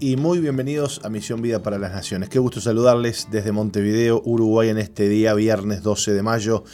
[0.00, 2.28] Y muy bienvenidos a Misión Vida para las Naciones.
[2.28, 6.64] Qué gusto saludarles desde Montevideo, Uruguay, en este día, viernes 12 de mayo,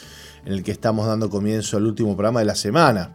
[0.45, 3.13] en el que estamos dando comienzo al último programa de la semana.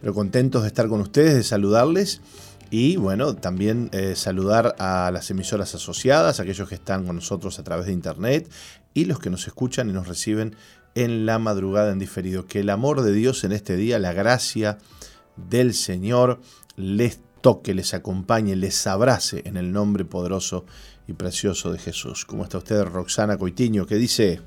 [0.00, 2.22] Pero contentos de estar con ustedes, de saludarles
[2.70, 7.62] y bueno, también eh, saludar a las emisoras asociadas, aquellos que están con nosotros a
[7.62, 8.50] través de internet
[8.94, 10.56] y los que nos escuchan y nos reciben
[10.96, 12.46] en la madrugada en diferido.
[12.46, 14.78] Que el amor de Dios en este día, la gracia
[15.36, 16.40] del Señor
[16.74, 20.64] les toque, les acompañe, les abrace en el nombre poderoso
[21.06, 22.24] y precioso de Jesús.
[22.24, 23.86] ¿Cómo está usted, Roxana Coitiño?
[23.86, 24.40] ¿Qué dice?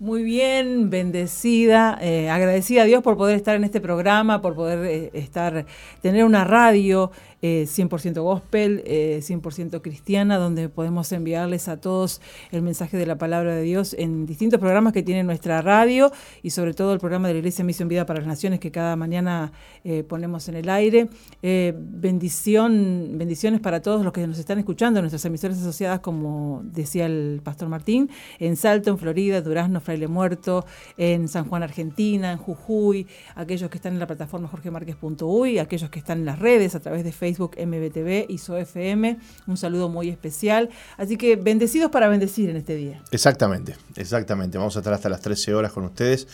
[0.00, 4.86] Muy bien, bendecida, eh, agradecida a Dios por poder estar en este programa, por poder
[4.86, 5.66] eh, estar,
[6.00, 7.10] tener una radio
[7.42, 12.20] eh, 100% gospel, eh, 100% cristiana, donde podemos enviarles a todos
[12.50, 16.12] el mensaje de la palabra de Dios en distintos programas que tiene nuestra radio
[16.42, 18.96] y sobre todo el programa de la Iglesia Misión Vida para las Naciones que cada
[18.96, 19.52] mañana
[19.84, 21.08] eh, ponemos en el aire.
[21.42, 27.06] Eh, bendición, bendiciones para todos los que nos están escuchando, nuestras emisoras asociadas, como decía
[27.06, 32.38] el pastor Martín, en Salto, en Florida, Durazno, Fraile Muerto, en San Juan, Argentina, en
[32.38, 36.80] Jujuy, aquellos que están en la plataforma jorgemarquez.uy, aquellos que están en las redes a
[36.80, 39.18] través de Facebook, MBTV y SOFM.
[39.46, 40.70] Un saludo muy especial.
[40.96, 43.02] Así que bendecidos para bendecir en este día.
[43.10, 44.58] Exactamente, exactamente.
[44.58, 46.26] Vamos a estar hasta las 13 horas con ustedes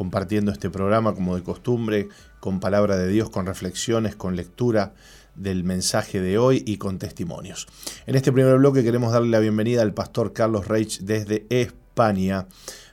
[0.00, 2.08] compartiendo este programa como de costumbre,
[2.40, 4.94] con palabra de Dios, con reflexiones, con lectura
[5.34, 7.66] del mensaje de hoy y con testimonios.
[8.06, 12.46] En este primer bloque queremos darle la bienvenida al pastor Carlos Reich desde España.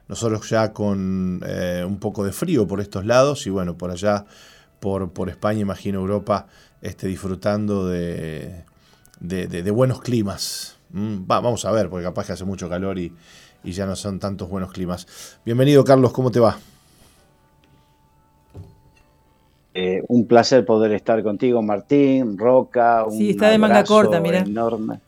[0.08, 4.26] Nosotros ya con eh, un poco de frío por estos lados y bueno, por allá,
[4.80, 6.48] por, por España, imagino Europa,
[6.88, 8.64] este, disfrutando de,
[9.20, 10.78] de, de- de buenos climas.
[10.92, 13.14] Mm, va, vamos a ver, porque capaz que hace mucho calor y,
[13.64, 15.40] y ya no son tantos buenos climas.
[15.46, 16.58] Bienvenido Carlos, ¿cómo te va?
[19.74, 23.06] Eh, un placer poder estar contigo, Martín, Roca.
[23.06, 24.40] Un Sí, está de manga abrazo corta, mira.
[24.40, 25.02] Enorme.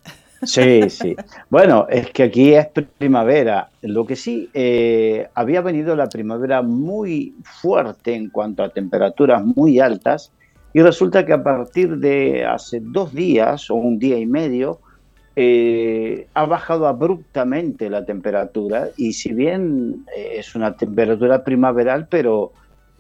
[0.44, 1.16] Sí, sí.
[1.50, 2.68] Bueno, es que aquí es
[2.98, 3.70] primavera.
[3.82, 9.80] Lo que sí, eh, había venido la primavera muy fuerte en cuanto a temperaturas muy
[9.80, 10.32] altas
[10.74, 14.80] y resulta que a partir de hace dos días o un día y medio
[15.36, 22.52] eh, ha bajado abruptamente la temperatura y si bien eh, es una temperatura primaveral, pero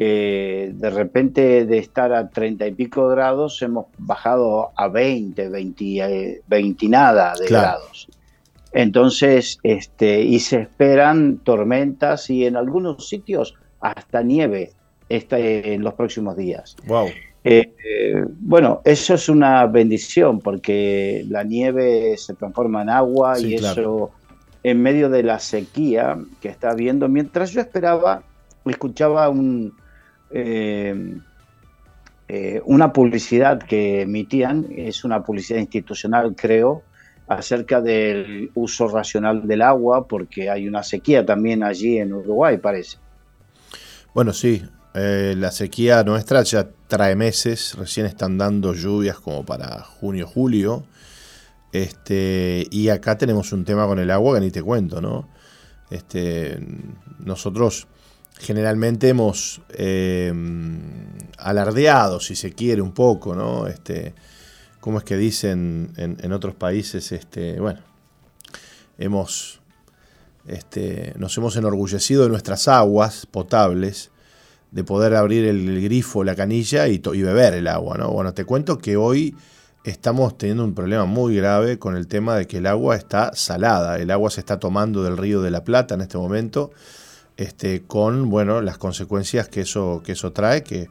[0.02, 5.84] eh, de repente de estar a 30 y pico grados hemos bajado a 20, 20,
[5.84, 7.80] eh, 20 y nada de Claro.
[7.80, 8.08] grados.
[8.72, 14.72] Entonces, este, y se esperan tormentas y en algunos sitios hasta nieve
[15.10, 16.78] este, en los próximos días.
[16.88, 17.10] Wow.
[17.44, 23.56] Eh, eh, bueno, eso es una bendición porque la nieve se transforma en agua Sí,
[23.56, 23.82] y claro.
[23.82, 24.12] eso
[24.64, 28.24] en medio de la sequía que está habiendo, mientras yo esperaba
[28.66, 29.74] escuchaba un,
[30.32, 31.18] eh,
[32.28, 36.84] eh, una publicidad que emitían, es una publicidad institucional creo,
[37.28, 42.98] acerca del uso racional del agua, porque hay una sequía también allí en Uruguay, parece.
[44.14, 44.64] Bueno, sí,
[44.94, 50.86] eh, la sequía nuestra ya trae meses, recién están dando lluvias como para junio, julio.
[51.72, 55.30] Este, y acá tenemos un tema con el agua que ni te cuento, ¿no?
[55.92, 56.60] Este,
[57.20, 57.88] nosotros
[58.40, 60.34] generalmente hemos eh,
[61.38, 63.68] alardeado, si se quiere, un poco, ¿no?
[63.68, 64.14] Este,
[64.80, 67.12] ¿Cómo es que dicen en, otros países?
[67.12, 67.82] Este, bueno,
[68.98, 69.60] hemos,
[70.48, 74.10] este, nos hemos enorgullecido de nuestras aguas potables,
[74.72, 78.12] de poder abrir el, grifo, la canilla y, y, beber el agua, ¿no?
[78.12, 79.36] Bueno, te cuento que hoy
[79.84, 83.98] estamos teniendo un problema muy grave con el tema de que el agua está salada,
[83.98, 86.72] el agua se está tomando del río de la Plata en este momento,
[87.38, 90.90] este, con bueno, las consecuencias que eso, que eso trae, que,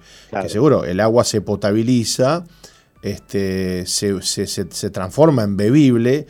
[0.48, 2.44] seguro el agua se potabiliza,
[3.02, 6.26] este, se, se, transforma en bebible,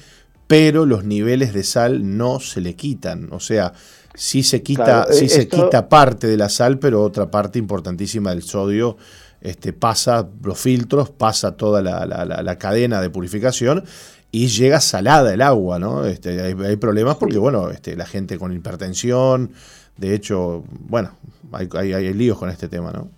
[0.48, 3.28] pero los niveles de sal no se le quitan.
[3.32, 3.72] O sea,
[4.18, 8.30] sí se quita, sí eh, se quita parte de la sal, pero otra parte importantísima
[8.30, 8.96] del sodio
[9.40, 13.84] este, pasa los filtros, pasa toda la, cadena de purificación
[14.32, 16.04] y llega salada el agua, ¿no?
[16.04, 19.52] Este, hay, problemas porque, bueno, este, la gente con hipertensión,
[19.96, 21.12] de hecho, bueno,
[21.52, 23.08] hay, hay, líos con este tema, ¿no?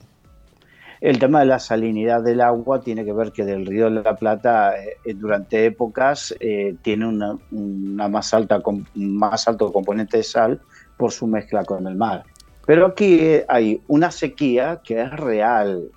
[1.00, 4.16] El tema de la salinidad del agua tiene que ver que del río de la
[4.16, 8.60] Plata eh, durante épocas eh, tiene una, más, alta,
[8.94, 10.60] más alto componente de sal
[11.00, 12.24] por su mezcla con el mar.
[12.66, 15.90] Pero aquí eh, hay una sequía que es real,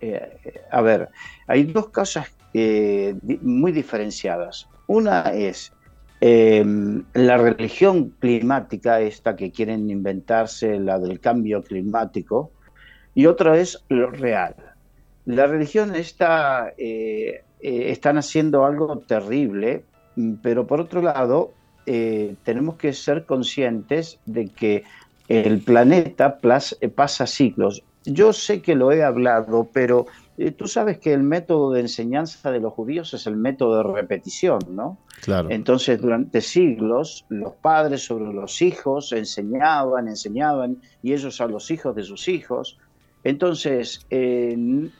[0.00, 1.08] eh, a ver,
[1.48, 4.68] hay dos cosas eh, muy diferenciadas.
[4.86, 5.72] Una es
[6.20, 12.52] em, la religión climática, esta que quieren inventarse, la del cambio climático,
[13.16, 14.54] y otra es lo real.
[15.24, 16.72] La religión está,
[17.58, 19.82] están haciendo algo terrible,
[20.40, 21.52] pero por otro lado,
[21.86, 24.84] tenemos que ser conscientes de que
[25.28, 30.06] el planeta pasa ciclos yo sé que lo he hablado, pero
[30.38, 33.92] eh, tú sabes que el método de enseñanza de los judíos es el método de
[33.94, 34.98] repetición, ¿no?
[35.22, 35.50] Claro.
[35.50, 41.96] Entonces, durante siglos, los padres sobre los hijos enseñaban, enseñaban, y ellos a los hijos
[41.96, 42.78] de sus hijos.
[43.24, 44.56] Entonces, eh,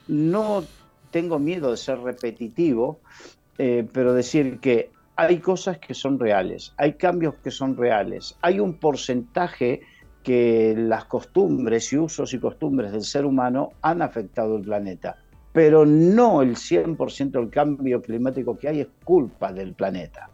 [0.07, 0.65] no
[1.09, 2.99] tengo miedo de ser repetitivo,
[3.57, 8.59] eh, pero decir que hay cosas que son reales, hay cambios que son reales, hay
[8.59, 9.81] un porcentaje
[10.23, 15.17] que las costumbres y usos y costumbres del ser humano han afectado el planeta,
[15.51, 20.29] pero no el 100% del cambio climático que hay es culpa del planeta.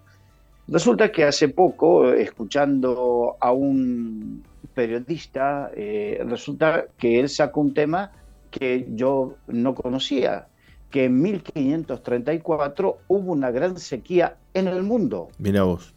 [0.68, 4.44] Resulta que hace poco, escuchando a un
[4.74, 8.12] periodista, eh, resulta que él sacó un tema
[8.50, 10.48] que yo no conocía,
[10.94, 15.30] que en 1534 hubo una gran sequía en el mundo.
[15.40, 15.92] Mira vos.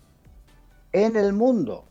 [0.90, 1.84] En el mundo.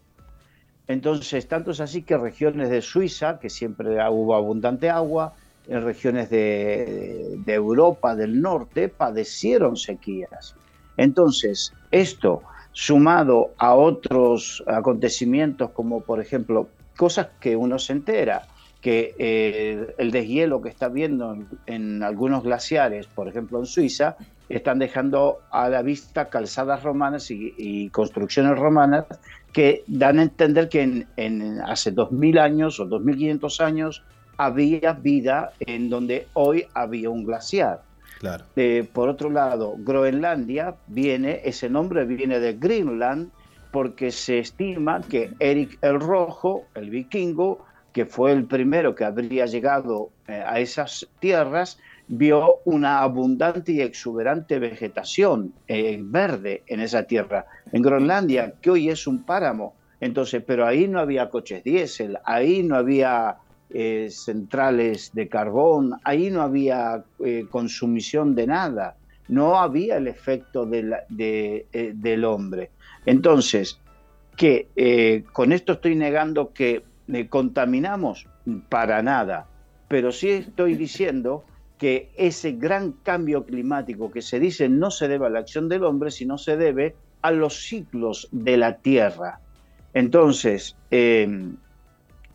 [0.87, 5.35] Entonces, tanto es así que regiones de Suiza, que siempre hubo abundante agua,
[5.67, 10.55] en regiones de, Europa del norte padecieron sequías.
[10.97, 18.47] Entonces, esto sumado a otros acontecimientos como por ejemplo cosas que uno se entera,
[18.85, 24.15] que eh, el deshielo que está viendo en, algunos glaciares, por ejemplo en Suiza,
[24.47, 29.05] están dejando a la vista calzadas romanas y, construcciones romanas
[29.51, 34.03] que dan a entender que en, hace 2000 años o 2500 años
[34.37, 37.81] había vida en donde hoy había un glaciar.
[38.19, 38.45] Claro.
[38.55, 43.31] Eh, por otro lado, Groenlandia viene, ese nombre viene de Greenland,
[43.71, 47.65] porque se estima que Eric el Rojo, el vikingo,
[47.95, 53.79] que fue el primero que habría llegado eh, a esas tierras, vio una abundante y
[53.79, 57.45] exuberante vegetación eh, verde en esa tierra.
[57.71, 62.63] En Groenlandia, que hoy es un páramo, entonces, pero ahí no había coches diésel, ahí
[62.63, 63.37] no había
[63.69, 67.01] eh, centrales de carbón, ahí no había
[67.49, 68.97] consumición de nada,
[69.29, 72.71] no había el efecto del hombre.
[73.05, 73.79] Entonces,
[74.35, 76.83] que con esto estoy negando que
[77.29, 78.27] contaminamos
[78.69, 79.47] para nada,
[79.87, 81.43] pero sí estoy diciendo
[81.77, 85.83] que ese gran cambio climático que se dice no se debe a la acción del
[85.83, 89.39] hombre, sino se debe a los ciclos de la Tierra.
[89.93, 91.57] Entonces, em,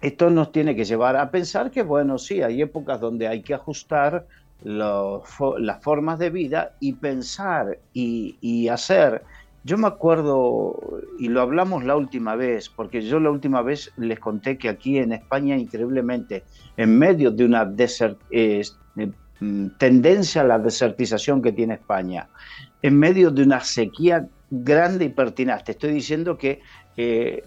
[0.01, 3.55] esto nos tiene que llevar a pensar que, bueno, sí, hay épocas donde hay que
[3.55, 4.27] ajustar
[4.63, 9.23] las formas de vida y pensar y, hacer
[9.63, 10.75] Yo me acuerdo,
[11.19, 14.97] y lo hablamos la última vez, porque yo la última vez les conté que aquí
[14.97, 16.45] en España, increíblemente,
[16.79, 17.71] en medio de una
[18.31, 18.63] eh,
[19.41, 22.31] mm, tendencia a la desertización que tiene España,
[22.81, 26.63] en medio de una sequía grande y pertinaz, te estoy diciendo que
[26.97, 27.45] eh,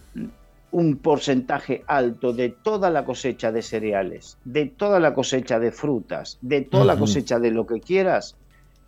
[0.69, 6.37] un porcentaje alto de toda la cosecha de cereales, de toda la cosecha de frutas,
[6.41, 8.37] de toda la cosecha de lo que quieras,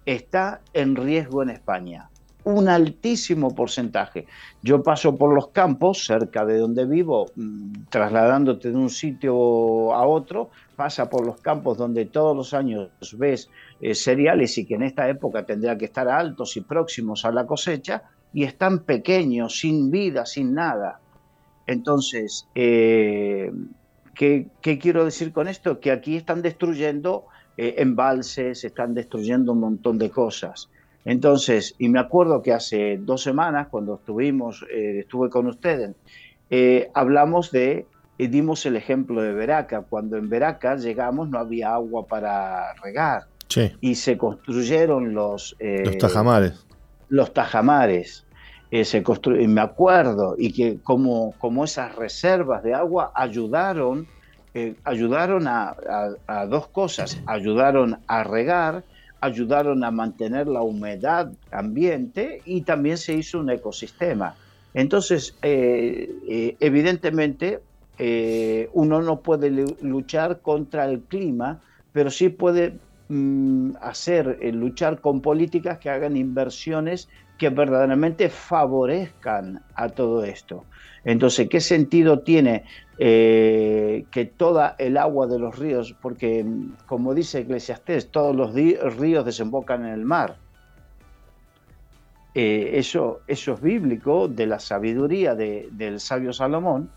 [0.06, 2.10] está en riesgo en España
[2.46, 4.26] un altísimo porcentaje.
[4.62, 10.08] Yo paso por los campos, cerca de donde vivo, mm, trasladándote de un sitio a
[10.08, 13.50] otro, pasa por los campos donde todos los años ves
[13.82, 17.46] eh, cereales y que en esta época tendría que estar altos y próximos a la
[17.46, 18.04] cosecha,
[18.36, 21.00] y están pequeños, sin vida, sin nada.
[21.68, 23.50] Entonces, eh,
[24.14, 25.80] ¿qué, quiero decir con esto?
[25.80, 30.70] Que aquí están destruyendo eh, embalses, están destruyendo un montón de cosas.
[31.06, 35.96] Entonces, y me acuerdo que hace dos semanas, cuando estuvimos, eh, estuve con ustedes,
[36.50, 37.86] eh, hablamos de,
[38.18, 39.84] y dimos el ejemplo de Veraca.
[39.88, 43.28] Cuando en Veraca llegamos no había agua para regar.
[43.80, 45.56] Y se construyeron los...
[45.60, 46.66] Eh, los tajamares.
[47.08, 48.26] Los tajamares.
[48.72, 49.04] se
[49.40, 54.08] y me acuerdo, y que como, como esas reservas de agua ayudaron,
[54.84, 57.22] ayudaron a dos cosas.
[57.28, 58.84] Ayudaron a regar
[59.26, 64.36] ayudaron a mantener la humedad ambiente y también se hizo un ecosistema.
[64.74, 67.62] Entonces, eh, eh, evidentemente,
[67.98, 69.50] eh, uno no puede
[69.82, 71.62] luchar contra el clima,
[71.94, 72.74] pero sí puede
[73.82, 77.08] hacer, luchar con políticas que hagan inversiones
[77.38, 80.66] que verdaderamente favorezcan a todo esto.
[81.04, 82.64] Entonces, ¿qué sentido tiene
[82.98, 86.46] eh, que toda el agua de los ríos, porque
[86.86, 90.38] como dice Eclesiastés, todos los ríos desembocan en el mar.
[92.34, 96.90] Eh, eso, eso es bíblico, de la sabiduría del sabio Salomón,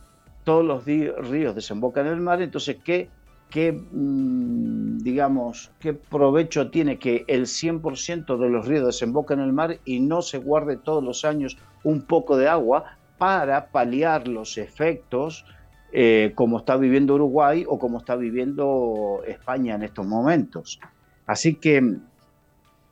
[0.45, 3.09] todos los ríos desembocan en el mar, entonces, ¿qué,
[3.51, 9.53] qué mm, digamos, qué provecho tiene que el 100% de los ríos desemboquen en el
[9.53, 14.59] mar y no se guarde todos los años un poco de agua para paliar los
[14.59, 15.45] efectos
[15.93, 20.79] eh, como está viviendo Uruguay o como está viviendo España en estos momentos.
[21.27, 21.97] Así que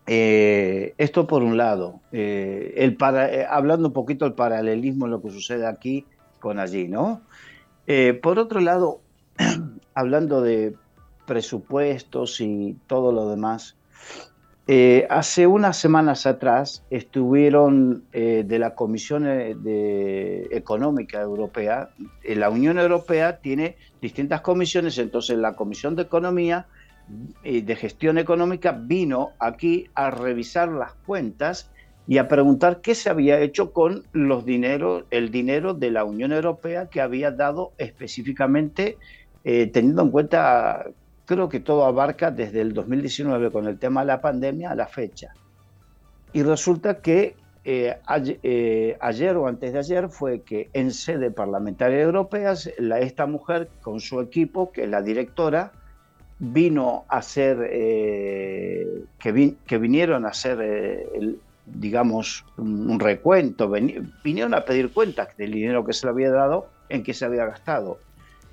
[0.07, 5.21] eh, esto por un lado, eh, el para, hablando un poquito del paralelismo en lo
[5.21, 6.07] que sucede aquí
[6.41, 7.23] con allí, ¿no?
[8.21, 9.01] por otro lado,
[9.95, 10.75] hablando de
[11.27, 13.77] presupuestos y todo lo demás,
[14.69, 21.91] eh, hace unas semanas atrás estuvieron eh, de la Comisión eh, Económica Europea.
[22.25, 26.67] la Unión Europea tiene distintas comisiones, entonces la Comisión de Economía
[27.45, 31.71] y de Gestión Económica vino aquí a revisar las cuentas
[32.09, 36.33] y a preguntar qué se había hecho con los dineros, el dinero de la Unión
[36.33, 38.97] Europea que había dado específicamente,
[39.73, 40.87] teniendo en cuenta
[41.27, 44.87] creo que todo abarca desde el 2019 con el tema de la pandemia a la
[44.87, 45.35] fecha.
[46.33, 47.97] Y resulta que eh,
[48.43, 53.69] eh, ayer, o antes de ayer fue que en sede parlamentaria europea la, esta mujer
[53.83, 55.73] con su equipo, que es la directora,
[56.39, 63.69] vino a hacer, eh, que, que, vinieron a hacer, digamos, un, recuento,
[64.23, 67.47] vinieron a pedir cuentas del dinero que se le había dado, en qué se había
[67.47, 67.99] gastado.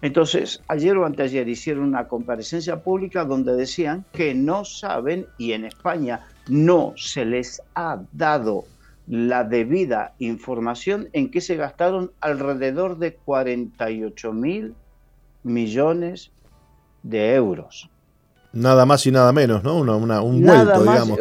[0.04, 5.64] Entonces, ayer o anteayer hicieron una comparecencia pública donde decían que no saben y en
[5.64, 8.66] España no se les ha dado
[9.08, 14.76] la debida información en que se gastaron alrededor de 48 mil
[15.44, 16.32] millones
[17.02, 17.90] de euros.
[18.52, 19.78] Nada más y nada menos, ¿no?
[19.78, 21.20] un vuelto, digamos.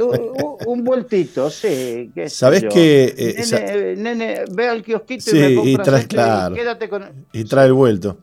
[0.66, 2.10] Un, vueltito, sí.
[2.26, 7.26] ¿Sabes que eh, nene, ve al kiosquito y me compras y, quédate con...
[7.32, 8.18] y trae el vuelto.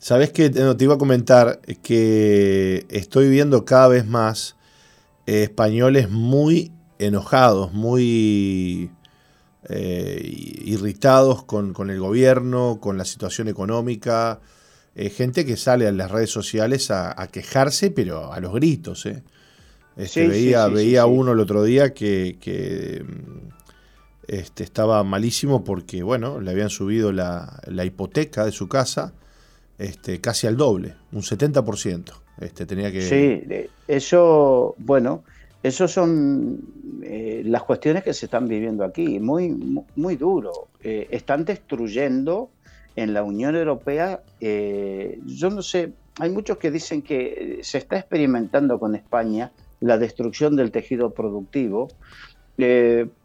[0.00, 4.56] Sabes que te iba a comentar que estoy viendo cada vez más
[5.26, 8.90] eh, españoles muy enojados, muy
[9.68, 10.22] eh,
[10.64, 14.40] irritados con, el gobierno, con la situación económica.
[14.94, 19.04] Eh, gente que sale a las redes sociales a, quejarse, pero a los gritos.
[19.96, 23.04] Este, veía veía uno el otro día que,
[24.26, 29.12] este, estaba malísimo porque bueno, le habían subido la, la hipoteca de su casa
[29.80, 32.12] este, casi al doble, un 70%.
[32.38, 33.00] Este, tenía que...
[33.00, 33.42] Sí,
[33.88, 35.24] eso, bueno,
[35.62, 36.60] eso son
[37.02, 39.50] eh, las cuestiones que se están viviendo aquí, muy,
[39.96, 40.68] muy duro.
[40.82, 42.50] Eh, están destruyendo
[42.94, 47.98] en la Unión Europea, eh, yo no sé, hay muchos que dicen que se está
[47.98, 51.88] experimentando con España la destrucción del tejido productivo,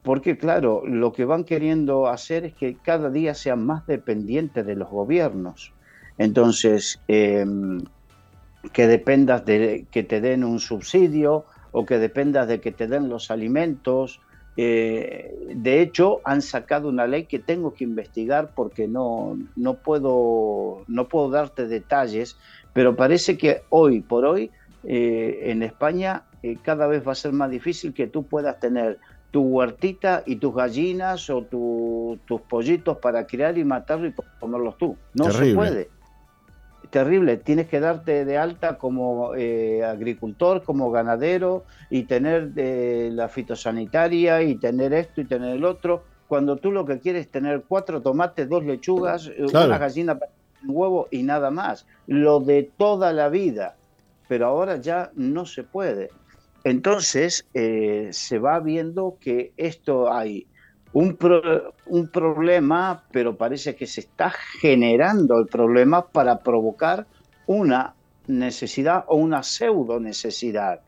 [0.01, 4.75] porque claro, lo que van queriendo hacer es que cada día sean más dependientes de
[4.75, 5.74] los gobiernos.
[6.17, 7.81] Entonces, em,
[8.73, 13.09] que dependas de que te den un subsidio o que dependas de que te den
[13.09, 14.21] los alimentos.
[14.57, 20.83] Eh, de hecho, han sacado una ley que tengo que investigar porque no, no, puedo,
[20.87, 22.37] no puedo darte detalles,
[22.73, 24.51] pero parece que hoy por hoy
[24.85, 26.23] eh, en España
[26.61, 28.99] cada vez va a ser más difícil que tú puedas tener
[29.31, 34.95] tu huertita y tus gallinas o tus pollitos para criar y matarlos y comerlos tú.
[35.13, 35.89] No se puede.
[36.89, 43.29] Terrible, tienes que darte de alta como eh, agricultor, como ganadero y tener eh, la
[43.29, 47.63] fitosanitaria y tener esto y tener el otro, cuando tú lo que quieres es tener
[47.67, 50.19] cuatro tomates, dos lechugas, eh, una gallina,
[50.63, 51.85] un huevo y nada más.
[52.07, 53.75] Lo de toda la vida.
[54.27, 56.09] Pero ahora ya no se puede.
[56.63, 60.47] Entonces eh, se va viendo que esto hay
[60.95, 61.17] un,
[61.87, 67.05] un, problema, pero parece que se está generando el problema para provocar
[67.47, 67.93] una
[68.27, 70.79] necesidad o una pseudo necesidad.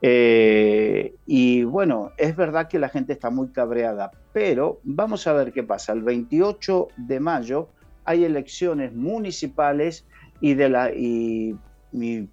[0.00, 5.52] Eh, y bueno, es verdad que la gente está muy cabreada, pero vamos a ver
[5.52, 5.92] qué pasa.
[5.92, 7.68] El 28 de mayo
[8.06, 10.06] hay elecciones municipales
[10.40, 11.54] y, de la, y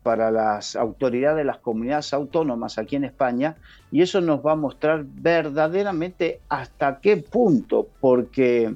[0.03, 3.55] para las autoridades de las comunidades autónomas aquí en España
[3.91, 8.75] y eso nos va a mostrar verdaderamente hasta qué punto, porque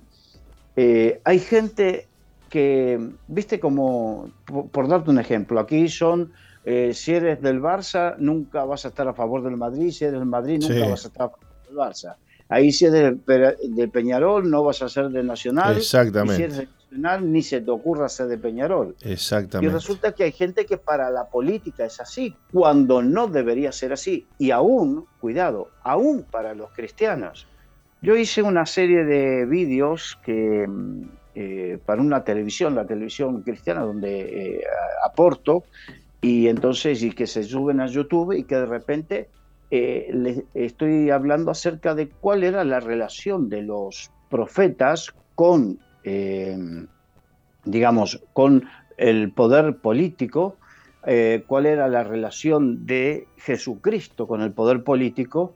[0.75, 2.07] eh, hay gente
[2.49, 4.29] que, viste como,
[4.71, 6.31] por, darte un ejemplo, aquí son,
[6.65, 10.19] eh, si eres del Barça, nunca vas a estar a favor del Madrid, si eres
[10.19, 12.15] del Madrid, nunca vas a estar a favor del Barça.
[12.47, 15.77] Ahí si eres de, Peñarol, no vas a ser de Nacional.
[15.77, 18.95] Exactamente ni se te ocurra ser de Peñarol.
[19.01, 19.69] Exactamente.
[19.69, 23.93] Y resulta que hay gente que para la política es así, cuando no debería ser
[23.93, 24.27] así.
[24.37, 27.48] Y aún, cuidado, aún para los cristianos.
[28.01, 31.03] Yo hice una serie de vídeos que mm,
[31.35, 34.63] eh, para una televisión, la televisión cristiana, donde eh,
[35.03, 35.63] aporto,
[36.22, 39.29] y entonces, y que se suben a YouTube y que de repente
[39.70, 46.55] eh, les estoy hablando acerca de cuál era la relación de los profetas con eh,
[47.65, 48.65] digamos, con
[48.98, 50.57] el poder político,
[51.07, 55.55] eh, cuál era la relación de Jesucristo con el poder político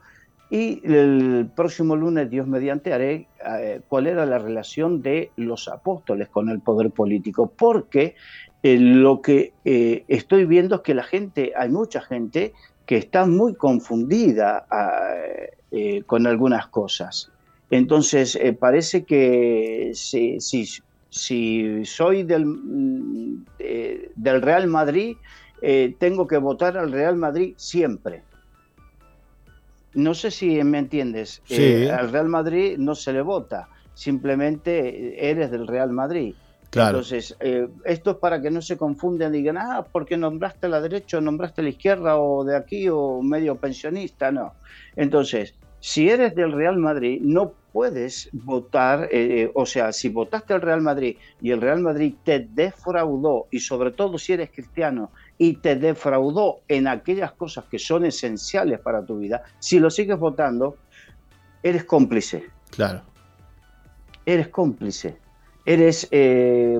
[0.50, 6.30] y el próximo lunes, Dios mediante, haré eh, cuál era la relación de los apóstoles
[6.30, 8.16] con el poder político, porque
[8.64, 12.54] lo que estoy viendo es que la gente, hay mucha gente
[12.88, 14.66] que está muy confundida
[16.08, 17.32] con algunas cosas.
[17.72, 25.18] Entonces, eh, parece que si, si, soy del, mm, eh, del Real Madrid,
[25.62, 28.24] eh, tengo que votar al Real Madrid siempre.
[29.94, 31.42] No sé si me entiendes.
[31.92, 36.36] al Real Madrid no se le vota, simplemente eres del Real Madrid.
[36.70, 37.00] Claro.
[37.00, 37.36] Entonces,
[37.84, 41.18] esto es para que no se confundan y digan, ah, porque nombraste a la derecha
[41.18, 44.54] o nombraste a la izquierda o de aquí o medio pensionista, no.
[44.96, 50.54] Entonces, si eres del Real Madrid, no puedes votar, eh, eh, o sea, si votaste
[50.54, 55.12] al Real Madrid y el Real Madrid te defraudó, y sobre todo si eres cristiano,
[55.38, 60.18] y te defraudó en aquellas cosas que son esenciales para tu vida, si lo sigues
[60.18, 60.78] votando,
[61.64, 62.46] eres cómplice.
[62.72, 63.02] Claro.
[64.26, 65.18] Eres cómplice.
[65.66, 66.80] Eres eh,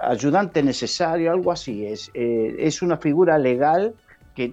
[0.00, 1.86] ayudante necesario, algo así.
[1.86, 3.94] Es, es una figura legal
[4.34, 4.48] que,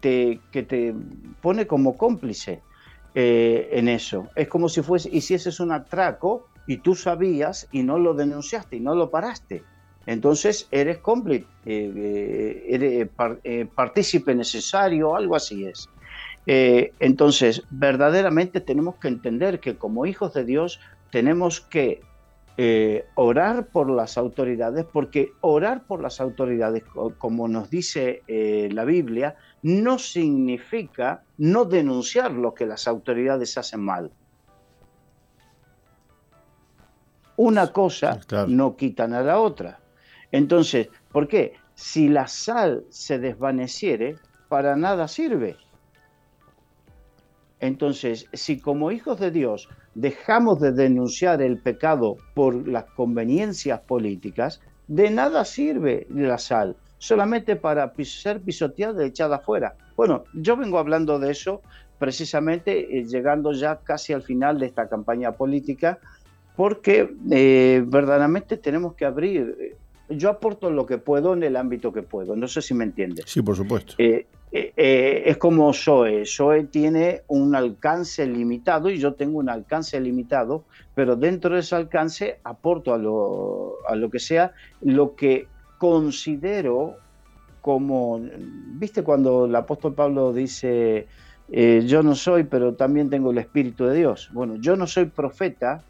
[0.00, 0.94] te, que te
[1.40, 2.62] pone como cómplice.
[3.20, 4.28] Eh, en eso.
[4.36, 8.80] Es como si fuese, hicieses un atraco y tú sabías y no lo denunciaste y
[8.80, 9.64] no lo paraste.
[10.06, 13.08] Entonces eres cómplice, eh, eh,
[13.44, 15.88] eres partícipe necesario, algo así es.
[16.46, 20.78] entonces, verdaderamente tenemos que entender que como hijos de Dios
[21.10, 22.00] tenemos que
[23.14, 26.82] orar por las autoridades, porque orar por las autoridades,
[27.18, 34.10] como nos dice la Biblia, no significa no denunciar lo que las autoridades hacen mal.
[37.36, 38.18] Una cosa
[38.48, 39.78] no quitan a la otra.
[40.32, 41.52] Entonces, ¿por qué?
[41.74, 44.16] Si la sal se desvaneciere,
[44.48, 45.56] para nada sirve.
[47.60, 54.60] Entonces, si como hijos de Dios dejamos de denunciar el pecado por las conveniencias políticas,
[54.86, 59.74] de nada sirve la sal solamente para ser pisoteada y echada afuera.
[59.96, 61.62] Bueno, yo vengo hablando de eso
[61.98, 65.98] precisamente eh, llegando ya casi al final de esta campaña política,
[66.56, 69.56] porque eh, verdaderamente tenemos que abrir.
[69.60, 69.76] Eh,
[70.10, 73.24] yo aporto lo que puedo en el ámbito que puedo, no sé si me entiendes.
[73.28, 73.94] Sí, por supuesto.
[73.98, 76.24] eh, eh, es como Zoe.
[76.24, 81.74] Zoe tiene un alcance limitado y yo tengo un alcance limitado, pero dentro de ese
[81.74, 85.46] alcance aporto a lo, a lo que sea lo que
[85.78, 86.96] considero
[87.60, 88.20] como,
[88.74, 91.06] viste cuando el apóstol Pablo dice,
[91.50, 94.30] eh, yo no soy, pero también tengo el Espíritu de Dios.
[94.32, 95.82] Bueno, yo no soy profeta,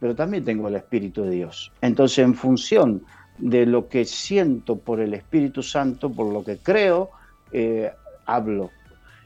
[0.00, 1.72] pero también tengo el Espíritu de Dios.
[1.82, 3.02] Entonces, en función
[3.38, 7.10] de lo que siento por el Espíritu Santo, por lo que creo,
[7.52, 7.92] eh,
[8.26, 8.70] hablo.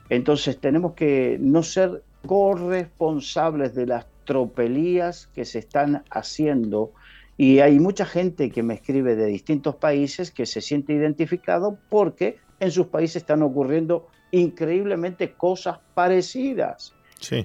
[0.09, 6.93] Entonces tenemos que no ser corresponsables de las tropelías que se están haciendo
[7.37, 12.39] y hay mucha gente que me escribe de distintos países que se siente identificado porque
[12.61, 16.95] en sus países están ocurriendo increíblemente cosas parecidas.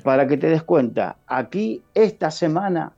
[0.04, 2.94] Para que te des cuenta, aquí esta semana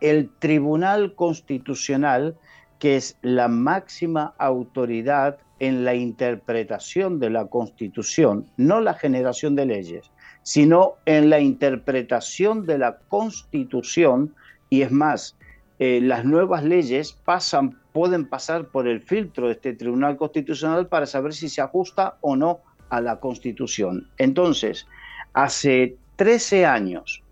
[0.00, 2.36] el Tribunal Constitucional,
[2.78, 9.64] que es la máxima autoridad en la interpretación de la Constitución, no la generación de
[9.64, 10.10] leyes,
[10.42, 14.34] sino en la interpretación de la Constitución,
[14.70, 15.36] y es más,
[15.78, 21.06] eh, las nuevas leyes pasan, pueden pasar por el filtro de este Tribunal Constitucional para
[21.06, 24.08] saber si se ajusta o no a la Constitución.
[24.18, 24.88] Entonces,
[25.32, 27.22] hace 13 años,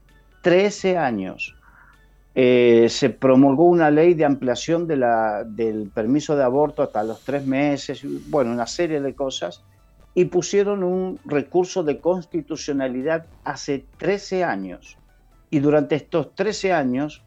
[0.43, 1.57] 13 años,
[2.35, 8.03] eh, se promulgó una ley de ampliación del permiso de aborto hasta los tres meses,
[8.29, 9.65] bueno, una serie de cosas,
[10.15, 14.97] y pusieron un recurso de constitucionalidad hace 13 años.
[15.51, 17.23] Y durante estos 13 años,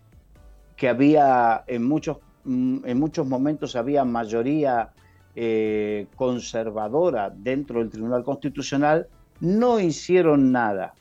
[0.77, 4.91] que había en muchos, mm, en muchos momentos había mayoría
[5.35, 9.07] eh, conservadora dentro del Tribunal Constitucional,
[9.39, 10.93] no hicieron nada.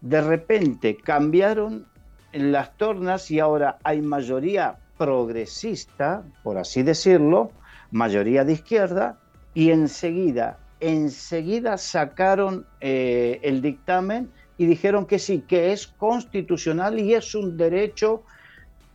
[0.00, 1.86] De repente cambiaron
[2.32, 7.52] las tornas y ahora hay mayoría progresista, por así decirlo,
[7.90, 9.18] mayoría de izquierda,
[9.54, 17.14] y enseguida, enseguida sacaron eh, el dictamen y dijeron que sí, que es constitucional y
[17.14, 18.22] es un derecho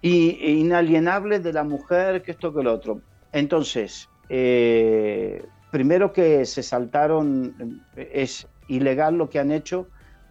[0.02, 3.02] inalienable de la mujer, que esto que lo otro.
[3.32, 9.88] Entonces, eh, primero que se saltaron, es ilegal lo que han hecho,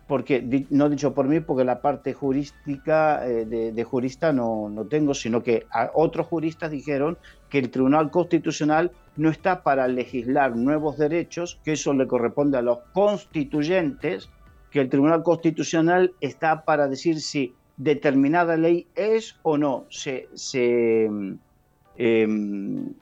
[0.07, 5.15] porque no dicho por mí, porque la parte jurística eh, de, jurista no, no, tengo,
[5.15, 11.59] sino que otros juristas dijeron que el Tribunal Constitucional no está para legislar nuevos derechos,
[11.65, 14.31] que eso le corresponde a los constituyentes,
[14.71, 21.05] que el Tribunal Constitucional está para decir si determinada ley es o no, se, se,
[21.05, 21.39] em,
[21.97, 22.95] em,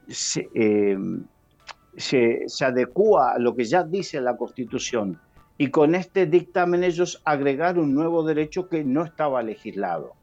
[1.97, 5.21] se, se adecua a lo que ya dice la Constitución
[5.57, 10.15] y con este dictamen ellos agregaron un nuevo derecho que no estaba legislado.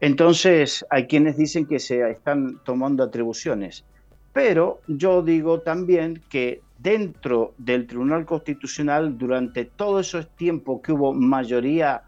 [0.00, 3.84] Entonces hay quienes dicen que se están tomando atribuciones,
[4.32, 11.14] pero yo digo también que dentro del Tribunal Constitucional, durante todo ese tiempo que hubo
[11.14, 12.02] mayoría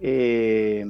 [0.00, 0.84] eh,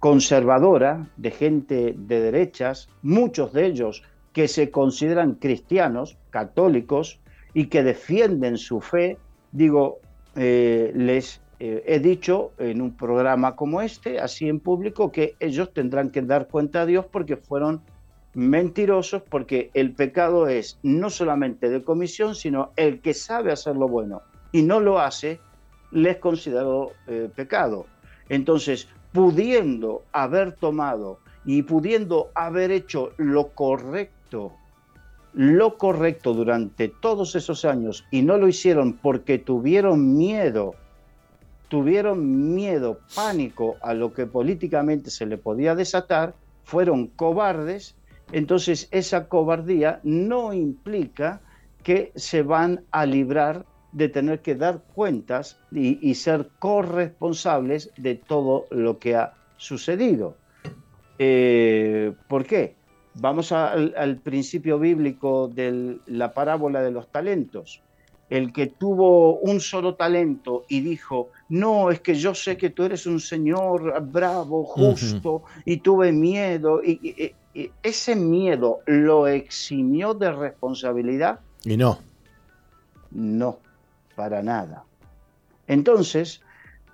[0.00, 4.02] conservadora de gente de derechas, muchos de ellos
[4.32, 7.20] que se consideran cristianos, católicos,
[7.54, 9.16] y que defienden su fe,
[9.52, 10.00] digo,
[10.36, 15.72] eh, les eh, he dicho en un programa como este, así en público, que ellos
[15.72, 17.82] tendrán que dar cuenta a Dios porque fueron
[18.34, 23.88] mentirosos, porque el pecado es no solamente de comisión, sino el que sabe hacer lo
[23.88, 25.40] bueno y no lo hace,
[25.92, 27.86] les considero eh, pecado.
[28.28, 34.52] Entonces, pudiendo haber tomado y pudiendo haber hecho lo correcto
[35.34, 40.74] lo correcto durante todos esos años y no lo hicieron porque tuvieron miedo,
[41.68, 47.96] tuvieron miedo, pánico a lo que políticamente se le podía desatar, fueron cobardes,
[48.32, 51.40] entonces esa cobardía no implica
[51.82, 58.66] que se van a librar de tener que dar cuentas y, ser corresponsables de todo
[58.70, 60.36] lo que ha sucedido.
[61.18, 62.74] Eh, ¿Por qué?
[63.14, 67.80] Vamos al, principio bíblico de la parábola de los talentos.
[68.28, 72.84] El que tuvo un solo talento y dijo, no, es que yo sé que tú
[72.84, 77.34] eres un Señor bravo, justo, y tuve miedo, y,
[77.82, 81.38] ese miedo lo eximió de responsabilidad.
[81.64, 82.00] Y no.
[83.12, 83.58] No,
[84.16, 84.84] para nada.
[85.68, 86.40] Entonces,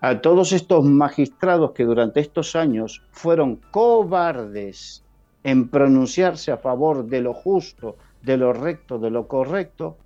[0.02, 5.02] a todos estos magistrados que durante estos años fueron cobardes
[5.44, 9.96] en pronunciarse a favor de lo justo, de lo recto, de lo correcto,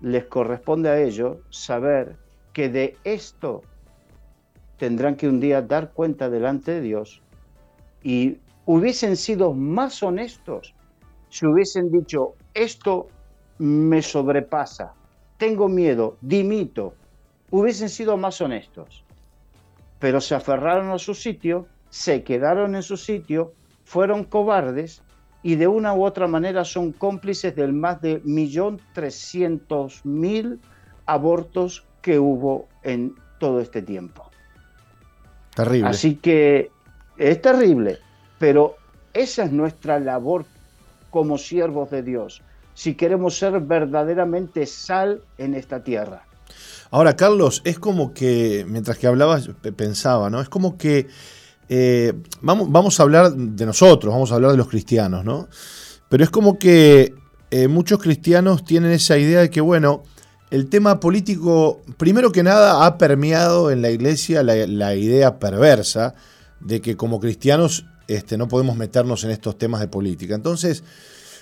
[0.00, 2.16] les corresponde a ellos saber
[2.52, 3.62] que de esto
[4.78, 7.22] tendrán que un día dar cuenta delante de Dios
[8.02, 10.74] y hubiesen sido más honestos
[11.28, 13.08] si hubiesen dicho, esto
[13.58, 14.94] me sobrepasa,
[15.36, 16.94] tengo miedo, dimito,
[17.50, 19.04] hubiesen sido más honestos.
[19.98, 23.52] Pero se aferraron a su sitio, se quedaron en su sitio,
[23.86, 25.00] fueron cobardes
[25.42, 30.58] y de una u otra manera son cómplices del más de 1.300.000
[31.06, 34.28] abortos que hubo en todo este tiempo.
[35.54, 35.88] Terrible.
[35.88, 36.72] Así que
[37.16, 38.00] es terrible,
[38.38, 38.74] pero
[39.14, 40.44] esa es nuestra labor
[41.10, 42.42] como siervos de Dios,
[42.74, 46.24] si queremos ser verdaderamente sal en esta tierra.
[46.90, 50.40] Ahora, Carlos, es como que, mientras que hablabas, pensaba, ¿no?
[50.40, 51.06] Es como que
[51.68, 55.48] eh, vamos, vamos a hablar de nosotros, vamos a hablar de los cristianos, ¿no?
[56.08, 57.14] Pero es como que
[57.50, 60.04] eh, muchos cristianos tienen esa idea de que, bueno,
[60.50, 66.14] el tema político, primero que nada, ha permeado en la iglesia la, idea perversa
[66.60, 70.34] de que como cristianos este, no podemos meternos en estos temas de política.
[70.34, 70.84] Entonces,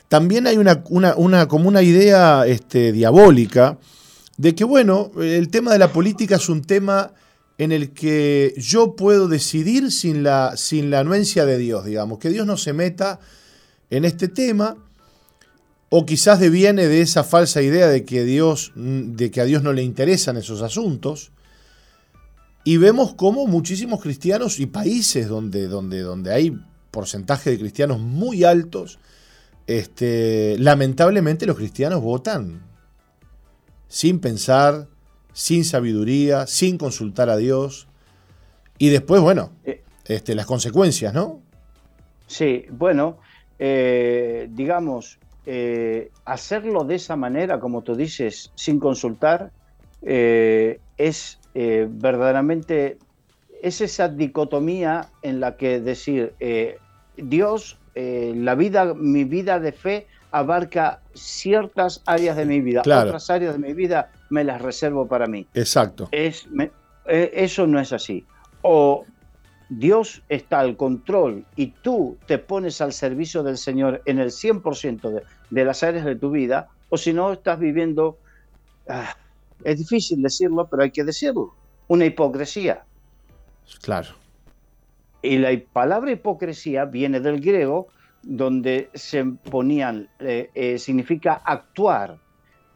[0.08, 3.78] también hay una, una, como una idea este, diabólica
[4.38, 7.12] de que, bueno, el tema de la política es un tema
[7.58, 12.30] en el que yo puedo decidir sin la, sin la anuencia de Dios, digamos, que
[12.30, 13.20] Dios no se meta
[13.90, 14.76] en este tema
[15.88, 19.72] o quizás deviene de esa falsa idea de que, Dios, de que a Dios no
[19.72, 21.30] le interesan esos asuntos.
[22.64, 26.58] Y vemos cómo muchísimos cristianos y países donde, donde, donde hay
[26.90, 28.98] porcentaje de cristianos muy altos,
[29.66, 32.62] este, lamentablemente los cristianos votan
[33.86, 34.88] sin pensar,
[35.34, 37.86] sin sabiduría, sin consultar a Dios.
[38.78, 39.82] Y después, bueno, eh.
[40.06, 41.42] este, las consecuencias, ¿no?
[42.26, 43.18] Sí, bueno,
[43.58, 49.50] eh, digamos, eh, hacerlo de esa manera, como tú dices, sin consultar,
[50.02, 52.98] eh, es verdaderamente,
[53.62, 56.34] es esa dicotomía en la que decir,
[57.16, 63.52] Dios, la vida, mi vida de fe abarca ciertas áreas de mi vida, otras áreas
[63.52, 65.46] de mi vida me las reservo para mí.
[65.54, 66.08] Exacto.
[66.12, 66.48] Es,
[67.06, 68.24] eso no es así.
[68.62, 69.04] O
[69.68, 75.22] Dios está al control y tú te pones al servicio del Señor en el 100%
[75.50, 78.18] de, las áreas de tu vida, o si no estás viviendo,
[78.88, 79.16] ah,
[79.64, 81.54] es difícil decirlo, pero hay que decirlo,
[81.88, 82.84] una hipocresía.
[83.82, 84.10] Claro.
[85.22, 87.88] Y la palabra hipocresía viene del griego,
[88.22, 92.18] donde se ponían, eh, eh, significa actuar,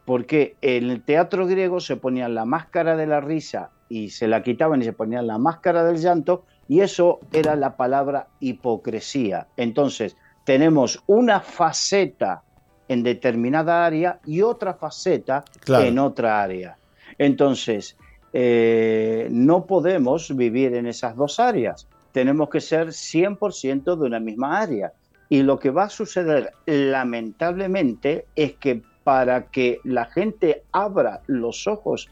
[0.08, 4.42] porque en el teatro griego se ponían la máscara de la risa y se la
[4.42, 9.48] quitaban y se ponían la máscara del llanto y eso era la palabra hipocresía.
[9.58, 12.42] Entonces, tenemos una faceta
[12.88, 16.78] en determinada área y otra faceta en otra área.
[17.18, 17.98] Entonces,
[18.32, 21.86] eh, no podemos vivir en esas dos áreas.
[22.12, 24.90] Tenemos que ser 100% de una misma área.
[25.28, 31.66] Y lo que va a suceder lamentablemente es que para que la gente abra los
[31.66, 32.10] ojos,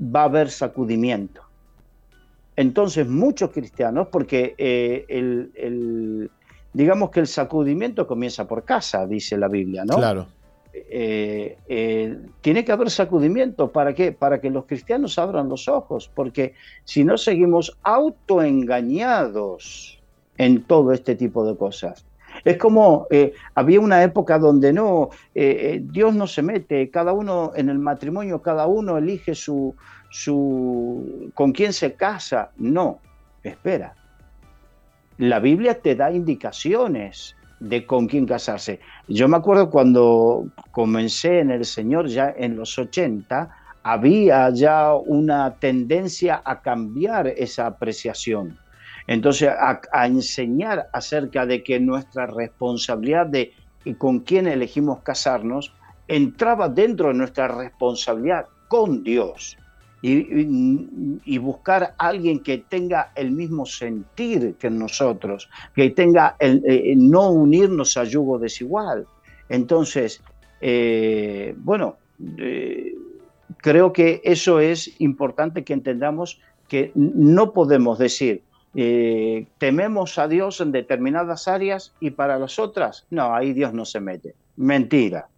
[0.00, 1.42] va a haber sacudimiento.
[2.56, 6.30] Entonces muchos cristianos, porque eh, el,
[6.72, 9.96] digamos que el sacudimiento comienza por casa, dice la Biblia, ¿no?
[9.96, 10.28] Claro.
[10.72, 13.70] Eh, eh, tiene que haber sacudimiento.
[13.70, 14.12] ¿Para qué?
[14.12, 16.54] Para que los cristianos abran los ojos, porque
[16.84, 20.00] si no seguimos autoengañados
[20.38, 22.06] en todo este tipo de cosas.
[22.44, 23.06] Es como
[23.54, 28.66] había una época donde no, Dios no se mete, cada uno en el matrimonio, cada
[28.66, 29.74] uno elige su,
[30.10, 32.50] su, con quién se casa.
[32.56, 33.00] No,
[33.42, 33.94] espera.
[35.18, 38.80] La Biblia te da indicaciones de con quién casarse.
[39.08, 43.50] Yo me acuerdo cuando comencé en el Señor ya en los 80,
[43.82, 48.58] había ya una tendencia a cambiar esa apreciación.
[49.06, 53.52] Entonces, a, enseñar acerca de que nuestra responsabilidad de
[53.98, 55.74] con quién elegimos casarnos
[56.08, 59.58] entraba dentro de nuestra responsabilidad con Dios
[60.00, 66.94] y, buscar a alguien que tenga el mismo sentir que nosotros, que tenga el, eh,
[66.96, 69.06] no unirnos a yugo desigual.
[69.48, 70.22] Entonces,
[70.60, 71.96] eh, bueno,
[72.38, 72.94] eh,
[73.58, 76.38] creo que eso es importante que entendamos
[76.68, 78.42] que no podemos decir,
[78.74, 84.00] tememos a Dios en determinadas áreas y para las otras, no, ahí Dios no se
[84.00, 84.34] mete.
[84.56, 85.28] Mentira.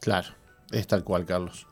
[0.00, 0.28] Claro,
[0.70, 1.66] es tal cual, Carlos.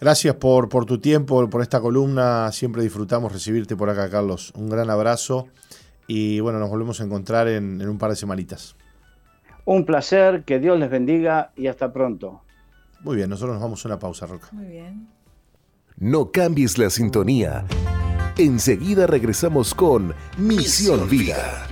[0.00, 2.50] Gracias por, por tu tiempo, por esta columna.
[2.52, 4.52] Siempre disfrutamos recibirte por acá, Carlos.
[4.54, 5.48] Un gran abrazo
[6.06, 8.76] y bueno, nos volvemos a encontrar en, en un par de semanitas.
[9.64, 12.42] Un placer, que Dios les bendiga y hasta pronto.
[13.00, 14.48] Muy bien, nosotros nos vamos a una pausa, Roca.
[14.52, 15.08] Muy bien.
[15.96, 17.64] No cambies la sintonía.
[18.36, 21.68] Enseguida regresamos con Misión Vida.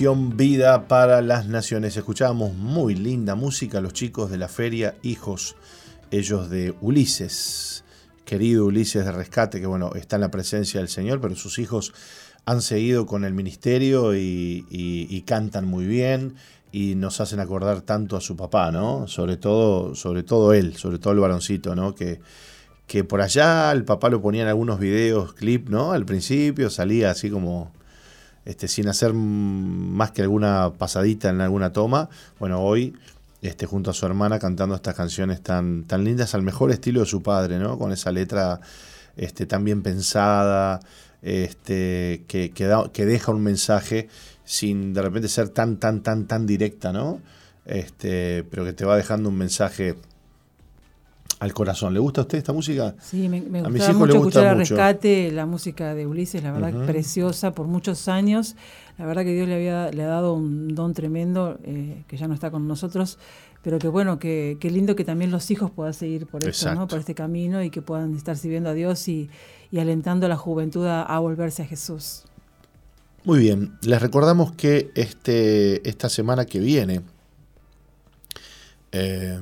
[0.00, 1.94] Vida para las Naciones.
[1.94, 5.56] Escuchábamos muy linda música los chicos de la feria Hijos,
[6.10, 7.84] ellos de Ulises,
[8.24, 11.92] querido Ulises de Rescate, que bueno, está en la presencia del Señor, pero sus hijos
[12.46, 16.34] han seguido con el ministerio y, y cantan muy bien
[16.72, 19.06] y nos hacen acordar tanto a su papá, ¿no?
[19.06, 21.94] Sobre todo, sobre todo él, sobre todo el varoncito, ¿no?
[21.94, 22.20] Que,
[22.86, 25.92] que por allá el papá lo ponía en algunos videos, clip, ¿no?
[25.92, 27.70] Al principio salía así como
[28.44, 32.08] este, sin hacer más que alguna pasadita en alguna toma.
[32.38, 32.94] Bueno, hoy,
[33.42, 37.06] este, junto a su hermana, cantando estas canciones tan, tan lindas, al mejor estilo de
[37.06, 37.78] su padre, ¿no?
[37.78, 38.60] Con esa letra
[39.16, 40.80] este, tan bien pensada,
[41.22, 44.08] que, que, deja un mensaje
[44.44, 47.20] sin de repente ser tan, tan, tan, tan directa, ¿no?
[47.64, 49.96] Pero que te va dejando un mensaje
[51.40, 51.94] al corazón.
[51.94, 52.94] ¿Le gusta a usted esta música?
[53.00, 57.52] Sí, me, me gusta mucho escuchar a Rescate, la música de Ulises, la verdad preciosa
[57.52, 58.56] por muchos años.
[58.98, 62.28] La verdad que Dios le había le ha dado un don tremendo, eh, que ya
[62.28, 63.18] no está con nosotros,
[63.62, 66.86] pero que bueno, que, lindo que también los hijos puedan seguir por esto, ¿no?
[66.86, 69.30] por este camino y que puedan estar sirviendo a Dios y,
[69.72, 72.24] alentando a la juventud a, volverse a Jesús.
[73.24, 77.00] Muy bien, les recordamos que este, esta semana que viene,
[78.92, 79.38] eh,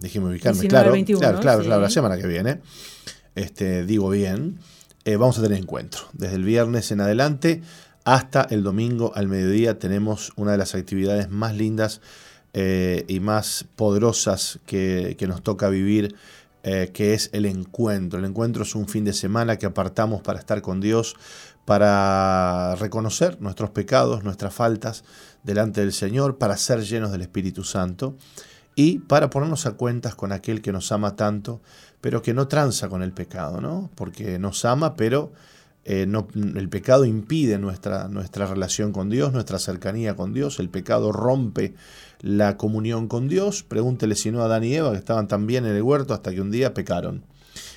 [0.00, 0.92] déjeme ubicarme, claro,
[1.40, 2.60] claro, claro, la semana que viene,
[3.34, 4.58] este, digo bien,
[5.04, 6.02] eh, vamos a tener encuentro.
[6.12, 7.62] Desde el viernes en adelante
[8.04, 12.00] hasta el domingo al mediodía tenemos una de las actividades más lindas
[12.54, 16.16] eh, y más poderosas que, nos toca vivir,
[16.62, 18.18] eh, que es el encuentro.
[18.18, 21.14] El encuentro es un fin de semana que apartamos para estar con Dios,
[21.66, 25.04] para reconocer nuestros pecados, nuestras faltas
[25.44, 28.16] delante del Señor, para ser llenos del Espíritu Santo
[28.74, 31.60] y para ponernos a cuentas con aquel que nos ama tanto,
[32.00, 33.90] pero que no tranza con el pecado, ¿no?
[33.94, 35.32] Porque nos ama, pero
[35.84, 41.12] eh, el pecado impide nuestra, nuestra relación con Dios, nuestra cercanía con Dios, el pecado
[41.12, 41.74] rompe
[42.20, 43.62] la comunión con Dios.
[43.62, 46.40] Pregúntele si no a Adán y Eva, que estaban también en el huerto hasta que
[46.40, 47.24] un día pecaron.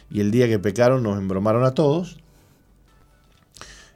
[0.10, 2.18] Y el día que pecaron nos embromaron a todos.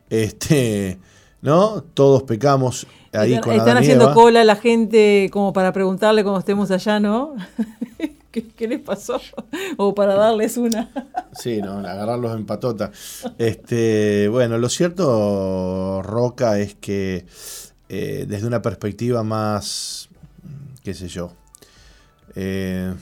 [0.10, 0.99] Este,
[1.41, 1.83] ¿no?
[1.93, 7.36] Todos pecamos están, haciendo cola la gente como para preguntarle cuando estemos allá, ¿no?
[8.32, 9.20] ¿Qué, les pasó?
[9.78, 10.91] O para darles una.
[11.34, 12.91] Sí, no, agarrarlos en patota.
[13.38, 17.26] Este, bueno, lo cierto, Roca, es que
[17.90, 20.10] eh, desde una perspectiva más,
[20.84, 21.34] qué sé yo,
[22.36, 22.94] eh,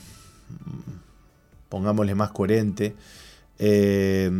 [1.68, 2.94] pongámosle más coherente,
[3.58, 4.30] eh,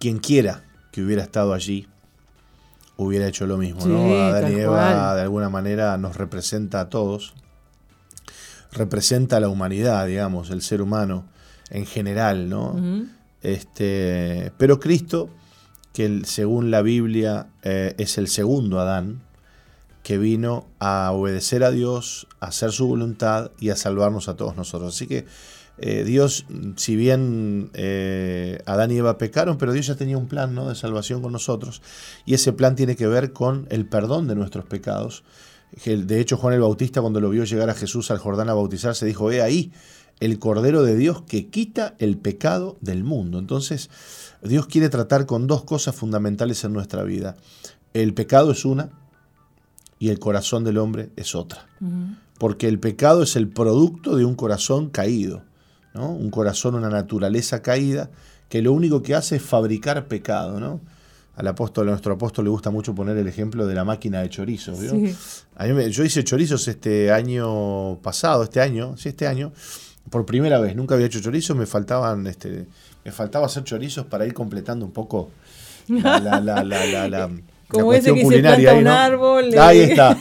[0.00, 1.86] quien quiera que hubiera estado allí,
[2.98, 4.12] hubiera hecho lo mismo, ¿no?
[4.12, 7.32] Adán y Eva de alguna manera nos representa a todos,
[8.72, 11.24] representa a la humanidad, digamos, el ser humano
[11.70, 12.76] en general, ¿no?
[13.40, 15.30] este, pero Cristo,
[15.92, 19.22] que según la Biblia eh, es el segundo Adán,
[20.02, 24.56] que vino a obedecer a Dios, a hacer su voluntad y a salvarnos a todos
[24.56, 24.94] nosotros.
[24.94, 25.24] Así que
[25.80, 26.44] eh, Dios,
[26.76, 30.68] si bien eh, Adán y Eva pecaron, pero Dios ya tenía un plan ¿no?
[30.68, 31.82] de salvación con nosotros.
[32.26, 35.24] Y ese plan tiene que ver con el perdón de nuestros pecados.
[35.84, 39.06] De hecho, Juan el Bautista, cuando lo vio llegar a Jesús al Jordán a bautizarse,
[39.06, 39.70] dijo, he ahí
[40.18, 43.38] el Cordero de Dios que quita el pecado del mundo.
[43.38, 43.90] Entonces,
[44.42, 47.36] Dios quiere tratar con dos cosas fundamentales en nuestra vida.
[47.94, 48.90] El pecado es una
[50.00, 51.66] y el corazón del hombre es otra.
[52.38, 55.42] Porque el pecado es el producto de un corazón caído
[55.94, 58.10] un corazón, una naturaleza caída,
[58.48, 60.60] que lo único que hace es fabricar pecado.
[60.60, 60.80] ¿no?
[61.36, 64.28] Al apóstol, a nuestro apóstol le gusta mucho poner el ejemplo de la máquina de
[64.28, 64.78] chorizos.
[64.80, 69.52] yo hice chorizos este año pasado, este año, sí, este año,
[70.10, 70.74] por primera vez.
[70.74, 72.66] Nunca había hecho chorizos, me faltaban, este,
[73.04, 75.30] me faltaba hacer chorizos para ir completando un poco
[75.88, 77.30] la, la
[77.68, 79.58] como ese que se planta un árbol.
[79.58, 80.18] Ahí está.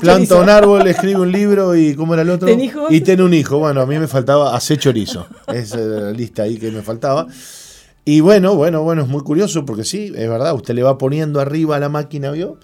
[0.00, 2.48] planta un árbol, escribe un libro y ¿cómo era el otro?
[2.90, 3.58] Y tiene un hijo.
[3.58, 5.26] Bueno, a mí me faltaba hacer chorizo.
[5.46, 7.26] Esa es la lista ahí que me faltaba.
[8.08, 11.40] Y bueno, bueno, bueno, es muy curioso porque sí, es verdad, usted le va poniendo
[11.40, 12.58] arriba a la máquina, ¿vio?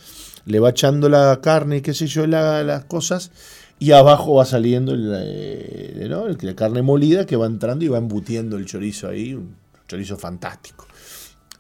[0.45, 3.33] Le va echando la carne y qué sé yo, las cosas,
[3.80, 6.09] y abajo va saliendo eh,
[6.41, 9.57] la carne molida que va entrando y va embutiendo el chorizo ahí, un
[9.89, 10.87] chorizo fantástico.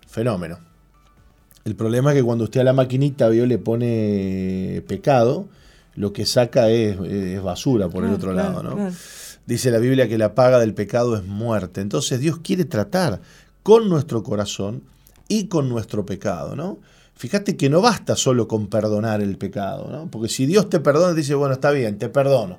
[0.06, 0.71] Fenómeno.
[1.64, 5.48] El problema es que cuando usted a la maquinita vio le pone pecado,
[5.94, 6.96] lo que saca es,
[7.42, 8.90] basura por el otro lado, ¿no?
[9.46, 11.80] Dice la Biblia que la paga del pecado es muerte.
[11.80, 13.20] Entonces Dios quiere tratar
[13.62, 14.82] con nuestro corazón
[15.28, 16.78] y con nuestro pecado, ¿no?
[17.14, 20.10] Fíjate que no basta solo con perdonar el pecado, ¿no?
[20.10, 22.58] Porque si Dios te perdona, dice, bueno, está bien, te perdono.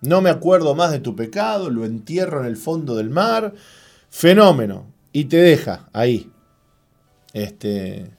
[0.00, 3.54] No me acuerdo más de tu pecado, lo entierro en el fondo del mar,
[4.10, 6.30] fenómeno, y te deja ahí,
[7.32, 8.10] Este,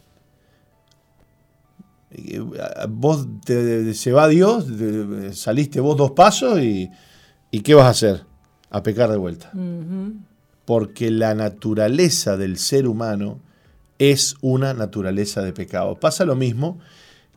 [2.90, 4.66] vos te, se va Dios,
[5.34, 6.90] saliste vos dos pasos y,
[7.52, 8.26] y, ¿qué vas a hacer?
[8.70, 9.52] A pecar de vuelta.
[10.66, 13.40] Porque la naturaleza del ser humano
[13.98, 16.00] es una naturaleza de pecado.
[16.00, 16.80] Pasa lo mismo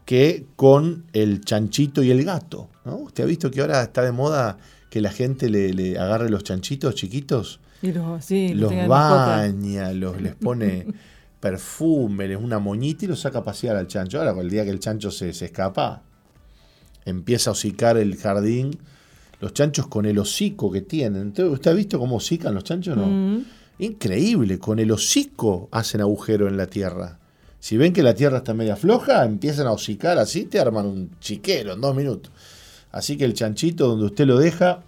[0.05, 2.69] que con el chanchito y el gato.
[2.85, 2.97] ¿no?
[2.97, 4.59] Usted ha visto que ahora está de moda
[4.91, 10.37] que la gente le, agarre los chanchitos chiquitos, y los, sí, los baña, los, les
[10.37, 10.87] pone
[11.43, 14.21] perfume, les una moñita y los saca a pasear al chancho.
[14.21, 16.03] Ahora, el día que el chancho se, escapa,
[17.05, 18.79] empieza a hocicar el jardín.
[19.41, 21.35] Los chanchos con el hocico que tienen.
[21.37, 22.97] ¿Usted ha visto cómo hocican los chanchos?
[22.97, 23.09] No.
[23.09, 23.45] Mm.
[23.81, 27.19] Increíble, con el hocico hacen agujero en la tierra.
[27.59, 31.11] Si ven que la tierra está media floja, empiezan a hocicar así, te arman un
[31.19, 32.31] chiquero en dos minutos.
[32.93, 34.85] Así que el chanchito donde usted lo deja,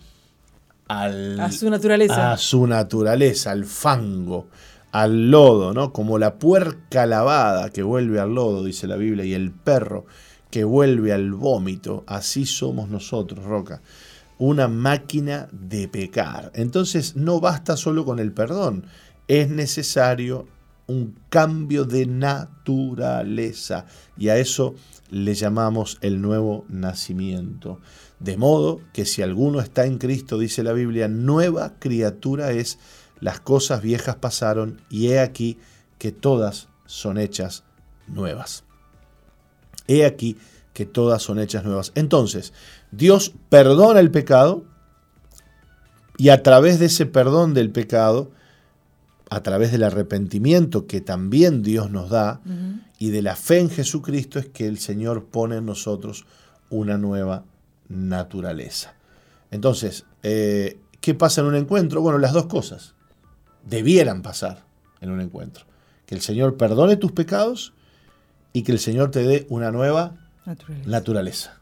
[0.87, 2.33] al, a su naturaleza.
[2.33, 4.47] A su naturaleza, al fango,
[4.95, 5.93] al lodo, ¿no?
[5.93, 10.07] Como la puerca lavada que vuelve al lodo, dice la Biblia, y el perro
[10.53, 12.05] que vuelve al vómito.
[12.07, 13.83] Así somos nosotros, Roca.
[14.39, 16.53] Una máquina de pecar.
[16.55, 18.87] Entonces no basta solo con el perdón,
[19.27, 20.47] es necesario
[20.87, 23.87] un cambio de naturaleza
[24.17, 24.77] y a eso
[25.11, 27.81] le llamamos el nuevo nacimiento.
[28.21, 32.79] De modo que si alguno está en Cristo, dice la Biblia, nueva criatura es,
[33.21, 35.59] las cosas viejas pasaron y he aquí
[35.99, 37.65] que todas son hechas
[38.07, 38.65] nuevas.
[39.87, 40.37] He aquí
[40.73, 41.93] que todas son hechas nuevas.
[41.95, 42.53] Entonces,
[42.91, 44.65] Dios perdona el pecado
[46.17, 48.31] y a través de ese perdón del pecado,
[49.31, 52.41] a través del arrepentimiento que también Dios nos da
[52.99, 56.27] y de la fe en Jesucristo es que el Señor pone en nosotros
[56.71, 57.45] una nueva
[57.89, 58.95] naturaleza.
[59.51, 62.01] Entonces, eh, ¿qué pasa en un encuentro?
[62.01, 62.94] Bueno, las dos cosas
[63.67, 64.65] debieran pasar
[65.01, 65.65] en un encuentro.
[66.07, 67.73] Que el Señor perdone tus pecados
[68.53, 70.91] y que el Señor te dé una nueva naturaleza.
[70.91, 71.61] naturaleza.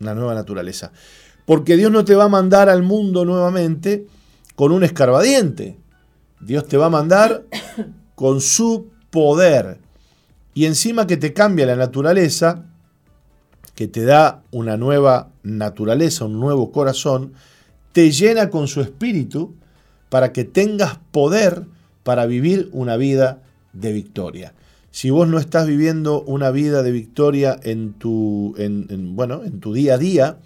[0.00, 0.92] Una nueva naturaleza.
[1.44, 4.06] Porque Dios no te va a mandar al mundo nuevamente
[4.54, 5.78] con un escarbadiente.
[6.40, 7.44] Dios te va a mandar
[8.14, 9.78] con su poder.
[10.54, 12.66] Y encima que te cambia la naturaleza,
[13.74, 17.32] que te da una nueva naturaleza, un nuevo corazón,
[17.92, 19.54] te llena con su espíritu
[20.12, 21.64] para que tengas poder
[22.02, 23.40] para vivir una vida
[23.72, 24.52] de victoria.
[24.90, 28.54] Si vos no estás viviendo una vida de victoria en tu,
[29.14, 30.36] bueno, en tu día a día,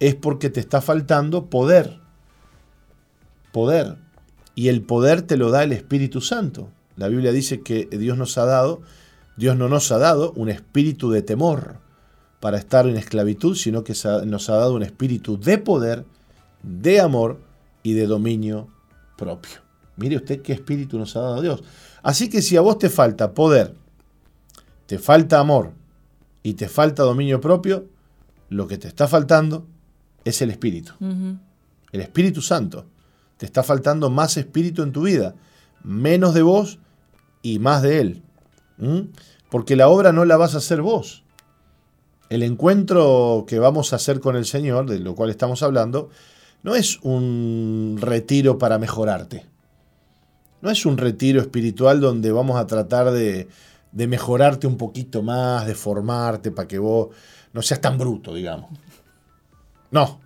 [0.00, 2.00] es porque te está faltando poder.
[3.52, 3.98] Poder
[4.54, 6.70] y el poder te lo da el Espíritu Santo.
[6.96, 8.80] La Biblia dice que Dios nos ha dado,
[9.36, 11.76] Dios no nos ha dado un espíritu de temor
[12.40, 13.92] para estar en esclavitud, sino que
[14.24, 16.06] nos ha dado un espíritu de poder,
[16.62, 17.38] de amor
[17.82, 18.68] y de dominio
[19.16, 19.60] propio.
[19.96, 21.62] Mire usted qué espíritu nos ha dado Dios.
[22.02, 23.74] Así que si a vos te falta poder,
[24.86, 25.72] te falta amor
[26.42, 27.86] y te falta dominio propio,
[28.48, 29.66] lo que te está faltando
[30.24, 30.92] es el espíritu.
[31.92, 32.86] El Espíritu Santo.
[33.36, 35.34] Te está faltando más espíritu en tu vida,
[35.82, 36.78] menos de vos
[37.42, 38.22] y más de Él.
[39.50, 41.24] Porque la obra no la vas a hacer vos.
[42.30, 46.10] El encuentro que vamos a hacer con el Señor, de lo cual estamos hablando,
[46.64, 49.44] no es un retiro para mejorarte.
[50.62, 53.48] No es un retiro espiritual donde vamos a tratar de,
[53.92, 57.10] mejorarte un poquito más, de formarte para que vos
[57.52, 58.70] no seas tan bruto, digamos.
[59.90, 60.20] No,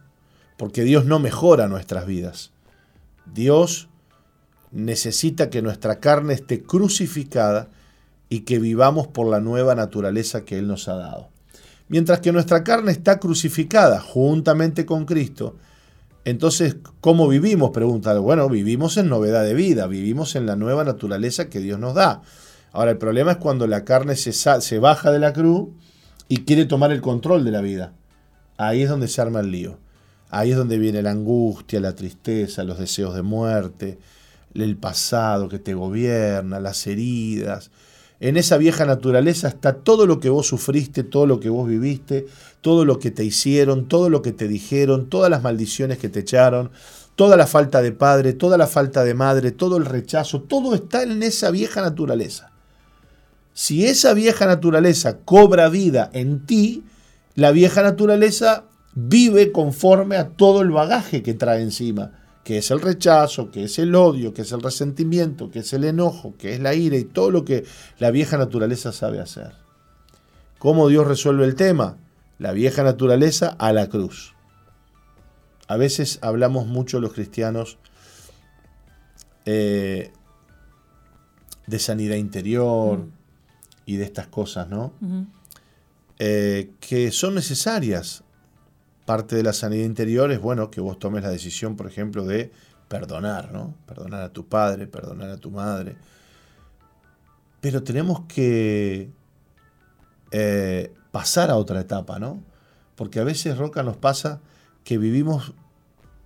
[0.56, 2.52] porque Dios no mejora nuestras vidas.
[3.26, 3.88] Dios
[4.70, 7.68] necesita que nuestra carne esté crucificada
[8.28, 11.30] y que vivamos por la nueva naturaleza que Él nos ha dado.
[11.88, 15.56] Mientras que nuestra carne está crucificada juntamente con Cristo,
[16.28, 17.70] entonces, ¿cómo vivimos?
[17.70, 18.18] Pregunta.
[18.18, 22.22] Bueno, vivimos en novedad de vida, vivimos en la nueva naturaleza que Dios nos da.
[22.72, 25.68] Ahora, el problema es cuando la carne se, se baja de la cruz
[26.28, 27.92] y quiere tomar el control de la vida.
[28.56, 29.78] Ahí es donde se arma el lío.
[30.30, 33.98] Ahí es donde viene la angustia, la tristeza, los deseos de muerte,
[34.54, 37.70] el pasado que te gobierna, las heridas.
[38.20, 42.26] En esa vieja naturaleza está todo lo que vos sufriste, todo lo que vos viviste,
[42.60, 46.20] todo lo que te hicieron, todo lo que te dijeron, todas las maldiciones que te
[46.20, 46.70] echaron,
[47.14, 51.04] toda la falta de padre, toda la falta de madre, todo el rechazo, todo está
[51.04, 52.50] en esa vieja naturaleza.
[53.54, 56.84] Si esa vieja naturaleza cobra vida en ti,
[57.36, 58.64] la vieja naturaleza
[58.94, 62.17] vive conforme a todo el bagaje que trae encima,
[62.48, 65.84] que es el rechazo, que es el odio, que es el resentimiento, que es el
[65.84, 67.66] enojo, que es la ira y todo lo que
[67.98, 69.52] la vieja naturaleza sabe hacer.
[70.58, 71.98] ¿Cómo Dios resuelve el tema?
[72.38, 74.34] La vieja naturaleza a la cruz.
[75.66, 77.76] A veces hablamos mucho los cristianos,
[79.44, 80.10] eh,
[81.66, 83.08] de sanidad interior
[83.84, 84.94] y de estas cosas, ¿no?
[86.18, 88.24] Eh, que son necesarias.
[89.08, 92.52] Parte de la sanidad interior es, bueno, que vos tomes la decisión, por ejemplo, de
[92.88, 93.74] perdonar, ¿no?
[93.86, 95.96] Perdonar a tu padre, perdonar a tu madre.
[97.62, 99.10] Pero tenemos que
[100.30, 102.42] eh, pasar a otra etapa, ¿no?
[102.96, 104.42] Porque a veces, Roca, nos pasa
[104.84, 105.54] que vivimos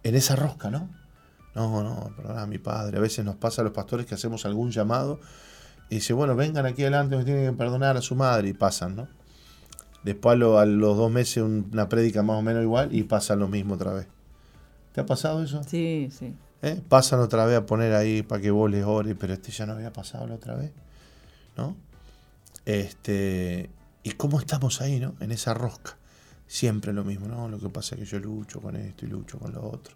[0.03, 0.91] en esa rosca, ¿no?
[1.55, 2.99] No, no, perdona a mi padre.
[2.99, 5.21] A veces nos pasa a los pastores que hacemos algún llamado
[5.89, 8.97] y dice, bueno, vengan aquí adelante, me tienen que perdonar a su madre y pasan,
[8.97, 9.22] ¿no?
[10.05, 13.05] Después a, lo- a los dos meses un- una prédica más o menos igual y
[13.05, 14.07] pasan lo mismo otra vez.
[14.93, 15.63] ¿Te ha pasado eso?
[15.65, 16.35] Sí, sí.
[16.63, 16.81] ¿Eh?
[16.89, 19.73] Pasan otra vez a poner ahí para que vos les ores, pero este ya no
[19.73, 20.71] había pasado la otra vez,
[21.57, 21.77] ¿no?
[22.65, 23.71] Este,
[24.03, 25.15] ¿y cómo estamos ahí, no?
[25.21, 25.97] En esa rosca.
[26.47, 27.49] Siempre lo mismo, ¿no?
[27.49, 29.95] Lo que pasa es que yo lucho con esto y lucho con lo otro.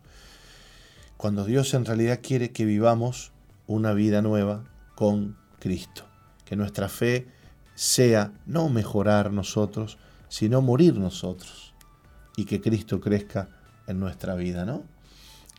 [1.16, 3.32] Cuando Dios en realidad quiere que vivamos
[3.66, 6.04] una vida nueva con Cristo.
[6.44, 7.26] Que nuestra fe
[7.76, 9.98] sea no mejorar nosotros,
[10.28, 11.74] sino morir nosotros.
[12.36, 13.48] Y que Cristo crezca
[13.86, 14.82] en nuestra vida, ¿no?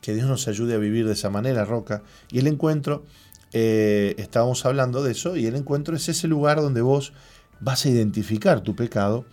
[0.01, 2.03] Que Dios nos ayude a vivir de esa manera, Roca.
[2.30, 3.05] Y el encuentro,
[3.53, 7.13] eh, estábamos hablando de eso, y el encuentro es ese lugar donde vos
[7.59, 9.26] vas a identificar tu pecado,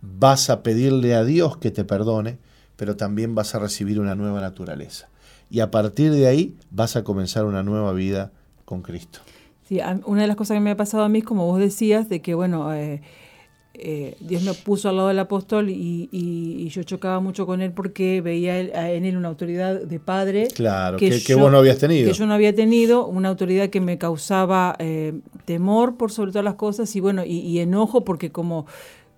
[0.00, 2.38] vas a pedirle a Dios que te perdone,
[2.76, 5.08] pero también vas a recibir una nueva naturaleza.
[5.50, 8.32] Y a partir de ahí vas a comenzar una nueva vida
[8.64, 9.20] con Cristo.
[9.68, 12.08] Sí, una de las cosas que me ha pasado a mí es como vos decías,
[12.08, 13.00] de que bueno, eh,
[13.74, 17.60] eh, Dios me puso al lado del apóstol y, y- y yo chocaba mucho con
[17.60, 20.48] él porque veía en él una autoridad de padre.
[20.54, 22.10] Claro, que, que yo- vos no habías tenido.
[22.10, 25.14] Que yo no había tenido, una autoridad que me causaba eh,
[25.44, 28.66] temor por sobre todas las cosas y bueno, y, y enojo porque como...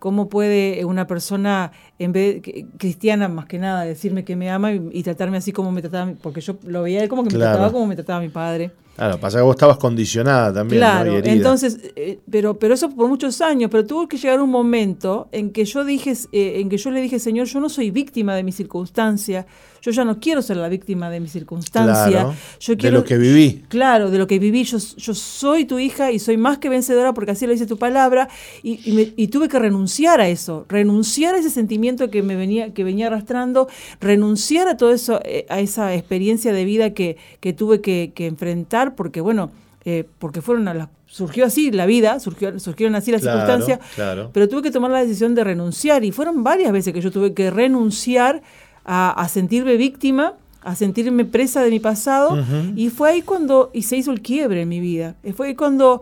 [0.00, 2.40] ¿Cómo puede una persona, en vez
[2.78, 6.12] cristiana más que nada, decirme que me ama y, y tratarme así como me trataba?
[6.22, 8.70] Porque yo lo veía él como que me trataba como me trataba mi padre.
[8.98, 10.88] Claro, pasa que vos estabas condicionada también, ¿no?
[10.88, 14.50] Claro, Y entonces, eh, pero, pero eso por muchos años, pero tuvo que llegar un
[14.50, 17.92] momento en que yo dije, eh, en que yo le dije, Señor, yo no soy
[17.92, 19.46] víctima de mi circunstancia,
[19.82, 23.04] yo ya no quiero ser la víctima de mi circunstancia, Claro, yo de quiero, lo
[23.04, 23.62] que viví.
[23.68, 27.12] Claro, de lo que viví, yo, yo soy tu hija y soy más que vencedora
[27.14, 28.28] porque así lo dice tu palabra
[28.62, 32.36] y, y me- y tuve que renunciar a eso, renunciar a ese sentimiento que me
[32.36, 33.68] venía, que venía arrastrando,
[34.00, 38.26] renunciar a todo eso, eh, a esa experiencia de vida que, que tuve que, que
[38.26, 39.50] enfrentar porque bueno,
[39.84, 43.80] eh, porque fueron a las surgió así la vida, surgió, surgieron así las Claro, circunstancias,
[43.94, 44.30] claro.
[44.34, 47.32] pero tuve que tomar la decisión de renunciar y fueron varias veces que yo tuve
[47.32, 48.42] que renunciar
[48.90, 50.32] a, a sentirme víctima,
[50.62, 52.36] a sentirme presa de mi pasado
[52.74, 55.14] y fue ahí cuando y se hizo el quiebre en mi vida.
[55.22, 56.00] Y Fue ahí cuando,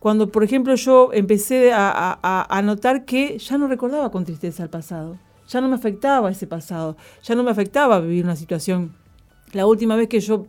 [0.00, 4.24] cuando por ejemplo, yo empecé a, a- a- a notar que ya no recordaba con
[4.24, 5.18] tristeza el pasado,
[5.48, 8.92] ya no me afectaba ese pasado, ya no me afectaba vivir una situación.
[9.52, 10.46] La última vez que yo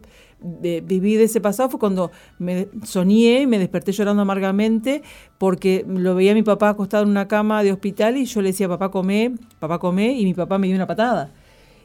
[0.63, 5.03] eh, viví de ese pasado fue cuando me soñé y me desperté llorando amargamente
[5.37, 8.49] porque lo veía a mi papá acostado en una cama de hospital y yo le
[8.49, 11.29] decía, papá come, papá come, y mi papá me dio una patada.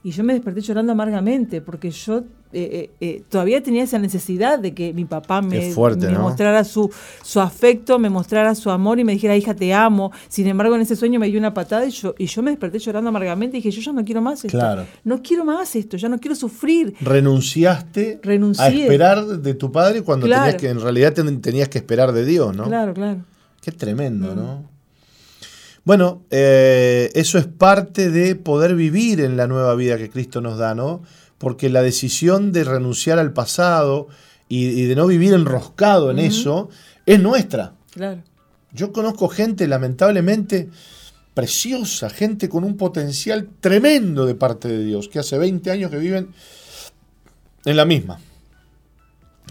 [0.09, 4.59] Y yo me desperté llorando amargamente porque yo eh, eh, eh, todavía tenía esa necesidad
[4.59, 6.20] de que mi papá me, Qué fuerte, me ¿no?
[6.22, 6.90] mostrara su,
[7.22, 10.11] su afecto, me mostrara su amor y me dijera, hija, te amo.
[10.28, 12.78] Sin embargo, en ese sueño me dio una patada y yo, y yo me desperté
[12.78, 14.56] llorando amargamente y dije, yo ya no quiero más esto.
[14.56, 14.86] Claro.
[15.04, 16.94] No quiero más esto, ya no quiero sufrir.
[17.02, 18.64] Renunciaste Renuncié.
[18.64, 20.44] a esperar de tu padre cuando Claro.
[20.44, 22.64] tenías que, en realidad ten- tenías que esperar de Dios, ¿no?
[22.64, 23.20] Claro, claro.
[23.61, 24.64] Qué tremendo, ¿no?
[25.85, 30.59] Bueno, eh, eso es parte de poder vivir en la nueva vida que Cristo nos
[30.59, 31.03] da, ¿no?
[31.39, 34.09] Porque la decisión de renunciar al pasado
[34.49, 36.68] y, y de no vivir enroscado en eso
[37.07, 37.74] es nuestra.
[37.91, 38.22] Claro.
[38.72, 40.68] Yo conozco gente, lamentablemente,
[41.33, 45.97] preciosa, gente con un potencial tremendo de parte de Dios, que hace 20 años que
[45.97, 46.35] viven
[47.64, 48.18] en la misma.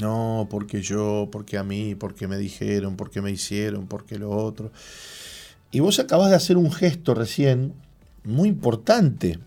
[0.02, 4.72] No, porque yo, porque a mí, porque me dijeron, porque me hicieron, porque lo otro.
[5.72, 7.74] Y vos acabas de hacer un gesto recién
[8.24, 9.40] muy importante.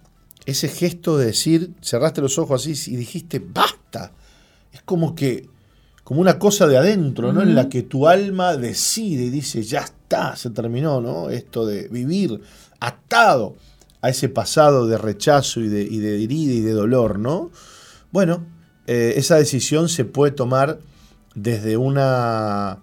[0.46, 4.12] Ese gesto de decir, cerraste los ojos así y dijiste, basta.
[4.72, 5.48] Es como que,
[6.04, 7.42] como una cosa de adentro, ¿no?
[7.42, 11.30] En la que tu alma decide y dice, ya está, se terminó, ¿no?
[11.30, 12.40] Esto de vivir
[12.80, 13.56] atado
[14.02, 17.50] a ese pasado de rechazo y de, y de herida y de dolor, ¿no?
[18.12, 18.46] Bueno,
[18.86, 20.80] eh, esa decisión se puede tomar
[21.34, 22.78] desde una.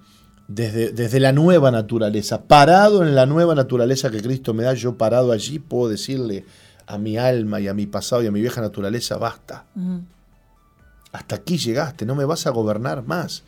[0.47, 2.43] Desde, desde la nueva naturaleza.
[2.43, 6.45] Parado en la nueva naturaleza que Cristo me da, yo parado allí puedo decirle
[6.85, 9.65] a mi alma y a mi pasado y a mi vieja naturaleza, basta.
[11.11, 13.43] Hasta aquí llegaste, no me vas a gobernar más.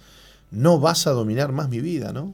[0.51, 2.33] No vas a dominar más mi vida, ¿no?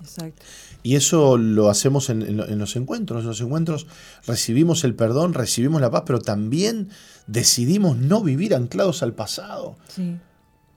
[0.00, 0.42] Exacto.
[0.82, 3.20] Y eso lo hacemos en, en en los encuentros.
[3.20, 3.86] En los encuentros
[4.26, 6.88] recibimos el perdón, recibimos la paz, pero también
[7.26, 9.76] decidimos no vivir anclados al pasado.
[9.88, 10.16] Sí.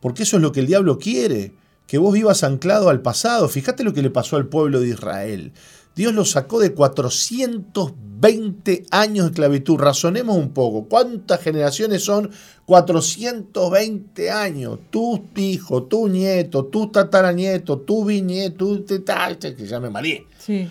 [0.01, 1.53] Porque eso es lo que el diablo quiere,
[1.93, 3.47] que vos vivas anclado al pasado.
[3.47, 5.51] Fíjate lo que le pasó al pueblo de Israel.
[5.95, 9.77] Dios lo sacó de 420 años de esclavitud.
[9.77, 10.89] Razonemos un poco.
[10.89, 12.31] ¿Cuántas generaciones son
[12.65, 14.79] 420 años?
[14.89, 20.25] Tu hijo, tu nieto, tu tataranieto, tu bisnieto, tu que ya me mareé.
[20.39, 20.67] Sí.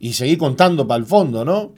[0.00, 1.72] Y seguí contando para el fondo, ¿no?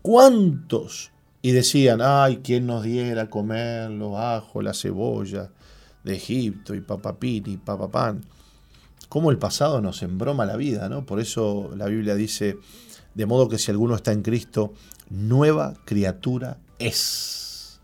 [0.00, 1.10] ¿Cuántos?
[1.42, 5.50] Y decían, ay, ¿quién nos diera a comer los ajos, la cebolla
[6.14, 8.24] Egipto y papapini y papapán?
[9.08, 11.04] Cómo el pasado nos embroma la vida, ¿no?
[11.04, 12.58] Por eso la Biblia dice,
[13.14, 14.72] de modo que si alguno está en Cristo,
[15.08, 17.80] nueva criatura es.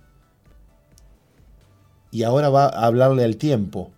[2.11, 3.93] Y ahora va a hablarle al tiempo.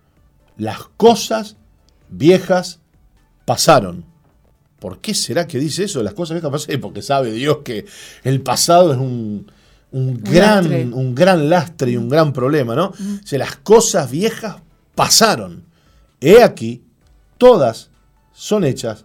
[0.56, 1.56] Las cosas
[2.08, 2.80] viejas
[3.44, 4.04] pasaron.
[4.80, 6.02] ¿Por qué será que dice eso?
[6.02, 6.80] Las cosas viejas pasaron.
[6.80, 7.84] Porque sabe Dios que
[8.24, 9.50] el pasado es un,
[9.92, 10.84] un gran, lastre.
[10.92, 12.86] un gran lastre y un gran problema, ¿no?
[12.88, 14.56] O sea, las cosas viejas
[14.94, 15.64] pasaron.
[16.20, 16.82] He aquí,
[17.38, 17.90] todas
[18.32, 19.04] son hechas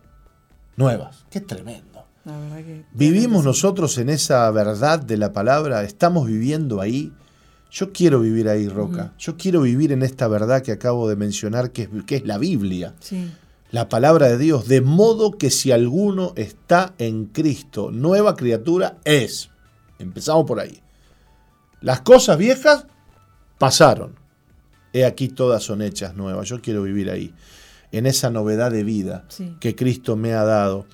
[0.75, 1.25] nuevas.
[1.29, 2.05] Qué tremendo.
[2.25, 7.11] La verdad que- Vivimos nosotros en esa verdad de la palabra, estamos viviendo ahí.
[7.71, 9.13] Yo quiero vivir ahí, Roca.
[9.17, 12.37] Yo quiero vivir en esta verdad que acabo de mencionar, que es, que es la
[12.37, 13.31] Biblia, Sí.
[13.71, 14.67] la palabra de Dios.
[14.67, 19.49] De modo que si alguno está en Cristo, nueva criatura es.
[20.03, 20.81] Empezamos por ahí.
[21.81, 22.85] Las cosas viejas
[23.57, 24.15] pasaron.
[24.93, 26.47] He aquí todas son hechas nuevas.
[26.47, 27.33] Yo quiero vivir ahí,
[27.91, 29.55] en esa novedad de vida Sí.
[29.59, 30.85] que Cristo me ha dado.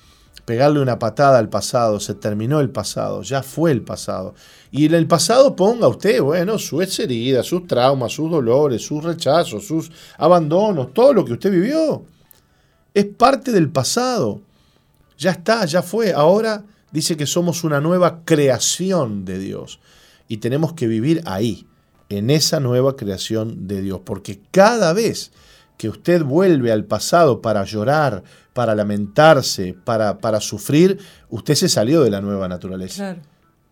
[0.46, 4.34] Pegarle una patada al pasado, se terminó el pasado, ya fue el pasado.
[4.72, 9.66] Y en el pasado ponga usted, bueno, sus heridas, sus traumas, sus dolores, sus rechazos,
[9.66, 12.04] sus abandonos, todo lo que usted vivió.
[12.94, 14.40] Es parte del pasado.
[15.18, 16.12] Ya está, ya fue.
[16.12, 19.80] Ahora dice que somos una nueva creación de Dios.
[20.28, 21.66] Y tenemos que vivir ahí,
[22.08, 24.00] en esa nueva creación de Dios.
[24.04, 25.32] Porque cada vez
[25.76, 28.22] que usted vuelve al pasado para llorar,
[28.52, 30.98] para lamentarse, para, para sufrir,
[31.30, 33.20] usted se salió de la nueva naturaleza Claro.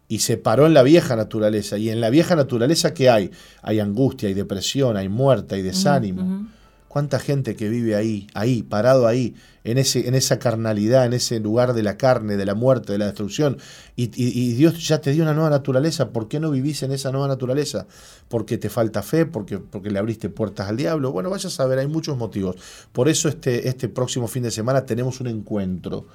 [0.08, 1.76] y se paró en la vieja naturaleza.
[1.78, 3.30] Y en la vieja naturaleza, ¿qué hay?
[3.62, 6.48] Hay angustia, hay depresión, hay muerte, hay desánimo.
[6.88, 11.38] ¿Cuánta gente que vive ahí, ahí, parado ahí, en, ese, en esa carnalidad, en ese
[11.38, 13.58] lugar de la carne, de la muerte, de la destrucción?
[13.94, 14.06] Y,
[14.54, 16.10] Dios ya te dio una nueva naturaleza.
[16.10, 17.86] ¿Por qué no vivís en esa nueva naturaleza?
[18.28, 19.26] ¿Porque te falta fe?
[19.26, 21.12] ¿Porque, porque le abriste puertas al diablo?
[21.12, 22.56] Bueno, vaya a saber, hay muchos motivos.
[22.92, 26.06] Por eso este, este próximo fin de semana tenemos un encuentro.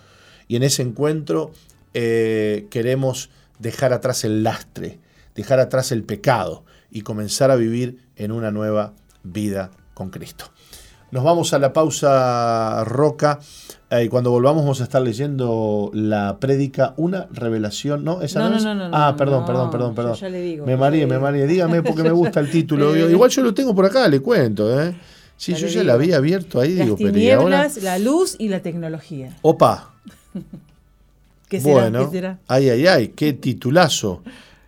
[0.47, 1.51] Y en ese encuentro
[1.93, 4.99] eh, queremos dejar atrás el lastre,
[5.36, 8.93] dejar atrás el pecado y comenzar a vivir en una nueva
[9.24, 10.45] vida con Cristo.
[11.14, 13.39] Nos vamos a la pausa roca
[13.91, 18.03] eh, y cuando volvamos vamos a estar leyendo la prédica Una revelación.
[18.03, 18.22] ¿No?
[18.24, 18.64] ¿Esa No, no, no, es?
[18.66, 20.16] no, no, ah, perdón, no, perdón, perdón, yo perdón.
[20.16, 21.45] ya le digo, me mareé, me mareé.
[21.45, 22.95] Dígame porque me gusta el título.
[22.97, 24.82] Igual yo lo tengo por acá, le cuento.
[24.82, 24.95] ¿eh?
[25.38, 25.84] Sí, Ya yo ya digo.
[25.84, 26.74] la había abierto ahí.
[26.74, 27.68] Las digo, pero ¿y ahora?
[27.84, 29.38] la luz y la tecnología.
[29.43, 29.91] Opa,
[31.47, 31.74] ¿Qué será?
[31.74, 32.39] bueno, ¿Qué será?
[32.47, 34.24] ay, ay, ay, qué titulazo.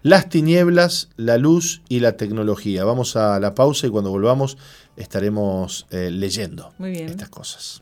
[0.06, 2.84] Las tinieblas, la luz y la tecnología.
[2.84, 4.56] Vamos a la pausa y cuando volvamos
[4.98, 7.10] estaremos eh, leyendo Muy bien.
[7.10, 7.82] estas cosas.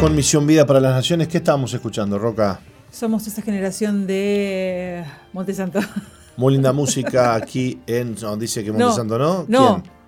[0.00, 1.28] Con Misión Vida para las Naciones.
[1.28, 2.60] ¿Qué estábamos escuchando, Roca?
[2.90, 5.80] Somos esa generación de Montesanto.
[6.36, 8.14] Muy linda música aquí en.
[8.20, 9.44] no, dice que Montesanto, ¿no?
[9.48, 9.82] No.
[9.82, 9.98] ¿Quién?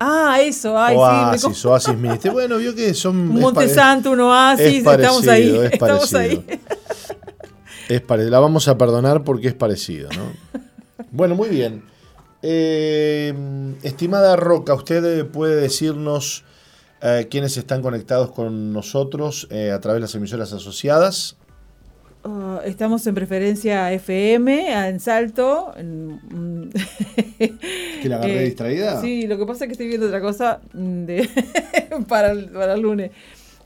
[0.00, 1.48] Ah, eso, ay, Oasis, sí.
[1.66, 2.30] Me Oasis Ministry.
[2.30, 3.16] Bueno, vio que son.
[3.16, 5.66] Un es Monte pare- Santo, un oasis, es estamos parecido, ahí.
[5.66, 6.42] es estamos parecido.
[6.48, 6.60] ahí.
[7.88, 10.62] Es pare- la vamos a perdonar porque es parecido, ¿no?
[11.10, 11.82] bueno, muy bien.
[12.42, 13.34] Eh,
[13.82, 16.44] estimada Roca, usted puede decirnos
[17.02, 21.36] eh, quienes están conectados con nosotros eh, a través de las emisoras asociadas.
[22.24, 25.72] Uh, estamos en preferencia FM, en Salto.
[25.76, 26.70] En,
[28.02, 29.00] ¿Que la agarré eh, distraída?
[29.00, 31.28] Sí, lo que pasa es que estoy viendo otra cosa de
[32.08, 33.12] para, el, para el lunes.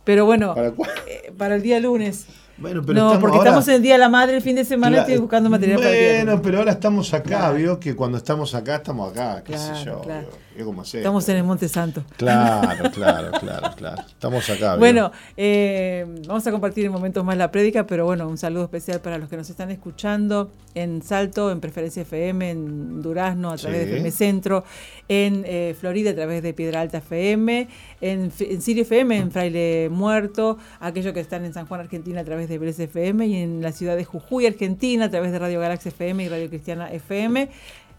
[0.05, 2.27] Pero bueno, ¿Para eh, para el día lunes.
[2.59, 4.55] Bueno, pero no, estamos porque ahora- estamos en el Día de la Madre el fin
[4.55, 6.13] de semana estoy buscando material para el día.
[6.13, 7.55] del Bueno, pero ahora estamos acá, Claro.
[7.57, 9.73] vio que cuando estamos acá, estamos acá, qué sé
[10.03, 10.83] Claro, yo.
[10.99, 12.05] Estamos en el Monte Santo.
[12.17, 14.03] Claro, claro, claro, claro.
[14.07, 14.73] Estamos acá.
[14.73, 14.79] vio.
[14.79, 19.01] Bueno, eh, vamos a compartir en momentos más la prédica, pero bueno, un saludo especial
[19.01, 23.81] para los que nos están escuchando en Salto, en Preferencia FM, en Durazno a través
[23.81, 23.87] Sí.
[23.87, 24.65] de FM Centro,
[25.09, 27.69] en eh, Florida a través de Piedra Alta FM,
[28.01, 32.49] en Sirio FM, en Fraile Muerto, aquellos que están en San Juan, Argentina a través
[32.49, 35.91] de Vélez FM y en la ciudad de Jujuy, Argentina, a través de Radio Galaxia
[35.91, 37.49] FM y Radio Cristiana FM.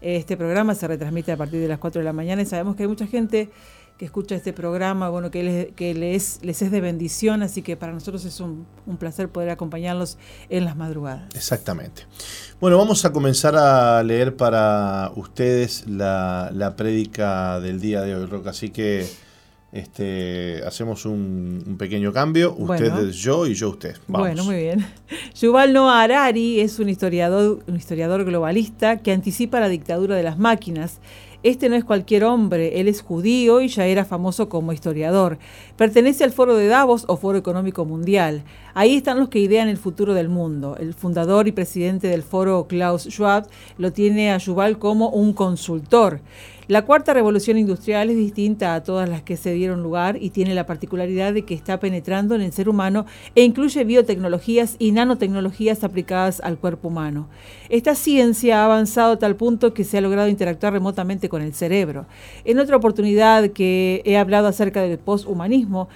[0.04, 2.82] Este programa se retransmite a partir de las 4 de la mañana y sabemos que
[2.82, 3.50] hay mucha gente
[3.96, 7.74] que escucha este programa, bueno, que, les, que les, les es de bendición, así que
[7.78, 10.18] para nosotros es un, un placer poder acompañarlos
[10.50, 11.34] en las madrugadas.
[11.34, 12.02] Exactamente.
[12.60, 18.26] Bueno, vamos a comenzar a leer para ustedes la, la prédica del día de hoy,
[18.26, 18.50] Roca.
[18.50, 19.08] Así que
[19.74, 22.54] este, hacemos un, un pequeño cambio.
[22.56, 23.10] Usted Bueno.
[23.10, 23.96] yo y yo usted.
[24.06, 24.28] Vamos.
[24.28, 24.86] Bueno, muy bien.
[25.34, 30.38] Yuval Noah Harari es un historiador, un historiador globalista que anticipa la dictadura de las
[30.38, 31.00] máquinas.
[31.42, 35.38] Este no es cualquier hombre, él es judío y ya era famoso como historiador.
[35.76, 38.44] Pertenece al Foro de Davos o Foro Económico Mundial.
[38.72, 40.74] Ahí están los que idean el futuro del mundo.
[40.80, 43.46] El fundador y presidente del foro, Klaus Schwab,
[43.76, 46.20] lo tiene a Yuval como un consultor.
[46.66, 50.54] La cuarta revolución industrial es distinta a todas las que se dieron lugar y tiene
[50.54, 53.04] la particularidad de que está penetrando en el ser humano
[53.34, 57.28] e incluye biotecnologías y nanotecnologías aplicadas al cuerpo humano.
[57.68, 61.52] Esta ciencia ha avanzado a tal punto que se ha logrado interactuar remotamente con el
[61.52, 62.06] cerebro.
[62.46, 65.90] En otra oportunidad que he hablado acerca del posthumanismo,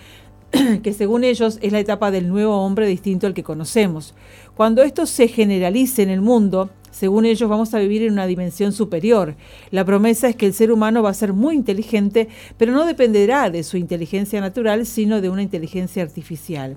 [0.82, 4.14] que según ellos es la etapa del nuevo hombre distinto al que conocemos.
[4.54, 8.72] Cuando esto se generalice en el mundo, según ellos vamos a vivir en una dimensión
[8.72, 9.36] superior.
[9.70, 13.50] La promesa es que el ser humano va a ser muy inteligente, pero no dependerá
[13.50, 16.76] de su inteligencia natural, sino de una inteligencia artificial.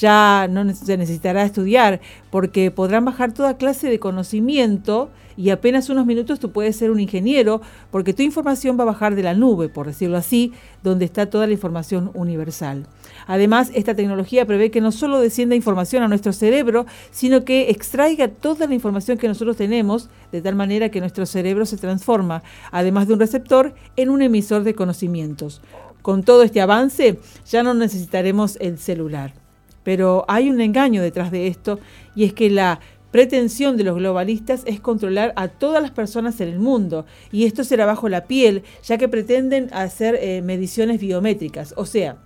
[0.00, 6.06] Ya no se necesitará estudiar, porque podrán bajar toda clase de conocimiento y apenas unos
[6.06, 9.68] minutos tú puedes ser un ingeniero, porque tu información va a bajar de la nube,
[9.68, 12.86] por decirlo así, donde está toda la información universal.
[13.26, 18.28] Además, esta tecnología prevé que no solo descienda información a nuestro cerebro, sino que extraiga
[18.28, 23.08] toda la información que nosotros tenemos, de tal manera que nuestro cerebro se transforma, además
[23.08, 25.60] de un receptor, en un emisor de conocimientos.
[26.02, 27.18] Con todo este avance,
[27.48, 29.43] ya no necesitaremos el celular.
[29.84, 31.78] Pero hay un engaño detrás de esto,
[32.16, 32.80] y es que la
[33.12, 37.62] pretensión de los globalistas es controlar a todas las personas en el mundo, y esto
[37.62, 42.16] será bajo la piel, ya que pretenden hacer eh, mediciones biométricas, o sea,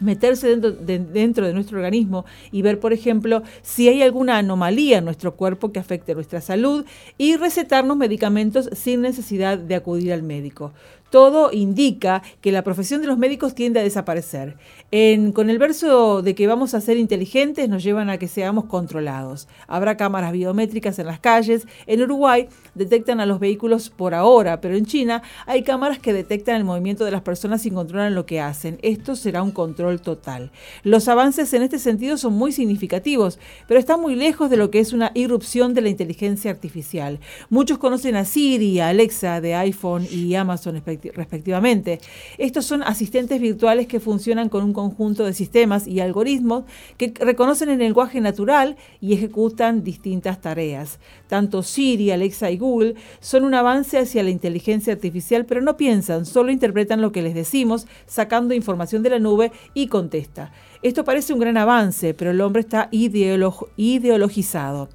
[0.00, 4.98] meterse dentro de, dentro de nuestro organismo y ver, por ejemplo, si hay alguna anomalía
[4.98, 6.84] en nuestro cuerpo que afecte nuestra salud
[7.16, 10.72] y recetarnos medicamentos sin necesidad de acudir al médico.
[11.10, 14.56] Todo indica que la profesión de los médicos tiende a desaparecer.
[15.34, 19.48] Con el verso de que vamos a ser inteligentes nos llevan a que seamos controlados.
[19.66, 21.66] Habrá cámaras biométricas en las calles.
[21.86, 26.56] En Uruguay detectan a los vehículos por ahora, pero en China hay cámaras que detectan
[26.56, 28.78] el movimiento de las personas y controlan lo que hacen.
[28.82, 30.50] Esto será un control total.
[30.84, 34.80] Los avances en este sentido son muy significativos, pero están muy lejos de lo que
[34.80, 37.20] es una irrupción de la inteligencia artificial.
[37.50, 42.00] Muchos conocen a Siri, a Alexa de iPhone y Amazon respecti- respectivamente.
[42.38, 46.64] Estos son asistentes virtuales que funcionan con un conjunto de sistemas y algoritmos
[46.96, 50.98] que reconocen el lenguaje natural y ejecutan distintas tareas.
[51.28, 56.26] Tanto Siri, Alexa y Google son un avance hacia la inteligencia artificial, pero no piensan,
[56.26, 60.52] solo interpretan lo que les decimos, sacando información de la nube y contesta.
[60.82, 64.88] Esto parece un gran avance, pero el hombre está ideolo- ideologizado.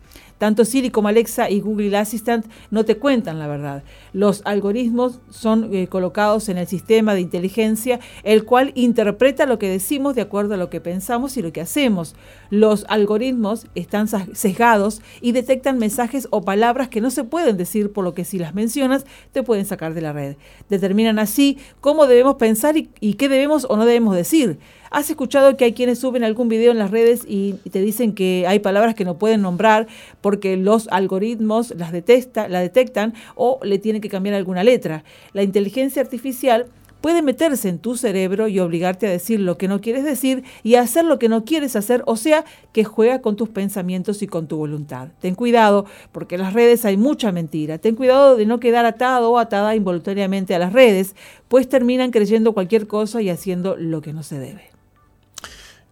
[0.44, 3.82] Tanto Siri como Alexa y Google Assistant no te cuentan la verdad.
[4.12, 9.70] Los algoritmos son eh, colocados en el sistema de inteligencia, el cual interpreta lo que
[9.70, 12.14] decimos de acuerdo a lo que pensamos y lo que hacemos.
[12.50, 18.04] Los algoritmos están sesgados y detectan mensajes o palabras que no se pueden decir, por
[18.04, 20.36] lo que si las mencionas te pueden sacar de la red.
[20.68, 24.60] Determinan así cómo debemos pensar y qué debemos o no debemos decir.
[24.94, 28.46] ¿Has escuchado que hay quienes suben algún video en las redes y, te dicen que
[28.48, 29.88] hay palabras que no pueden nombrar
[30.22, 35.04] porque los algoritmos las la detectan o le tienen que cambiar alguna letra?
[35.34, 36.68] La inteligencia artificial
[37.02, 40.76] puede meterse en tu cerebro y obligarte a decir lo que no quieres decir y
[40.76, 44.28] a hacer lo que no quieres hacer, o sea, que juega con tus pensamientos y
[44.28, 45.08] con tu voluntad.
[45.20, 47.80] Ten cuidado, porque en las redes hay mucha mentira.
[47.80, 51.16] Ten cuidado de no quedar atado o atada involuntariamente a las redes,
[51.48, 54.72] pues terminan creyendo cualquier cosa y haciendo lo que no se debe.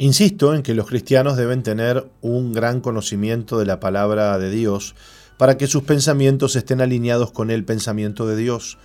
[0.01, 4.95] Insisto en que los cristianos deben tener un gran conocimiento de la palabra de Dios
[5.37, 8.79] para que sus pensamientos estén alineados con el pensamiento de Dios.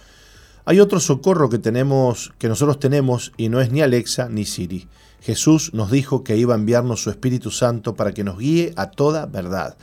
[0.66, 4.88] Hay otro socorro que tenemos que nosotros tenemos y no es ni Alexa ni Siri.
[5.22, 8.90] Jesús nos dijo que iba a enviarnos su Espíritu Santo para que nos guíe a
[8.90, 9.78] toda verdad.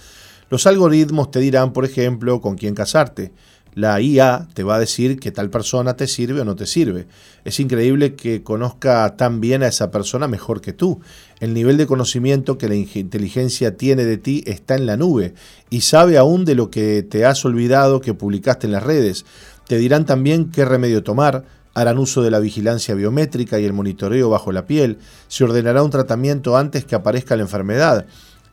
[0.51, 3.33] Los algoritmos te dirán, por ejemplo, con quién casarte
[3.75, 7.07] la IA te va a decir que tal persona te sirve o no te sirve.
[7.43, 11.01] Es increíble que conozca tan bien a esa persona mejor que tú.
[11.39, 15.33] El nivel de conocimiento que la inteligencia tiene de ti está en la nube
[15.69, 19.25] y sabe aún de lo que te has olvidado que publicaste en las redes.
[19.67, 24.29] Te dirán también qué remedio tomar, harán uso de la vigilancia biométrica y el monitoreo
[24.29, 28.05] bajo la piel, se ordenará un tratamiento antes que aparezca la enfermedad.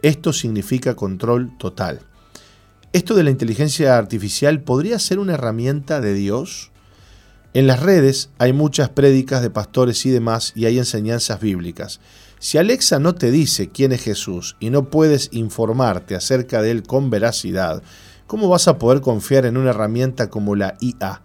[0.03, 2.01] Esto significa control total.
[2.93, 6.73] ¿Esto de la inteligencia artificial podría ser una herramienta de Dios?
[7.55, 12.01] En las redes hay muchas prédicas de pastores y demás y hay enseñanzas bíblicas.
[12.41, 16.83] Si Alexa no te dice quién es Jesús y no puedes informarte acerca de él
[16.83, 17.81] con veracidad,
[18.27, 21.23] ¿cómo vas a poder confiar en una herramienta como la IA?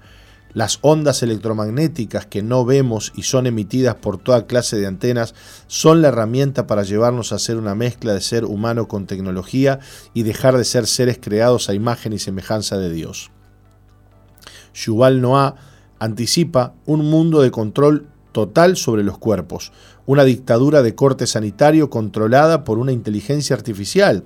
[0.56, 5.36] Las ondas electromagnéticas que no vemos y son emitidas por toda clase de antenas
[5.68, 9.82] son la herramienta para llevarnos a hacer una mezcla de ser humano con tecnología
[10.14, 13.32] y dejar de ser seres creados a imagen y semejanza de Dios.
[14.74, 15.56] Yuval Noah
[16.00, 19.74] anticipa un mundo de control total sobre los cuerpos,
[20.06, 24.24] una dictadura de corte sanitario controlada por una inteligencia artificial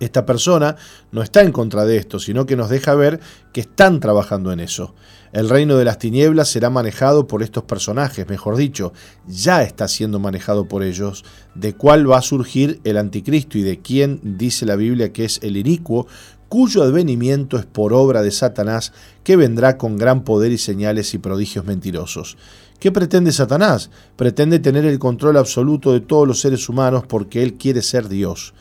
[0.00, 0.76] esta persona
[1.12, 3.20] no está en contra de esto, sino que nos deja ver
[3.52, 4.94] que están trabajando en eso.
[5.32, 8.92] El reino de las tinieblas será manejado por estos personajes, mejor dicho,
[9.26, 11.24] ya está siendo manejado por ellos,
[11.54, 15.40] de cuál va a surgir el anticristo y de quién dice la Biblia que es
[15.42, 16.06] el inicuo,
[16.48, 18.92] cuyo advenimiento es por obra de Satanás,
[19.24, 22.36] que vendrá con gran poder y señales y prodigios mentirosos.
[22.78, 23.90] ¿Qué pretende Satanás?
[24.14, 28.54] Pretende tener el control absoluto de todos los seres humanos porque él quiere ser Dios.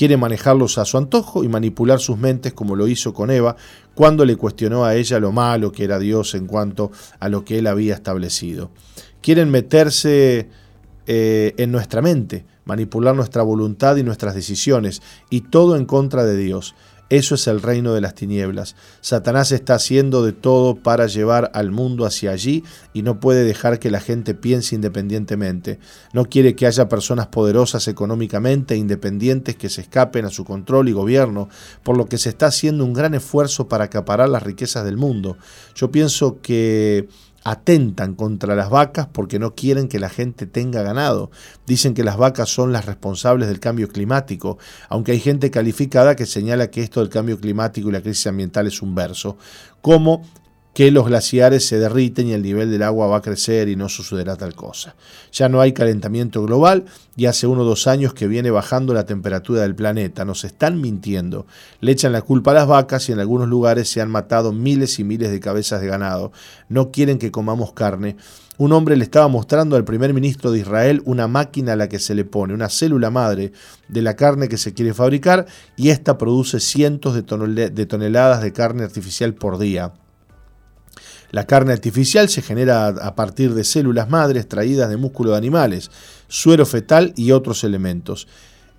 [0.00, 3.56] Quiere manejarlos a su antojo y manipular sus mentes como lo hizo con Eva
[3.94, 7.58] cuando le cuestionó a ella lo malo que era Dios en cuanto a lo que
[7.58, 8.70] él había establecido.
[9.20, 10.48] Quieren meterse
[11.06, 16.38] eh, en nuestra mente, manipular nuestra voluntad y nuestras decisiones, y todo en contra de
[16.38, 16.74] Dios.
[17.10, 18.76] Eso es el reino de las tinieblas.
[19.00, 23.80] Satanás está haciendo de todo para llevar al mundo hacia allí y no puede dejar
[23.80, 25.80] que la gente piense independientemente.
[26.12, 30.88] No quiere que haya personas poderosas económicamente e independientes que se escapen a su control
[30.88, 31.48] y gobierno,
[31.82, 35.36] por lo que se está haciendo un gran esfuerzo para acaparar las riquezas del mundo.
[35.74, 37.08] Yo pienso que
[37.44, 41.30] atentan contra las vacas porque no quieren que la gente tenga ganado.
[41.66, 46.26] Dicen que las vacas son las responsables del cambio climático, aunque hay gente calificada que
[46.26, 49.36] señala que esto del cambio climático y la crisis ambiental es un verso,
[49.80, 50.22] como
[50.74, 53.88] que los glaciares se derriten y el nivel del agua va a crecer y no
[53.88, 54.94] sucederá tal cosa.
[55.32, 56.84] Ya no hay calentamiento global
[57.16, 60.24] y hace uno o dos años que viene bajando la temperatura del planeta.
[60.24, 61.46] Nos están mintiendo.
[61.80, 64.98] Le echan la culpa a las vacas y en algunos lugares se han matado miles
[65.00, 66.30] y miles de cabezas de ganado.
[66.68, 68.16] No quieren que comamos carne.
[68.56, 71.98] Un hombre le estaba mostrando al primer ministro de Israel una máquina a la que
[71.98, 73.52] se le pone una célula madre
[73.88, 75.46] de la carne que se quiere fabricar
[75.76, 79.94] y esta produce cientos de toneladas de carne artificial por día.
[81.30, 85.90] La carne artificial se genera a partir de células madres traídas de músculo de animales,
[86.26, 88.26] suero fetal y otros elementos.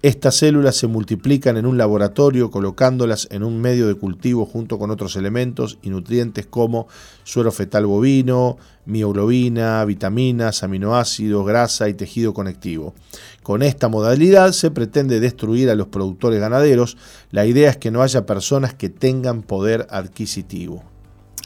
[0.02, 4.89] Estas células se multiplican en un laboratorio colocándolas en un medio de cultivo junto con
[4.89, 6.88] otros elementos y nutrientes como
[7.24, 12.95] suero fetal bovino, mioglobina, vitaminas, aminoácidos, grasa y tejido conectivo.
[13.43, 16.97] Con esta modalidad se pretende destruir a los productores ganaderos.
[17.30, 20.91] La idea es que no haya personas que tengan poder adquisitivo.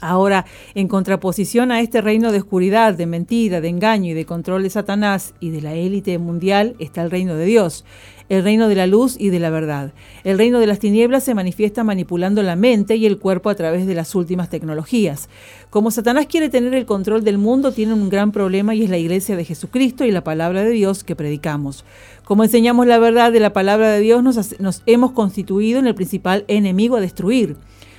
[0.02, 0.44] Ahora,
[0.74, 4.70] en contraposición a este reino de oscuridad, de mentira, de engaño y de control de
[4.70, 7.86] Satanás y de la élite mundial está el reino de Dios,
[8.28, 9.92] el reino de la luz y de la verdad.
[10.22, 13.86] El reino de las tinieblas se manifiesta manipulando la mente y el cuerpo a través
[13.86, 15.30] de las últimas tecnologías.
[15.70, 18.98] Como Satanás quiere tener el control del mundo, tiene un gran problema y es la
[18.98, 21.84] iglesia de Jesucristo y la palabra de Dios que predicamos.
[22.24, 26.44] Como enseñamos la verdad de la palabra de Dios, nos, hemos constituido en el principal
[26.48, 27.56] enemigo a destruir.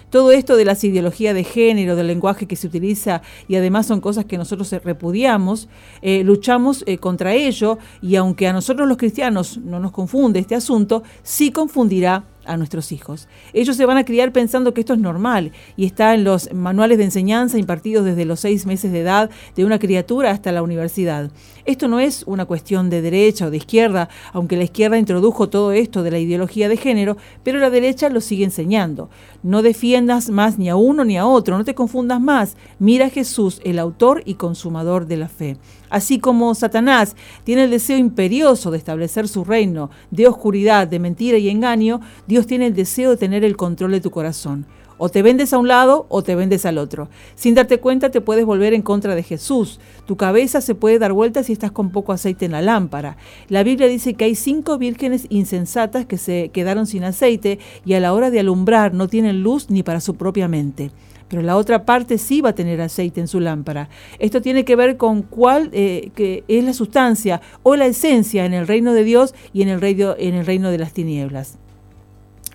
[0.09, 3.99] Todo esto de las ideologías de género, del lenguaje que se utiliza y además son
[3.99, 5.67] cosas que nosotros repudiamos,
[6.01, 10.55] eh, luchamos eh, contra ello y aunque a nosotros los cristianos no nos confunde este
[10.55, 13.27] asunto, sí confundirá a nuestros hijos.
[13.53, 16.97] Ellos se van a criar pensando que esto es normal y está en los manuales
[16.97, 21.29] de enseñanza impartidos desde los seis meses de edad de una criatura hasta la universidad.
[21.65, 25.73] Esto no es una cuestión de derecha o de izquierda, aunque la izquierda introdujo todo
[25.73, 29.09] esto de la ideología de género, pero la derecha lo sigue enseñando.
[29.43, 32.55] No defiendas más ni a uno ni a otro, no te confundas más.
[32.79, 35.57] Mira a Jesús, el autor y consumador de la fe.
[35.89, 41.37] Así como Satanás tiene el deseo imperioso de establecer su reino de oscuridad, de mentira
[41.37, 44.65] y engaño, Dios tiene el deseo de tener el control de tu corazón.
[44.99, 47.07] O te vendes a un lado o te vendes al otro.
[47.35, 49.79] Sin darte cuenta te puedes volver en contra de Jesús.
[50.07, 53.15] Tu cabeza se puede dar vuelta si estás con poco aceite en la lámpara.
[53.47, 57.99] La Biblia dice que hay cinco vírgenes insensatas que se quedaron sin aceite y a
[57.99, 60.91] la hora de alumbrar no tienen luz ni para su propia mente
[61.27, 63.89] pero la otra parte sí va a tener aceite en su lámpara.
[64.19, 68.53] Esto tiene que ver con cuál eh, que es la sustancia o la esencia en
[68.53, 71.57] el reino de Dios y en el reino, en el reino de las tinieblas.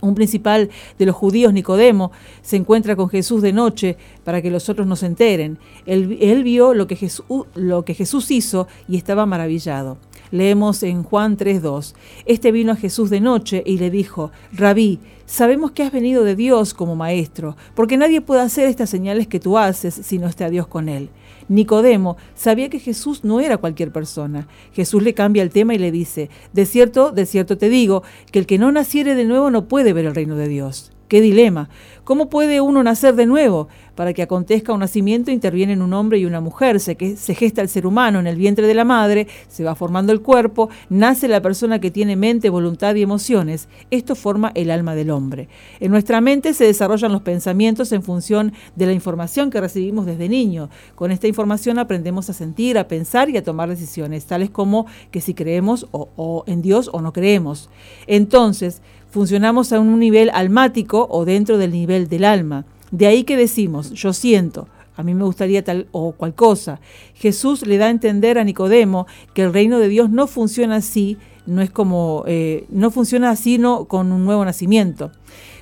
[0.00, 0.68] Un principal
[0.98, 2.10] de los judíos, Nicodemo,
[2.40, 5.58] se encuentra con Jesús de noche para que los otros no se enteren.
[5.86, 9.98] Él, él vio lo que, Jesús, lo que Jesús hizo y estaba maravillado.
[10.32, 11.94] Leemos en Juan 3.2.
[12.24, 16.34] Este vino a Jesús de noche y le dijo, Rabí, sabemos que has venido de
[16.34, 20.44] Dios como maestro, porque nadie puede hacer estas señales que tú haces si no esté
[20.44, 21.10] a Dios con él.
[21.48, 24.48] Nicodemo sabía que Jesús no era cualquier persona.
[24.72, 28.38] Jesús le cambia el tema y le dice, de cierto, de cierto te digo, que
[28.38, 30.92] el que no naciere de nuevo no puede ver el reino de Dios.
[31.12, 31.68] Qué dilema.
[32.04, 33.68] ¿Cómo puede uno nacer de nuevo?
[33.94, 37.86] Para que acontezca un nacimiento intervienen un hombre y una mujer, se, gesta el ser
[37.86, 41.80] humano en el vientre de la madre, se va formando el cuerpo, nace la persona
[41.80, 43.68] que tiene mente, voluntad y emociones.
[43.90, 45.50] Esto forma el alma del hombre.
[45.80, 50.30] En nuestra mente se desarrollan los pensamientos en función de la información que recibimos desde
[50.30, 50.70] niño.
[50.94, 55.20] Con esta información aprendemos a sentir, a pensar y a tomar decisiones, tales como que
[55.20, 57.68] si creemos o, o en Dios o no creemos.
[58.06, 58.80] Entonces,
[59.12, 62.64] funcionamos a un nivel almático o dentro del nivel del alma.
[62.90, 66.80] De ahí que decimos, yo siento, a mí me gustaría tal o cual cosa.
[67.14, 71.18] Jesús le da a entender a Nicodemo que el reino de Dios no funciona así,
[71.44, 75.12] no es como, eh, no funciona así no, con un nuevo nacimiento.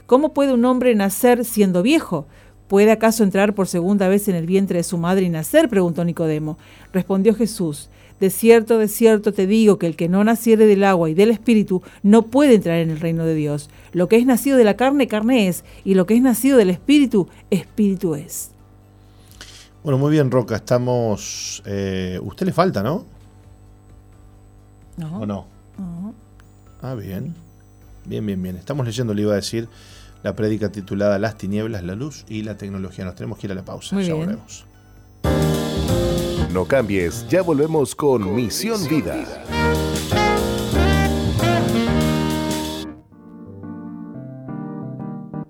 [0.06, 2.26] ¿Cómo puede un hombre nacer siendo viejo?
[2.68, 5.68] ¿Puede acaso entrar por segunda vez en el vientre de su madre y nacer?
[5.68, 6.56] preguntó Nicodemo.
[6.92, 7.90] Respondió Jesús,
[8.20, 11.30] de cierto, de cierto te digo que el que no naciere del agua y del
[11.30, 13.70] espíritu no puede entrar en el reino de Dios.
[13.92, 16.70] Lo que es nacido de la carne, carne es, y lo que es nacido del
[16.70, 18.50] espíritu, espíritu es.
[19.82, 21.62] Bueno, muy bien, Roca, estamos...
[21.64, 23.06] Eh, usted le falta, ¿no?
[24.98, 25.20] No.
[25.20, 25.46] ¿O no?
[26.82, 27.34] Ah, bien.
[28.04, 28.56] Bien, bien, bien.
[28.56, 29.68] Estamos leyendo, le iba a decir,
[30.22, 33.06] la prédica titulada Las tinieblas, la luz y la tecnología.
[33.06, 33.94] Nos tenemos que ir a la pausa.
[33.94, 34.26] Muy ya bien.
[34.26, 34.66] volvemos.
[36.52, 39.24] No cambies, ya volvemos con Misión Vida.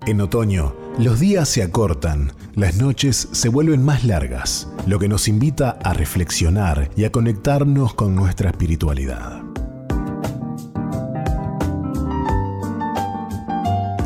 [0.05, 5.27] En otoño, los días se acortan, las noches se vuelven más largas, lo que nos
[5.27, 9.50] invita a reflexionar y a conectarnos con nuestra espiritualidad.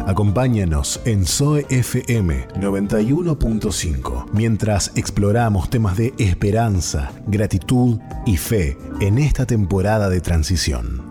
[0.08, 9.48] Acompáñanos en Zoe FM 91.5 mientras exploramos temas de esperanza, gratitud y fe en esta
[9.48, 11.02] temporada de transición.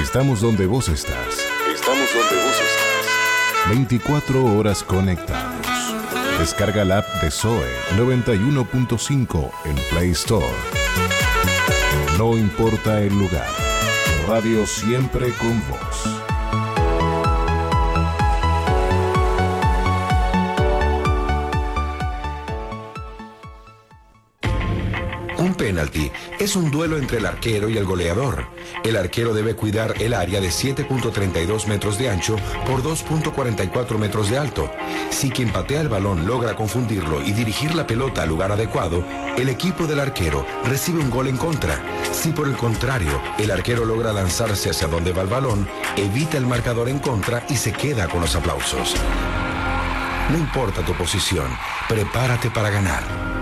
[0.00, 1.48] Estamos donde vos estás.
[1.74, 3.68] Estamos donde vos estás.
[3.70, 5.71] 24 horas conectados.
[6.38, 10.46] Descarga la app de Zoe 91.5 en Play Store.
[12.18, 13.46] No importa el lugar.
[14.26, 16.31] Radio siempre con vos.
[25.62, 26.10] Penalti
[26.40, 28.46] es un duelo entre el arquero y el goleador.
[28.82, 32.34] El arquero debe cuidar el área de 7.32 metros de ancho
[32.66, 34.68] por 2.44 metros de alto.
[35.10, 39.04] Si quien patea el balón logra confundirlo y dirigir la pelota al lugar adecuado,
[39.38, 41.78] el equipo del arquero recibe un gol en contra.
[42.10, 46.46] Si por el contrario el arquero logra lanzarse hacia donde va el balón, evita el
[46.46, 48.96] marcador en contra y se queda con los aplausos.
[50.28, 51.46] No importa tu posición,
[51.88, 53.41] prepárate para ganar.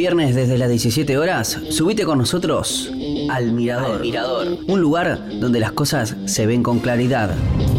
[0.00, 2.90] viernes desde las 17 horas, subite con nosotros
[3.28, 4.00] al Mirador.
[4.00, 4.56] Mirador.
[4.66, 7.36] Un lugar donde las cosas se ven con claridad.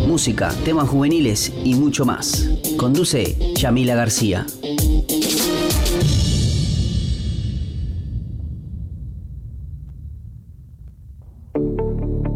[0.07, 2.47] Música, temas juveniles y mucho más.
[2.77, 4.45] Conduce Yamila García.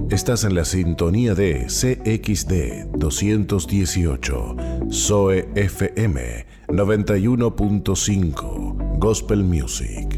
[0.09, 4.55] Estás en la sintonía de CXD 218,
[4.89, 10.14] SOE FM 91.5, Gospel Music.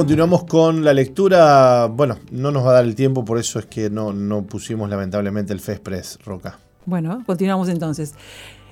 [0.00, 1.84] Continuamos con la lectura.
[1.84, 4.88] Bueno, no nos va a dar el tiempo, por eso es que no, no pusimos
[4.88, 6.58] lamentablemente el Fespres, Roca.
[6.86, 8.14] Bueno, continuamos entonces.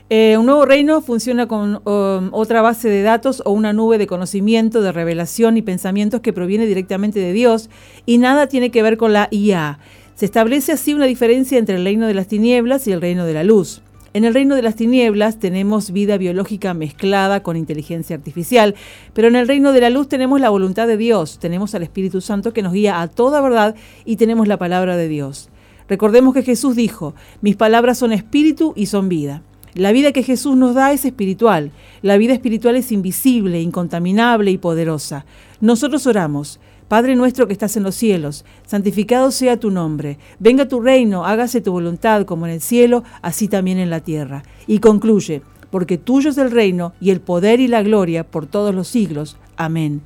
[0.08, 4.06] Eh, un nuevo reino funciona con um, otra base de datos o una nube de
[4.06, 7.68] conocimiento, de revelación y pensamientos que proviene directamente de Dios
[8.06, 9.80] y nada tiene que ver con la IA.
[10.14, 13.34] Se establece así una diferencia entre el reino de las tinieblas y el reino de
[13.34, 13.82] la luz.
[14.14, 18.74] En el reino de las tinieblas tenemos vida biológica mezclada con inteligencia artificial,
[19.12, 22.22] pero en el reino de la luz tenemos la voluntad de Dios, tenemos al Espíritu
[22.22, 23.74] Santo que nos guía a toda verdad
[24.06, 25.50] y tenemos la palabra de Dios.
[25.88, 29.42] Recordemos que Jesús dijo, mis palabras son espíritu y son vida.
[29.74, 31.70] La vida que Jesús nos da es espiritual.
[32.00, 35.26] La vida espiritual es invisible, incontaminable y poderosa.
[35.60, 40.80] Nosotros oramos, Padre nuestro que estás en los cielos, santificado sea tu nombre, venga tu
[40.80, 44.42] reino, hágase tu voluntad como en el cielo, así también en la tierra.
[44.66, 48.74] Y concluye, porque tuyo es el reino y el poder y la gloria por todos
[48.74, 49.36] los siglos.
[49.56, 50.00] Amén.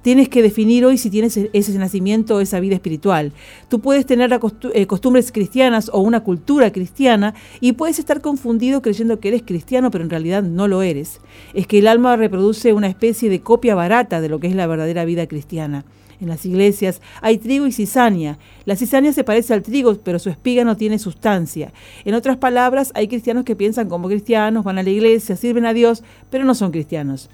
[0.00, 3.32] Tienes que definir hoy si tienes ese nacimiento o esa vida espiritual.
[3.68, 4.36] Tú puedes tener
[4.72, 9.92] eh, costumbres cristianas o una cultura cristiana y puedes estar confundido creyendo que eres cristiano,
[9.92, 11.20] pero en realidad no lo eres.
[11.54, 14.66] Es que el alma reproduce una especie de copia barata de lo que es la
[14.66, 15.84] verdadera vida cristiana.
[16.22, 18.38] En las iglesias hay trigo y cizaña.
[18.64, 21.72] La cizaña se parece al trigo, pero su espiga no tiene sustancia.
[22.04, 25.74] En otras palabras, hay cristianos que piensan como cristianos, van a la iglesia, sirven a
[25.74, 27.28] Dios, pero no son cristianos.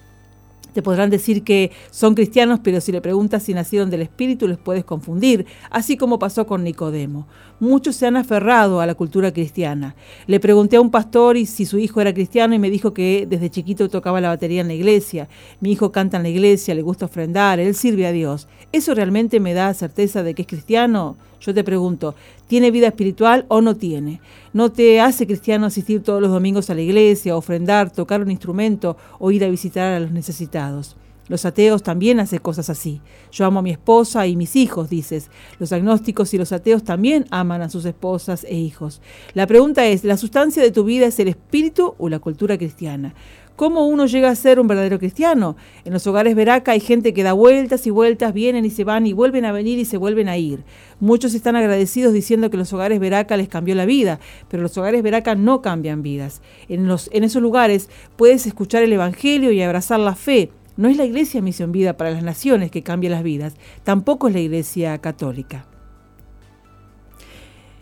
[0.72, 4.58] Te podrán decir que son cristianos, pero si le preguntas si nacieron del Espíritu les
[4.58, 7.26] puedes confundir, así como pasó con Nicodemo.
[7.60, 9.96] Muchos se han aferrado a la cultura cristiana.
[10.26, 13.26] Le pregunté a un pastor y si su hijo era cristiano y me dijo que
[13.28, 15.28] desde chiquito tocaba la batería en la iglesia.
[15.60, 18.46] Mi hijo canta en la iglesia, le gusta ofrendar, él sirve a Dios.
[18.70, 21.16] ¿Eso realmente me da certeza de que es cristiano?
[21.40, 22.14] Yo te pregunto,
[22.46, 24.20] ¿tiene vida espiritual o no tiene?
[24.58, 28.96] ¿No te hace cristiano asistir todos los domingos a la iglesia, ofrendar, tocar un instrumento
[29.20, 30.96] o ir a visitar a los necesitados?
[31.28, 33.00] Los ateos también hacen cosas así.
[33.30, 35.30] Yo amo a mi esposa y mis hijos, dices.
[35.60, 39.00] Los agnósticos y los ateos también aman a sus esposas e hijos.
[39.32, 43.14] La pregunta es, ¿la sustancia de tu vida es el espíritu o la cultura cristiana?
[43.58, 45.56] ¿Cómo uno llega a ser un verdadero cristiano?
[45.84, 49.04] En los hogares Veraca hay gente que da vueltas y vueltas, vienen y se van
[49.04, 50.62] y vuelven a venir y se vuelven a ir.
[51.00, 55.02] Muchos están agradecidos diciendo que los hogares Veraca les cambió la vida, pero los hogares
[55.02, 56.40] Veraca no cambian vidas.
[56.68, 60.52] En, los, en esos lugares puedes escuchar el Evangelio y abrazar la fe.
[60.76, 64.34] No es la iglesia Misión Vida para las Naciones que cambia las vidas, tampoco es
[64.34, 65.66] la iglesia católica.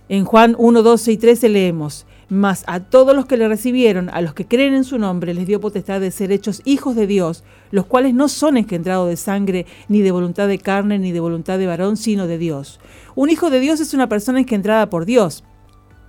[0.09, 4.21] En Juan 1, 12 y 13 leemos, mas a todos los que le recibieron, a
[4.21, 7.45] los que creen en su nombre, les dio potestad de ser hechos hijos de Dios,
[7.71, 11.59] los cuales no son engendrados de sangre, ni de voluntad de carne, ni de voluntad
[11.59, 12.81] de varón, sino de Dios.
[13.15, 15.45] Un hijo de Dios es una persona engendrada por Dios.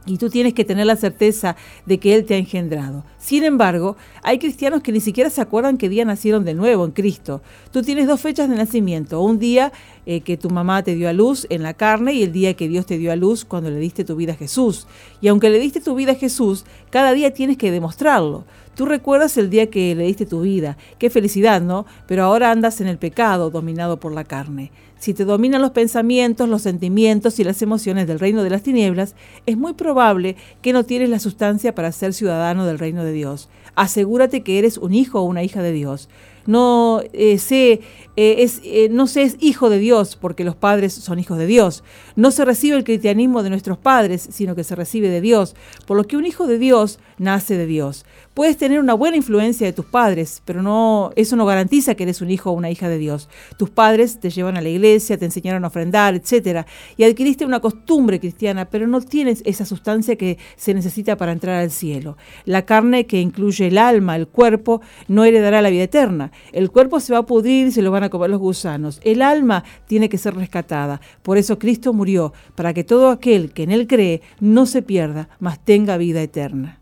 [0.08, 1.56] Y tú tienes que tener la certeza
[1.86, 3.04] de que Él te ha engendrado.
[3.20, 6.92] Sin embargo, hay cristianos que ni siquiera se acuerdan qué día nacieron de nuevo en
[6.92, 7.42] Cristo.
[7.72, 9.74] Tú tienes dos fechas de nacimiento, un día
[10.06, 12.70] eh, que tu mamá te dio a luz en la carne y el día que
[12.70, 14.88] Dios te dio a luz cuando le diste tu vida a Jesús.
[15.20, 18.46] Y aunque le diste tu vida a Jesús, cada día tienes que demostrarlo.
[18.78, 20.78] Tú recuerdas el día que le diste tu vida.
[21.00, 21.86] Qué felicidad, ¿no?
[22.08, 24.72] Pero ahora andas en el pecado, dominado por la carne.
[25.00, 29.16] Si te dominan los pensamientos, los sentimientos y las emociones del reino de las tinieblas,
[29.46, 33.50] es muy probable que no tienes la sustancia para ser ciudadano del reino de Dios.
[33.76, 36.10] Asegúrate que eres un hijo o una hija de Dios.
[36.48, 37.82] no eh, se
[38.20, 41.84] eh, eh, no se es hijo de Dios porque los padres son hijos de Dios.
[42.16, 45.98] No se recibe el cristianismo de nuestros padres, sino que se recibe de Dios, por
[45.98, 48.06] lo que un hijo de Dios nace de Dios.
[48.34, 52.22] Puedes tener una buena influencia de tus padres, pero no, eso no garantiza que eres
[52.22, 53.30] un hijo o una hija de Dios.
[53.58, 56.66] Tus padres te llevan a la iglesia, te enseñaron a ofrendar, etc.
[56.98, 61.56] Y adquiriste una costumbre cristiana, pero no tienes esa sustancia que se necesita para entrar
[61.62, 62.18] al cielo.
[62.46, 66.32] La carne que incluye el alma, el cuerpo, no heredará la vida eterna.
[66.52, 69.00] El cuerpo se va a pudrir y se lo van a comer los gusanos.
[69.04, 71.02] El alma tiene que ser rescatada.
[71.22, 75.30] Por eso Cristo murió, para que todo aquel que en Él cree no se pierda,
[75.40, 76.80] mas tenga vida eterna.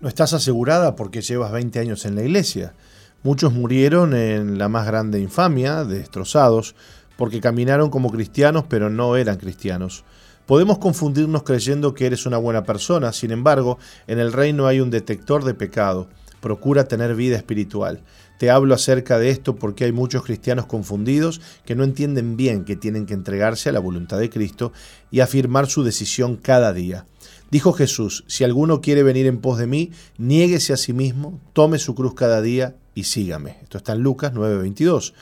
[0.00, 2.74] No estás asegurada porque llevas 20 años en la iglesia.
[3.22, 6.74] Muchos murieron en la más grande infamia, destrozados,
[7.16, 10.04] porque caminaron como cristianos pero no eran cristianos.
[10.46, 13.78] Podemos confundirnos creyendo que eres una buena persona, sin embargo,
[14.08, 16.08] en el reino hay un detector de pecado.
[16.40, 18.00] Procura tener vida espiritual.
[18.42, 22.74] Te hablo acerca de esto porque hay muchos cristianos confundidos que no entienden bien que
[22.74, 24.72] tienen que entregarse a la voluntad de Cristo
[25.12, 27.06] y afirmar su decisión cada día.
[27.52, 31.78] Dijo Jesús, si alguno quiere venir en pos de mí, niéguese a sí mismo, tome
[31.78, 33.58] su cruz cada día y sígame.
[33.62, 35.14] Esto está en Lucas 9:22.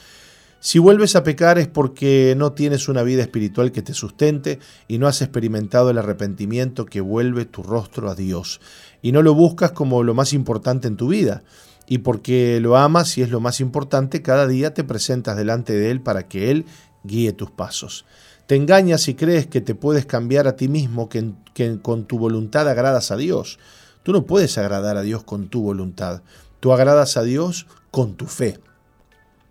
[0.59, 4.97] Si vuelves a pecar es porque no tienes una vida espiritual que te sustente y
[4.97, 8.63] no has experimentado el arrepentimiento que vuelve tu rostro a Dios.
[9.03, 11.43] Y no lo buscas como lo más importante en tu vida.
[11.91, 15.91] Y porque lo amas y es lo más importante, cada día te presentas delante de
[15.91, 16.65] Él para que Él
[17.03, 18.07] guíe tus pasos.
[18.47, 22.17] Te engañas y crees que te puedes cambiar a ti mismo, que, que con tu
[22.17, 23.59] voluntad agradas a Dios.
[24.05, 26.23] Tú no puedes agradar a Dios con tu voluntad.
[26.61, 28.61] Tú agradas a Dios con tu fe.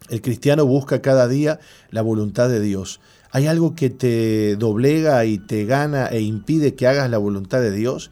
[0.08, 1.60] El cristiano busca cada día
[1.90, 3.02] la voluntad de Dios.
[3.32, 7.72] ¿Hay algo que te doblega y te gana e impide que hagas la voluntad de
[7.72, 8.12] Dios?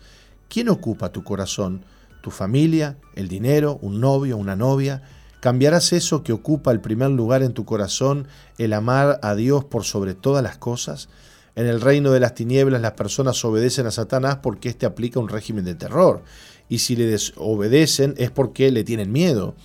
[0.49, 1.85] ¿Quién ocupa tu corazón?
[2.27, 2.97] ¿Tu familia?
[3.15, 3.79] ¿El dinero?
[3.81, 4.35] ¿Un novio?
[4.35, 5.01] ¿Una novia?
[5.39, 8.27] ¿Cambiarás eso que ocupa el primer lugar en tu corazón,
[8.57, 11.07] el amar a Dios por sobre todas las cosas?
[11.55, 15.29] En el reino de las tinieblas las personas obedecen a Satanás porque éste aplica un
[15.29, 16.21] régimen de terror.
[16.67, 19.55] Y si le desobedecen es porque le tienen miedo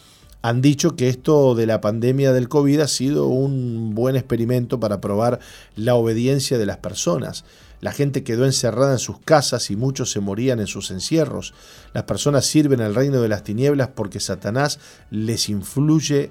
[0.43, 5.01] han dicho que esto de la pandemia del COVID ha sido un buen experimento para
[5.01, 5.39] probar
[5.77, 7.45] la obediencia de las personas.
[7.83, 11.53] La gente quedó encerrada en sus casas y muchos se morían en sus encierros.
[11.93, 14.79] Las personas sirven al reino de las tinieblas porque Satanás
[15.11, 16.31] les influye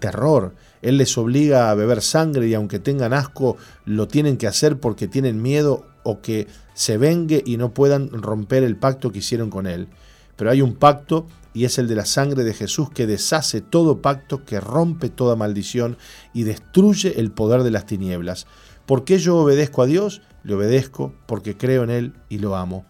[0.00, 0.56] terror.
[0.82, 5.06] Él les obliga a beber sangre y aunque tengan asco, lo tienen que hacer porque
[5.06, 9.68] tienen miedo o que se vengue y no puedan romper el pacto que hicieron con
[9.68, 9.86] él.
[10.34, 14.02] Pero hay un pacto y es el de la sangre de Jesús que deshace todo
[14.02, 15.96] pacto, que rompe toda maldición
[16.34, 18.48] y destruye el poder de las tinieblas.
[18.84, 20.22] ¿Por qué yo obedezco a Dios?
[20.42, 22.84] Le obedezco porque creo en Él y lo amo.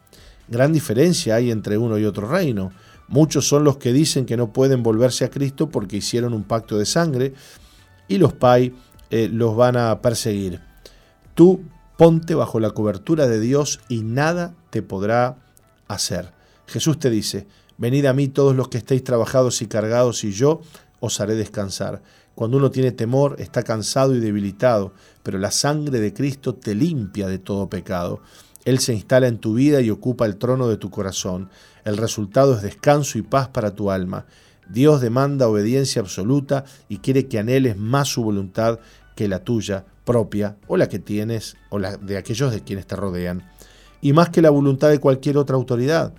[0.48, 2.72] Gran diferencia hay entre uno y otro reino.
[3.08, 6.78] Muchos son los que dicen que no pueden volverse a Cristo porque hicieron un pacto
[6.78, 7.34] de sangre
[8.06, 8.74] y los PAI
[9.10, 10.60] eh, los van a perseguir.
[11.34, 11.62] Tú
[11.96, 15.36] ponte bajo la cobertura de Dios y nada te podrá
[15.88, 16.32] hacer.
[16.66, 17.46] Jesús te dice,
[17.78, 20.60] Venid a mí todos los que estéis trabajados y cargados, y yo
[20.98, 22.02] os haré descansar.
[22.38, 24.92] Cuando uno tiene temor, está cansado y debilitado,
[25.24, 28.20] pero la sangre de Cristo te limpia de todo pecado.
[28.64, 31.50] Él se instala en tu vida y ocupa el trono de tu corazón.
[31.84, 34.24] El resultado es descanso y paz para tu alma.
[34.68, 38.78] Dios demanda obediencia absoluta y quiere que anheles más su voluntad
[39.16, 42.94] que la tuya propia o la que tienes o la de aquellos de quienes te
[42.94, 43.50] rodean.
[44.00, 46.14] Y más que la voluntad de cualquier otra autoridad.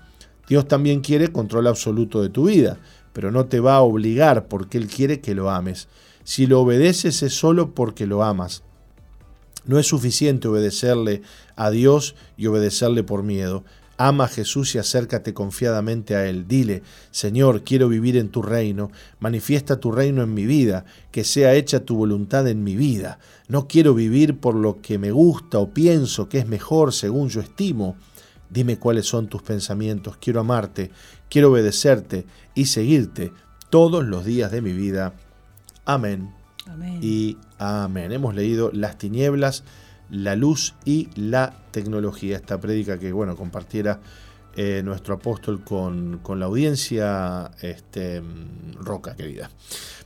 [0.50, 2.78] Dios también quiere control absoluto de tu vida,
[3.14, 5.88] pero no te va a obligar porque Él quiere que lo ames.
[6.30, 8.62] Si lo obedeces es solo porque lo amas.
[9.66, 11.24] No es suficiente obedecerle
[11.56, 13.64] a Dios y obedecerle por miedo.
[13.98, 16.48] Ama a Jesús y acércate confiadamente a Él.
[16.48, 21.56] Dile, Señor, quiero vivir en tu reino, manifiesta tu reino en mi vida, que sea
[21.56, 23.18] hecha tu voluntad en mi vida.
[23.48, 27.42] No quiero vivir por lo que me gusta o pienso que es mejor según yo
[27.42, 27.96] estimo.
[28.52, 30.18] Dime cuáles son tus pensamientos.
[30.18, 30.92] Quiero amarte,
[31.28, 33.34] quiero obedecerte y seguirte
[33.72, 35.16] todos los días de mi vida.
[35.90, 36.32] Amén.
[37.02, 38.12] Y amén.
[38.12, 39.64] Hemos leído Las tinieblas,
[40.12, 42.36] la luz y la tecnología.
[42.36, 44.00] Esta prédica que, bueno, compartiera
[44.56, 48.22] eh, nuestro apóstol con, la audiencia, este,
[48.76, 49.50] Roca, querida.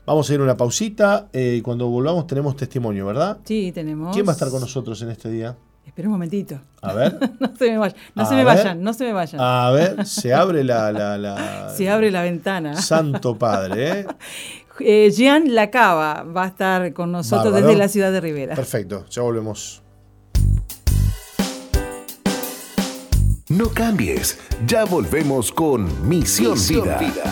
[0.05, 3.39] Vamos a ir a una pausita eh, y cuando volvamos tenemos testimonio, ¿verdad?
[3.43, 4.14] Sí, tenemos.
[4.14, 5.57] ¿Quién va a estar con nosotros en este día?
[5.85, 6.60] Espera un momentito.
[6.81, 7.19] A ver.
[7.39, 9.41] no se me vayan, no se me vayan, no se me vayan.
[9.41, 12.76] A ver, se abre la, la, se abre la ventana.
[12.76, 14.07] Santo Padre, ¿eh?
[14.79, 18.55] Eh, Jean Lacaba va a estar con nosotros desde la ciudad de Rivera.
[18.55, 19.83] Perfecto, ya volvemos.
[23.49, 26.57] No cambies, ya volvemos con Misión,
[26.99, 27.23] Vida.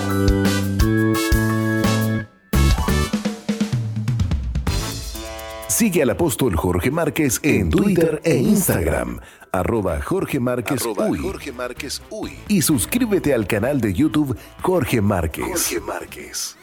[5.68, 9.20] Sigue al apóstol Jorge Márquez en Twitter e, e Instagram,
[9.52, 10.84] arroba Jorge Márquez
[12.12, 12.38] Uy.
[12.50, 15.46] Y suscríbete al canal de YouTube Jorge Márquez.
[15.48, 16.56] Jorge Márquez.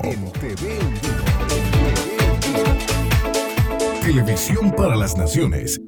[4.01, 5.79] Televisión para las Naciones.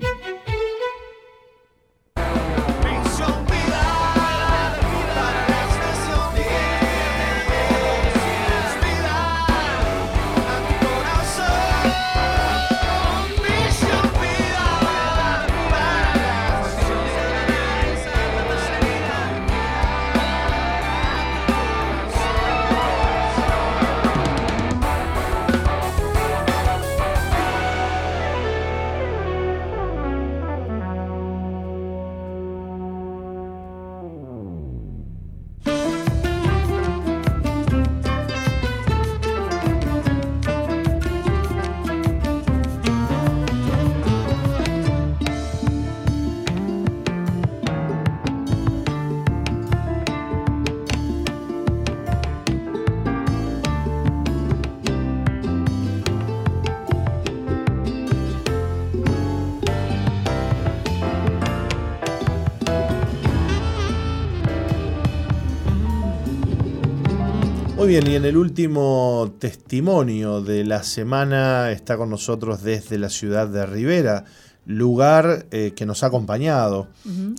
[68.01, 73.47] Bien, y en el último testimonio de la semana está con nosotros desde la ciudad
[73.47, 74.25] de Rivera,
[74.65, 76.89] lugar eh, que nos ha acompañado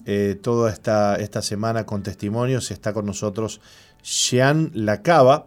[0.06, 2.70] eh, toda esta, esta semana con testimonios.
[2.70, 3.60] Está con nosotros
[4.02, 5.44] Jean Lacaba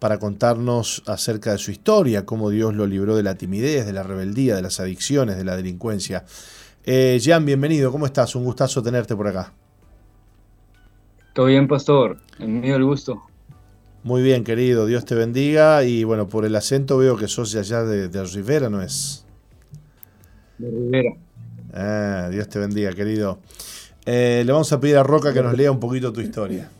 [0.00, 4.02] para contarnos acerca de su historia, cómo Dios lo libró de la timidez, de la
[4.02, 6.24] rebeldía, de las adicciones, de la delincuencia.
[6.84, 8.34] Eh, Jean, bienvenido, ¿cómo estás?
[8.34, 9.52] Un gustazo tenerte por acá.
[11.32, 12.18] Todo bien, pastor.
[12.40, 13.27] En mío el gusto.
[14.04, 15.84] Muy bien, querido, Dios te bendiga.
[15.84, 19.24] Y bueno, por el acento veo que sos de allá de, Rivera, ¿no es?
[20.58, 21.10] De Rivera.
[21.72, 23.40] Ah, Dios te bendiga, querido.
[24.06, 26.70] Eh, le vamos a pedir a Roca que nos lea un poquito tu historia.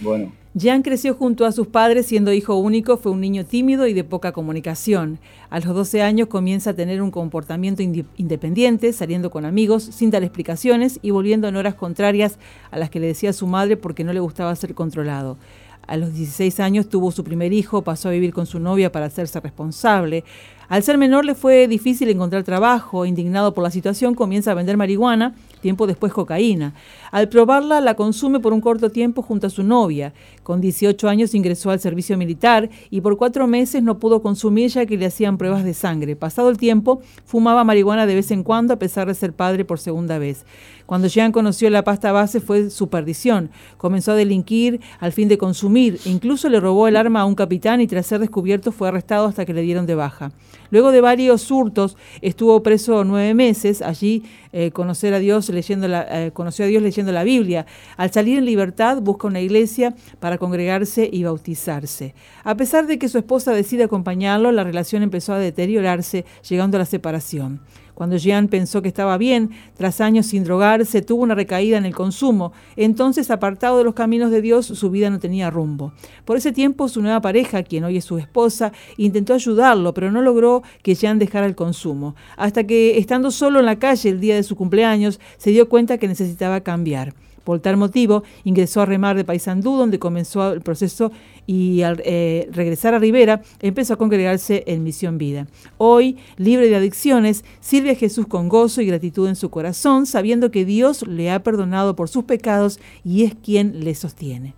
[0.00, 0.32] Bueno.
[0.54, 4.04] Jean creció junto a sus padres siendo hijo único, fue un niño tímido y de
[4.04, 5.18] poca comunicación.
[5.48, 10.22] A los 12 años comienza a tener un comportamiento independiente, saliendo con amigos, sin dar
[10.22, 12.38] explicaciones y volviendo en horas contrarias
[12.70, 15.38] a las que le decía su madre porque no le gustaba ser controlado.
[15.86, 19.06] A los 16 años tuvo su primer hijo, pasó a vivir con su novia para
[19.06, 20.22] hacerse responsable.
[20.68, 24.76] Al ser menor le fue difícil encontrar trabajo, indignado por la situación comienza a vender
[24.76, 26.74] marihuana, tiempo después cocaína.
[27.10, 30.12] Al probarla la consume por un corto tiempo junto a su novia.
[30.42, 34.84] Con 18 años ingresó al servicio militar y por cuatro meses no pudo consumir ya
[34.84, 36.16] que le hacían pruebas de sangre.
[36.16, 39.78] Pasado el tiempo, fumaba marihuana de vez en cuando a pesar de ser padre por
[39.78, 40.44] segunda vez.
[40.84, 43.50] Cuando Jean conoció la pasta base fue su perdición.
[43.78, 45.98] Comenzó a delinquir al fin de consumir.
[46.04, 49.46] incluso le robó el arma a un capitán y tras ser descubierto fue arrestado hasta
[49.46, 50.32] que le dieron de baja.
[50.70, 53.80] Luego de varios hurtos estuvo preso nueve meses.
[53.80, 57.66] Allí eh, conocer a Dios leyendo la, eh, conoció a Dios leyendo la Biblia.
[57.96, 62.14] Al salir en libertad busca una iglesia para congregarse y bautizarse.
[62.44, 66.80] A pesar de que su esposa decide acompañarlo, la relación empezó a deteriorarse, llegando a
[66.80, 67.60] la separación.
[67.94, 71.94] Cuando Jean pensó que estaba bien, tras años sin drogarse, tuvo una recaída en el
[71.94, 72.52] consumo.
[72.76, 75.92] Entonces, apartado de los caminos de Dios, su vida no tenía rumbo.
[76.24, 80.22] Por ese tiempo, su nueva pareja, quien hoy es su esposa, intentó ayudarlo, pero no
[80.22, 82.14] logró que Jean dejara el consumo.
[82.36, 85.98] Hasta que, estando solo en la calle el día de su cumpleaños, se dio cuenta
[85.98, 87.14] que necesitaba cambiar.
[87.44, 91.12] Por tal motivo, ingresó a Remar de Paysandú, donde comenzó el proceso
[91.46, 95.46] y al eh, regresar a Rivera empezó a congregarse en Misión Vida.
[95.78, 100.50] Hoy, libre de adicciones, sirve a Jesús con gozo y gratitud en su corazón, sabiendo
[100.50, 104.54] que Dios le ha perdonado por sus pecados y es quien le sostiene.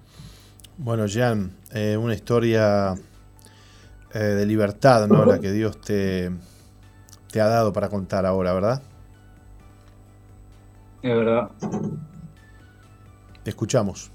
[0.76, 2.94] Bueno, Jean, eh, una historia
[4.12, 5.24] eh, de libertad, ¿no?
[5.24, 6.30] La que Dios te,
[7.30, 8.82] te ha dado para contar ahora, ¿verdad?
[11.02, 11.50] Es verdad.
[13.44, 14.10] Te escuchamos.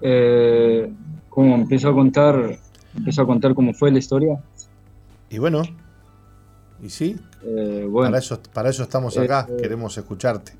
[0.00, 0.90] Eh,
[1.28, 2.58] ¿Cómo empiezo a contar?
[2.96, 4.40] Empiezo a contar cómo fue la historia.
[5.28, 5.62] Y bueno,
[6.82, 10.52] y sí, eh, bueno, para, eso, para eso estamos acá, eh, queremos escucharte.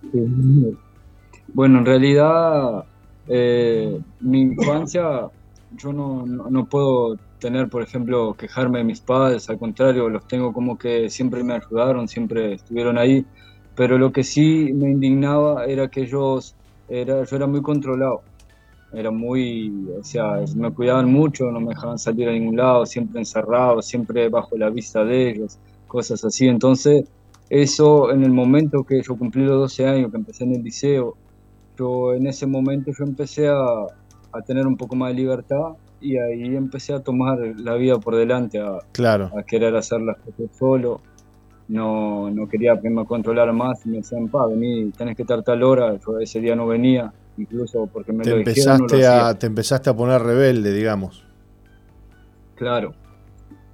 [1.53, 2.85] Bueno, en realidad,
[3.29, 5.29] eh, mi infancia,
[5.77, 10.53] yo no, no, puedo tener, por ejemplo, quejarme de mis padres, al contrario, los tengo
[10.53, 13.27] como que siempre me ayudaron, siempre estuvieron ahí
[13.77, 16.55] pero lo que sí me indignaba era que ellos,
[16.89, 18.23] era, yo era muy controlado.
[18.93, 23.19] Era muy, o sea, me cuidaban mucho, no me dejaban salir a ningún lado, siempre
[23.19, 26.47] encerrado, siempre bajo la vista de ellos, cosas así.
[26.47, 27.05] Entonces,
[27.51, 31.17] eso en el momento que yo cumplí los 12 años, que empecé en el liceo,
[31.77, 33.57] yo en ese momento yo empecé a,
[34.33, 38.15] a tener un poco más de libertad y ahí empecé a tomar la vida por
[38.15, 39.31] delante, a, Claro.
[39.37, 41.01] a querer hacer las cosas solo.
[41.69, 45.43] No, no quería que me controlara más y me decían, pa, vení, tenés que estar
[45.43, 45.97] tal hora.
[46.07, 49.29] Yo ese día no venía, incluso porque me Te lo dijeron, no lo empezaste, hacía.
[49.29, 51.25] a, te empezaste a poner rebelde, digamos.
[52.55, 52.95] Claro.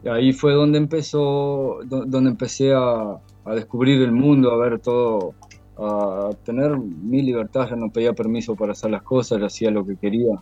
[0.02, 4.80] Y ahí fue donde empezó, do- donde empecé a, a descubrir el mundo, a ver
[4.80, 5.34] todo,
[5.76, 9.86] a tener mi libertad, ya no pedía permiso para hacer las cosas, ya hacía lo
[9.86, 10.36] que quería.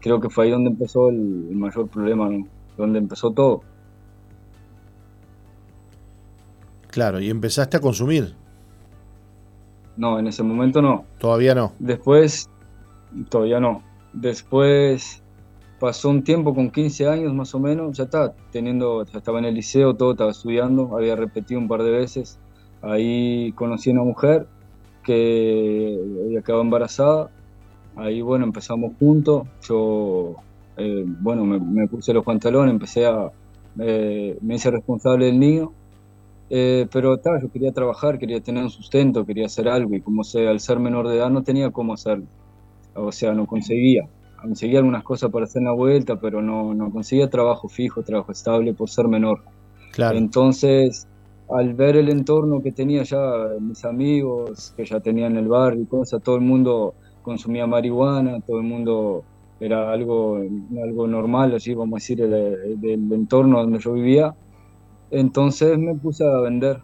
[0.00, 2.46] Creo que fue ahí donde empezó el, el mayor problema, ¿no?
[2.76, 3.62] Donde empezó todo.
[6.92, 8.34] Claro, y empezaste a consumir.
[9.96, 11.06] No, en ese momento no.
[11.18, 11.72] Todavía no.
[11.78, 12.50] Después,
[13.30, 13.82] todavía no.
[14.12, 15.22] Después
[15.80, 19.46] pasó un tiempo con 15 años más o menos, ya estaba teniendo, ya estaba en
[19.46, 22.38] el liceo, todo estaba estudiando, había repetido un par de veces.
[22.82, 24.46] Ahí conocí a una mujer
[25.02, 27.30] que había quedado embarazada.
[27.96, 29.48] Ahí, bueno, empezamos juntos.
[29.66, 30.36] Yo,
[30.76, 33.32] eh, bueno, me, me puse los pantalones, empecé a,
[33.78, 35.72] eh, me hice responsable del niño.
[36.54, 40.22] Eh, pero ta, yo quería trabajar, quería tener un sustento, quería hacer algo y como
[40.22, 42.26] sé, al ser menor de edad no tenía cómo hacerlo.
[42.94, 44.06] O sea, no conseguía.
[44.38, 48.74] Conseguía algunas cosas para hacer la vuelta, pero no, no conseguía trabajo fijo, trabajo estable
[48.74, 49.40] por ser menor.
[49.92, 50.18] Claro.
[50.18, 51.08] Entonces,
[51.48, 53.22] al ver el entorno que tenía ya,
[53.58, 56.92] mis amigos que ya tenían el barrio y cosas, todo el mundo
[57.22, 59.24] consumía marihuana, todo el mundo
[59.58, 60.36] era algo,
[60.82, 64.34] algo normal, así vamos a decir, del, del entorno donde yo vivía.
[65.12, 66.80] Entonces me puse a vender.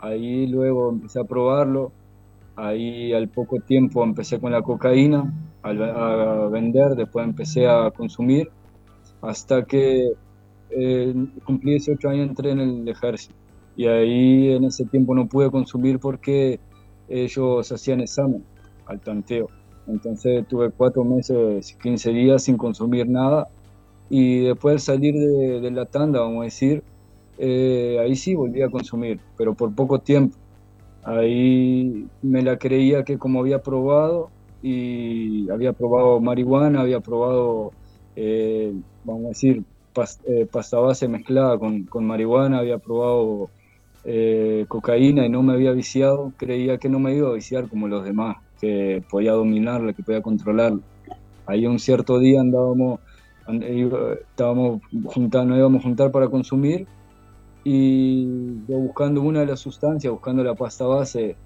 [0.00, 1.92] Ahí luego empecé a probarlo.
[2.56, 5.32] Ahí al poco tiempo empecé con la cocaína
[5.62, 8.50] a vender, después empecé a consumir,
[9.20, 10.12] hasta que
[10.70, 11.14] eh,
[11.44, 13.34] cumplí 18 años entré en el ejército.
[13.76, 16.58] Y ahí en ese tiempo no pude consumir porque
[17.08, 18.42] ellos hacían examen
[18.86, 19.50] al tanteo.
[19.86, 23.48] Entonces tuve cuatro meses, 15 días sin consumir nada.
[24.08, 26.82] Y después de salir de, de la tanda, vamos a decir,
[27.38, 30.36] eh, ahí sí volví a consumir, pero por poco tiempo.
[31.02, 37.74] Ahí me la creía que como había probado, y había probado marihuana, había probado,
[38.16, 38.72] eh,
[39.04, 39.64] vamos a decir,
[40.26, 43.50] eh, pasta base mezclada con, con marihuana, había probado
[44.04, 47.88] eh, cocaína y no me había viciado, creía que no me iba a viciar como
[47.88, 50.80] los demás, que podía dominarla, que podía controlarla.
[51.46, 53.00] Ahí un cierto día andábamos,
[53.46, 53.64] and-
[54.30, 56.88] estábamos juntando, nos íbamos a juntar para consumir
[57.68, 58.24] y
[58.68, 61.36] yo buscando una de las sustancias, buscando la pasta base,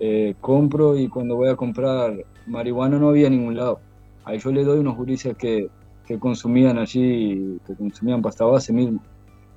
[0.00, 3.80] eh, compro y cuando voy a comprar marihuana no había ningún lado.
[4.24, 5.68] Ahí yo le doy unos gurises que,
[6.06, 9.02] que consumían allí, que consumían pasta base mismo.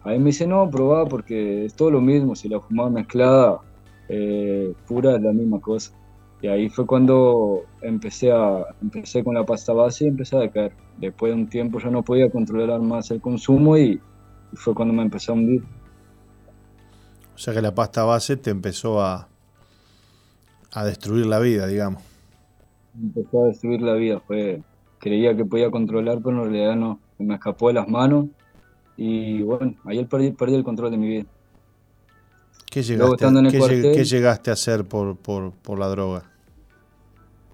[0.03, 3.61] Ahí me dice, no, probá porque es todo lo mismo, si la fumaba mezclada,
[4.09, 5.93] eh, pura es la misma cosa.
[6.41, 10.73] Y ahí fue cuando empecé, a, empecé con la pasta base y empecé a decaer.
[10.97, 14.01] Después de un tiempo ya no podía controlar más el consumo y,
[14.51, 15.63] y fue cuando me empecé a hundir.
[17.39, 19.31] O sea que la pasta base te empezó a,
[20.71, 22.01] a destruir la vida, digamos.
[22.93, 24.19] empezó a destruir la vida.
[24.21, 24.63] Fue,
[24.99, 27.03] creía que podía controlar, pero en realidad no.
[27.17, 28.27] Me escapó de las manos
[28.97, 31.25] y bueno, ahí perdí, perdí el control de mi vida.
[32.71, 35.17] ¿Qué Luego, llegaste, a, estando en el qué lleg- cuartel- qué llegaste a hacer por,
[35.17, 36.23] por, por la droga?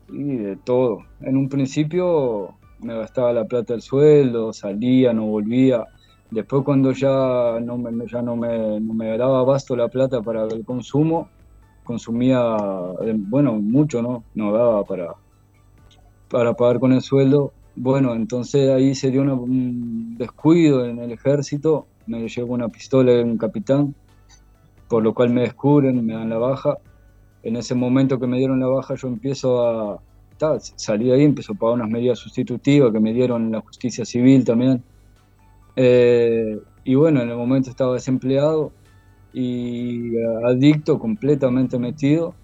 [0.07, 0.99] Y de todo.
[1.19, 5.85] En un principio me gastaba la plata del sueldo, salía, no volvía.
[6.31, 10.65] Después cuando ya no me, ya no me, me daba abasto la plata para el
[10.65, 11.29] consumo,
[11.83, 12.57] consumía,
[13.03, 14.23] eh, bueno, mucho, ¿no?
[14.33, 15.15] No daba para,
[16.29, 17.53] para pagar con el sueldo.
[17.75, 23.23] Bueno, entonces ahí se dio un descuido en el ejército, me llegó una pistola de
[23.23, 23.93] un capitán,
[24.87, 26.77] por lo cual me descubren, me dan la baja.
[27.43, 29.99] En ese momento que me dieron la baja yo empiezo a,
[30.37, 34.43] ta, salí ahí, empiezo a pagar unas medidas sustitutivas que me dieron la justicia civil
[34.43, 34.83] también.
[35.75, 38.71] Eh, y bueno, en el momento estaba desempleado
[39.33, 42.35] y eh, adicto, completamente metido,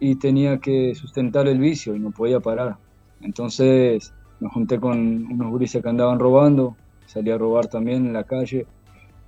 [0.00, 2.76] y tenía que sustentar el vicio y no podía parar.
[3.20, 8.24] Entonces me junté con unos gurises que andaban robando, salí a robar también en la
[8.24, 8.66] calle,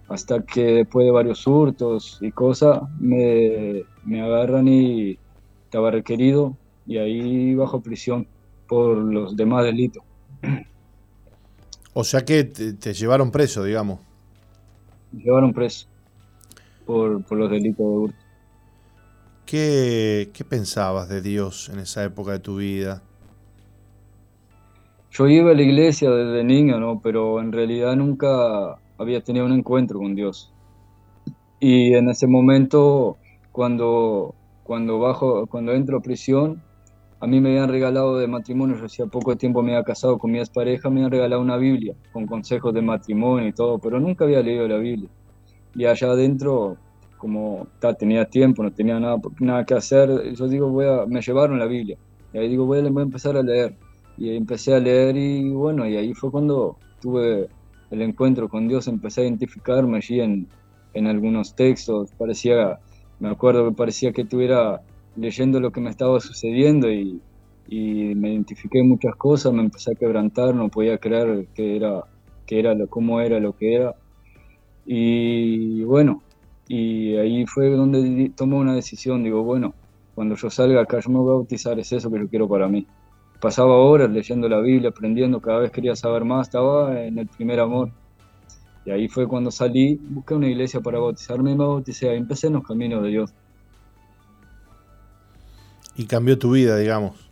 [0.08, 5.18] hasta que después de varios hurtos y cosas, me, me agarran y
[5.64, 6.56] estaba requerido
[6.86, 8.26] y ahí bajo prisión
[8.68, 10.02] por los demás delitos.
[12.01, 14.01] O sea que te, te llevaron preso, digamos.
[15.10, 15.89] Me llevaron preso
[16.85, 18.24] por, por los delitos de hurto.
[19.47, 23.02] ¿Qué, ¿Qué pensabas de Dios en esa época de tu vida?
[25.10, 27.01] yo iba a la iglesia desde niño, ¿no?
[27.01, 30.52] Pero en realidad nunca había tenido un encuentro con Dios.
[31.60, 33.18] Y en ese momento,
[33.52, 36.65] cuando, cuando, bajo, cuando entro a prisión,
[37.27, 40.31] a mí me habían regalado de matrimonio, yo hacía poco tiempo me había casado con
[40.31, 44.24] mi pareja, me habían regalado una Biblia con consejos de matrimonio y todo, pero nunca
[44.24, 45.09] había leído la Biblia.
[45.74, 46.77] Y allá adentro,
[47.19, 47.66] como
[47.98, 51.66] tenía tiempo, no tenía nada, nada que hacer, yo digo, voy a, me llevaron la
[51.66, 51.98] Biblia.
[52.32, 53.74] Y ahí digo, voy a, voy a empezar a leer.
[54.16, 57.48] Y empecé a leer y bueno, y ahí fue cuando tuve
[57.90, 60.47] el encuentro con Dios, empecé a identificarme allí en,
[60.94, 62.78] en algunos textos, parecía,
[63.19, 64.81] me acuerdo que parecía que estuviera
[65.16, 67.20] leyendo lo que me estaba sucediendo y,
[67.68, 72.02] y, me identifiqué muchas cosas, me empecé a quebrantar, no podía creer que era,
[72.47, 73.94] que era lo, cómo era lo que era.
[74.86, 76.22] Y bueno,
[76.68, 79.74] y ahí fue donde tomé una decisión, digo, bueno,
[80.14, 82.68] cuando yo salga acá, yo me voy a bautizar, es eso que yo quiero para
[82.68, 82.86] mí.
[83.40, 87.60] Pasaba horas leyendo la Biblia, aprendiendo, cada vez quería saber más, estaba en el primer
[87.60, 87.90] amor.
[88.86, 92.09] Y ahí fue cuando salí, busqué una iglesia para bautizarme y me bauticé.
[92.09, 93.34] Ahí empecé en los caminos de Dios.
[95.97, 97.31] Y cambió tu vida, digamos.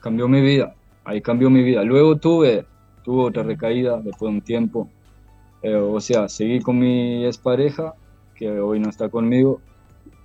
[0.00, 0.74] Cambió mi vida,
[1.04, 1.82] ahí cambió mi vida.
[1.84, 2.64] Luego tuve,
[3.02, 4.88] tuve otra recaída después de un tiempo.
[5.62, 7.94] Eh, o sea, seguí con mi expareja,
[8.34, 9.60] que hoy no está conmigo.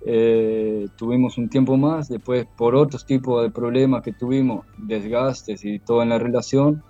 [0.08, 5.80] Eh, tuvimos un tiempo más, después por otros tipos de problemas que tuvimos, desgastes y
[5.80, 6.82] todo en la relación,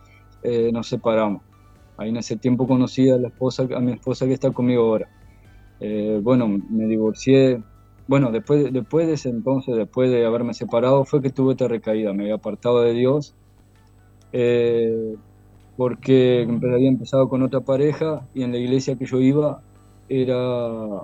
[0.42, 1.42] eh, nos separamos.
[1.96, 5.08] Ahí en ese tiempo conocí a, la esposa, a mi esposa que está conmigo ahora.
[5.80, 7.62] Eh, bueno, me divorcié.
[8.08, 12.12] Bueno, después, después de ese entonces, después de haberme separado, fue que tuve esta recaída.
[12.12, 13.34] Me había apartado de Dios
[14.32, 15.16] eh,
[15.76, 19.62] porque había empezado con otra pareja y en la iglesia que yo iba
[20.08, 21.02] era,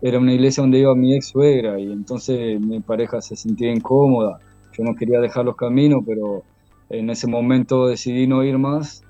[0.00, 4.38] era una iglesia donde iba mi ex suegra y entonces mi pareja se sentía incómoda.
[4.72, 6.44] Yo no quería dejar los caminos, pero
[6.88, 9.04] en ese momento decidí no ir más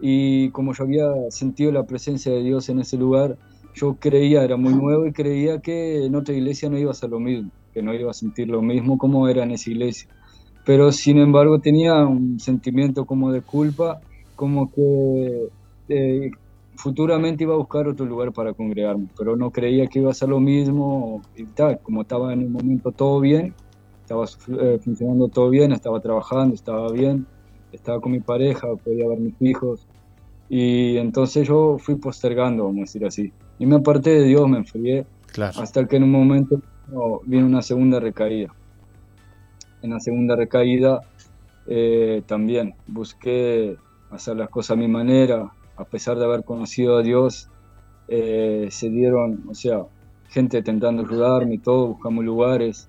[0.00, 3.36] y como yo había sentido la presencia de Dios en ese lugar,
[3.78, 7.10] yo creía, era muy nuevo y creía que en otra iglesia no iba a ser
[7.10, 10.08] lo mismo, que no iba a sentir lo mismo como era en esa iglesia.
[10.64, 14.00] Pero sin embargo tenía un sentimiento como de culpa,
[14.36, 15.48] como que
[15.88, 16.30] eh,
[16.76, 20.28] futuramente iba a buscar otro lugar para congregarme, pero no creía que iba a ser
[20.28, 23.54] lo mismo y tal, como estaba en un momento todo bien,
[24.00, 27.26] estaba eh, funcionando todo bien, estaba trabajando, estaba bien,
[27.72, 29.86] estaba con mi pareja, podía ver mis hijos.
[30.48, 33.32] Y entonces yo fui postergando, vamos a decir así.
[33.58, 35.06] Y me aparté de Dios, me enfrié.
[35.40, 36.60] Hasta que en un momento
[37.26, 38.54] vino una segunda recaída.
[39.82, 41.00] En la segunda recaída
[41.66, 43.76] eh, también busqué
[44.10, 45.52] hacer las cosas a mi manera.
[45.76, 47.48] A pesar de haber conocido a Dios,
[48.08, 49.84] eh, se dieron, o sea,
[50.28, 52.88] gente intentando ayudarme y todo, buscamos lugares.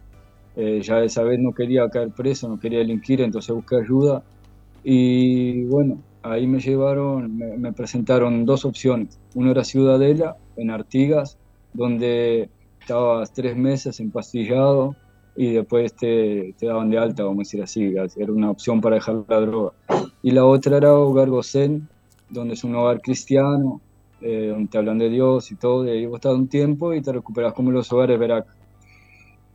[0.55, 4.23] Eh, ya esa vez no quería caer preso, no quería delinquir, entonces busqué ayuda
[4.83, 9.19] y bueno, ahí me llevaron, me, presentaron dos opciones.
[9.35, 11.37] Uno era Ciudadela, en Artigas,
[11.73, 14.95] donde estabas tres meses empastillado
[15.35, 18.95] y después te, te, daban de alta, vamos a decir así, era una opción para
[18.95, 19.73] dejar la droga.
[20.21, 21.87] Y la otra era Hogar Gosén,
[22.29, 23.81] donde es un hogar cristiano,
[24.21, 27.01] eh, donde te hablan de Dios y todo, y ahí vos estás un tiempo y
[27.01, 28.45] te recuperas como los hogares Verac.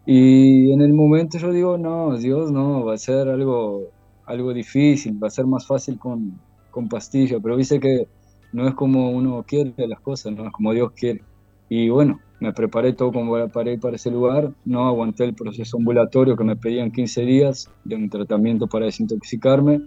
[0.06, 3.90] Y en el momento yo digo, no, Dios no, va a ser algo
[4.26, 6.38] algo difícil, va a ser más fácil con,
[6.74, 8.08] con pastilla, pero dice que
[8.52, 11.22] no es como uno quiere las cosas, no es como Dios quiere.
[11.68, 15.78] Y bueno, me preparé todo como para ir para ese lugar, no aguanté el proceso
[15.78, 19.82] ambulatorio que me pedían 15 días de un tratamiento para desintoxicarme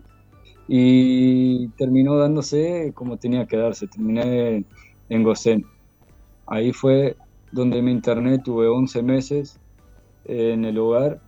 [0.69, 4.63] y terminó dándose como tenía que darse, terminé
[5.09, 5.65] en Gosén.
[6.47, 7.17] Ahí fue
[7.51, 9.59] donde me interné, tuve 11 meses
[10.25, 11.19] en el hogar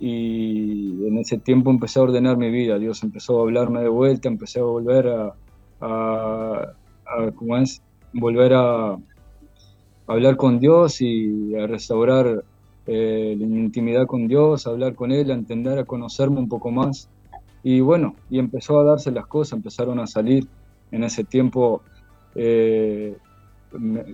[0.00, 4.28] y en ese tiempo empecé a ordenar mi vida, Dios empezó a hablarme de vuelta,
[4.28, 5.34] empecé a volver a,
[5.80, 6.74] a,
[7.34, 7.82] ¿cómo es?
[8.12, 8.96] Volver a,
[10.06, 12.44] hablar con Dios y a restaurar
[12.86, 16.70] eh, la intimidad con Dios, a hablar con Él, a entender, a conocerme un poco
[16.70, 17.10] más.
[17.62, 20.46] Y bueno, y empezó a darse las cosas, empezaron a salir.
[20.90, 21.82] En ese tiempo
[22.34, 23.14] eh,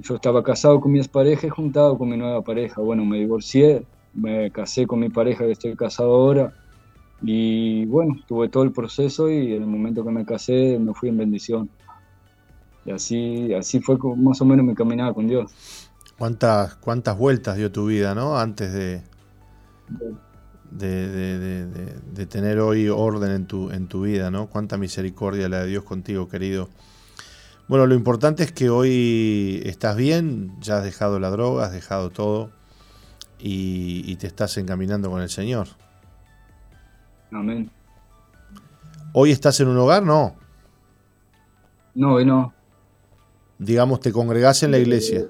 [0.03, 2.81] yo estaba casado con mi expareja y juntado con mi nueva pareja.
[2.81, 3.85] Bueno, me divorcié,
[4.15, 6.55] me casé con mi pareja que estoy casado ahora
[7.23, 11.09] y bueno, tuve todo el proceso y en el momento que me casé me fui
[11.09, 11.71] en bendición.
[12.85, 15.51] Y así, así fue más o menos mi caminada con Dios.
[16.19, 18.39] ¿Cuántas, cuántas vueltas dio tu vida, ¿no?
[18.39, 19.03] Antes de,
[20.71, 24.49] de, de, tener hoy orden en tu, en tu vida, ¿no?
[24.49, 26.69] Cuánta misericordia la de Dios contigo, querido.
[27.69, 32.11] Bueno, lo importante es que hoy estás bien, ya has dejado la droga, has dejado
[32.11, 32.51] todo
[33.47, 35.69] y, te estás encaminando con el Señor.
[37.31, 37.71] Amén.
[39.13, 40.03] ¿Hoy estás en un hogar?
[40.03, 40.35] No.
[41.95, 42.55] No, hoy no.
[43.59, 45.27] Digamos, te congregás en la iglesia.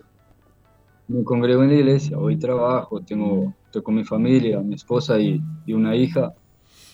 [1.09, 5.43] Me congrego en la iglesia, hoy trabajo, tengo, estoy con mi familia, mi esposa y,
[5.66, 6.32] y una hija.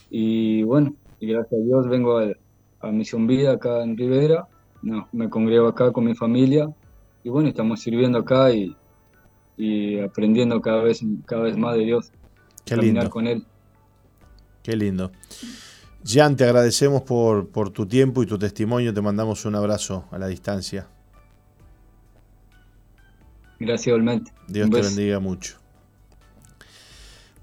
[0.08, 2.28] Y bueno, y gracias a Dios vengo a,
[2.80, 4.48] a Misión Vida acá en Rivera.
[4.80, 6.68] No, me congrego acá con mi familia.
[7.22, 8.74] Y bueno, estamos sirviendo acá y,
[9.60, 12.10] y aprendiendo cada vez, cada vez más de Dios.
[12.64, 13.10] Qué caminar lindo.
[13.10, 13.44] con Él.
[14.62, 15.12] Qué lindo.
[16.04, 18.94] Jan, te agradecemos por, por tu tiempo y tu testimonio.
[18.94, 20.86] Te mandamos un abrazo a la distancia.
[23.58, 24.32] Gracias igualmente.
[24.48, 24.88] Dios Un te beso.
[24.96, 25.56] bendiga mucho.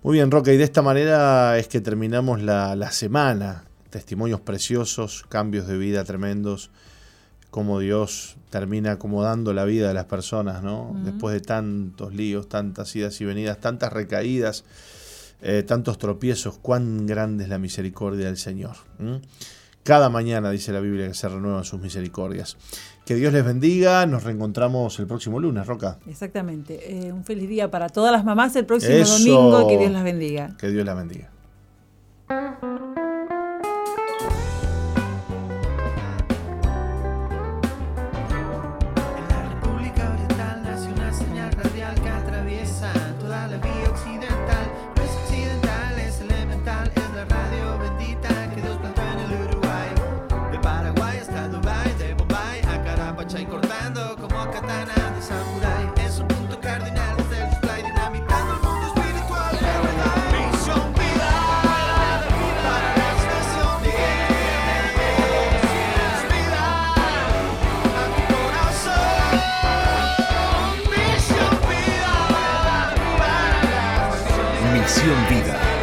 [0.01, 3.65] Muy bien, Roca, y de esta manera es que terminamos la, la semana.
[3.89, 6.71] Testimonios preciosos, cambios de vida tremendos,
[7.49, 10.95] cómo Dios termina acomodando la vida de las personas, ¿no?
[11.03, 14.63] Después de tantos líos, tantas idas y venidas, tantas recaídas,
[15.41, 18.75] eh, tantos tropiezos, cuán grande es la misericordia del Señor.
[19.83, 22.57] Cada mañana dice la Biblia que se renuevan sus misericordias.
[23.05, 25.97] Que Dios les bendiga, nos reencontramos el próximo lunes, Roca.
[26.07, 27.07] Exactamente.
[27.07, 29.17] Eh, un feliz día para todas las mamás el próximo Eso.
[29.17, 30.57] domingo que Dios las bendiga.
[30.57, 31.29] Que Dios la bendiga.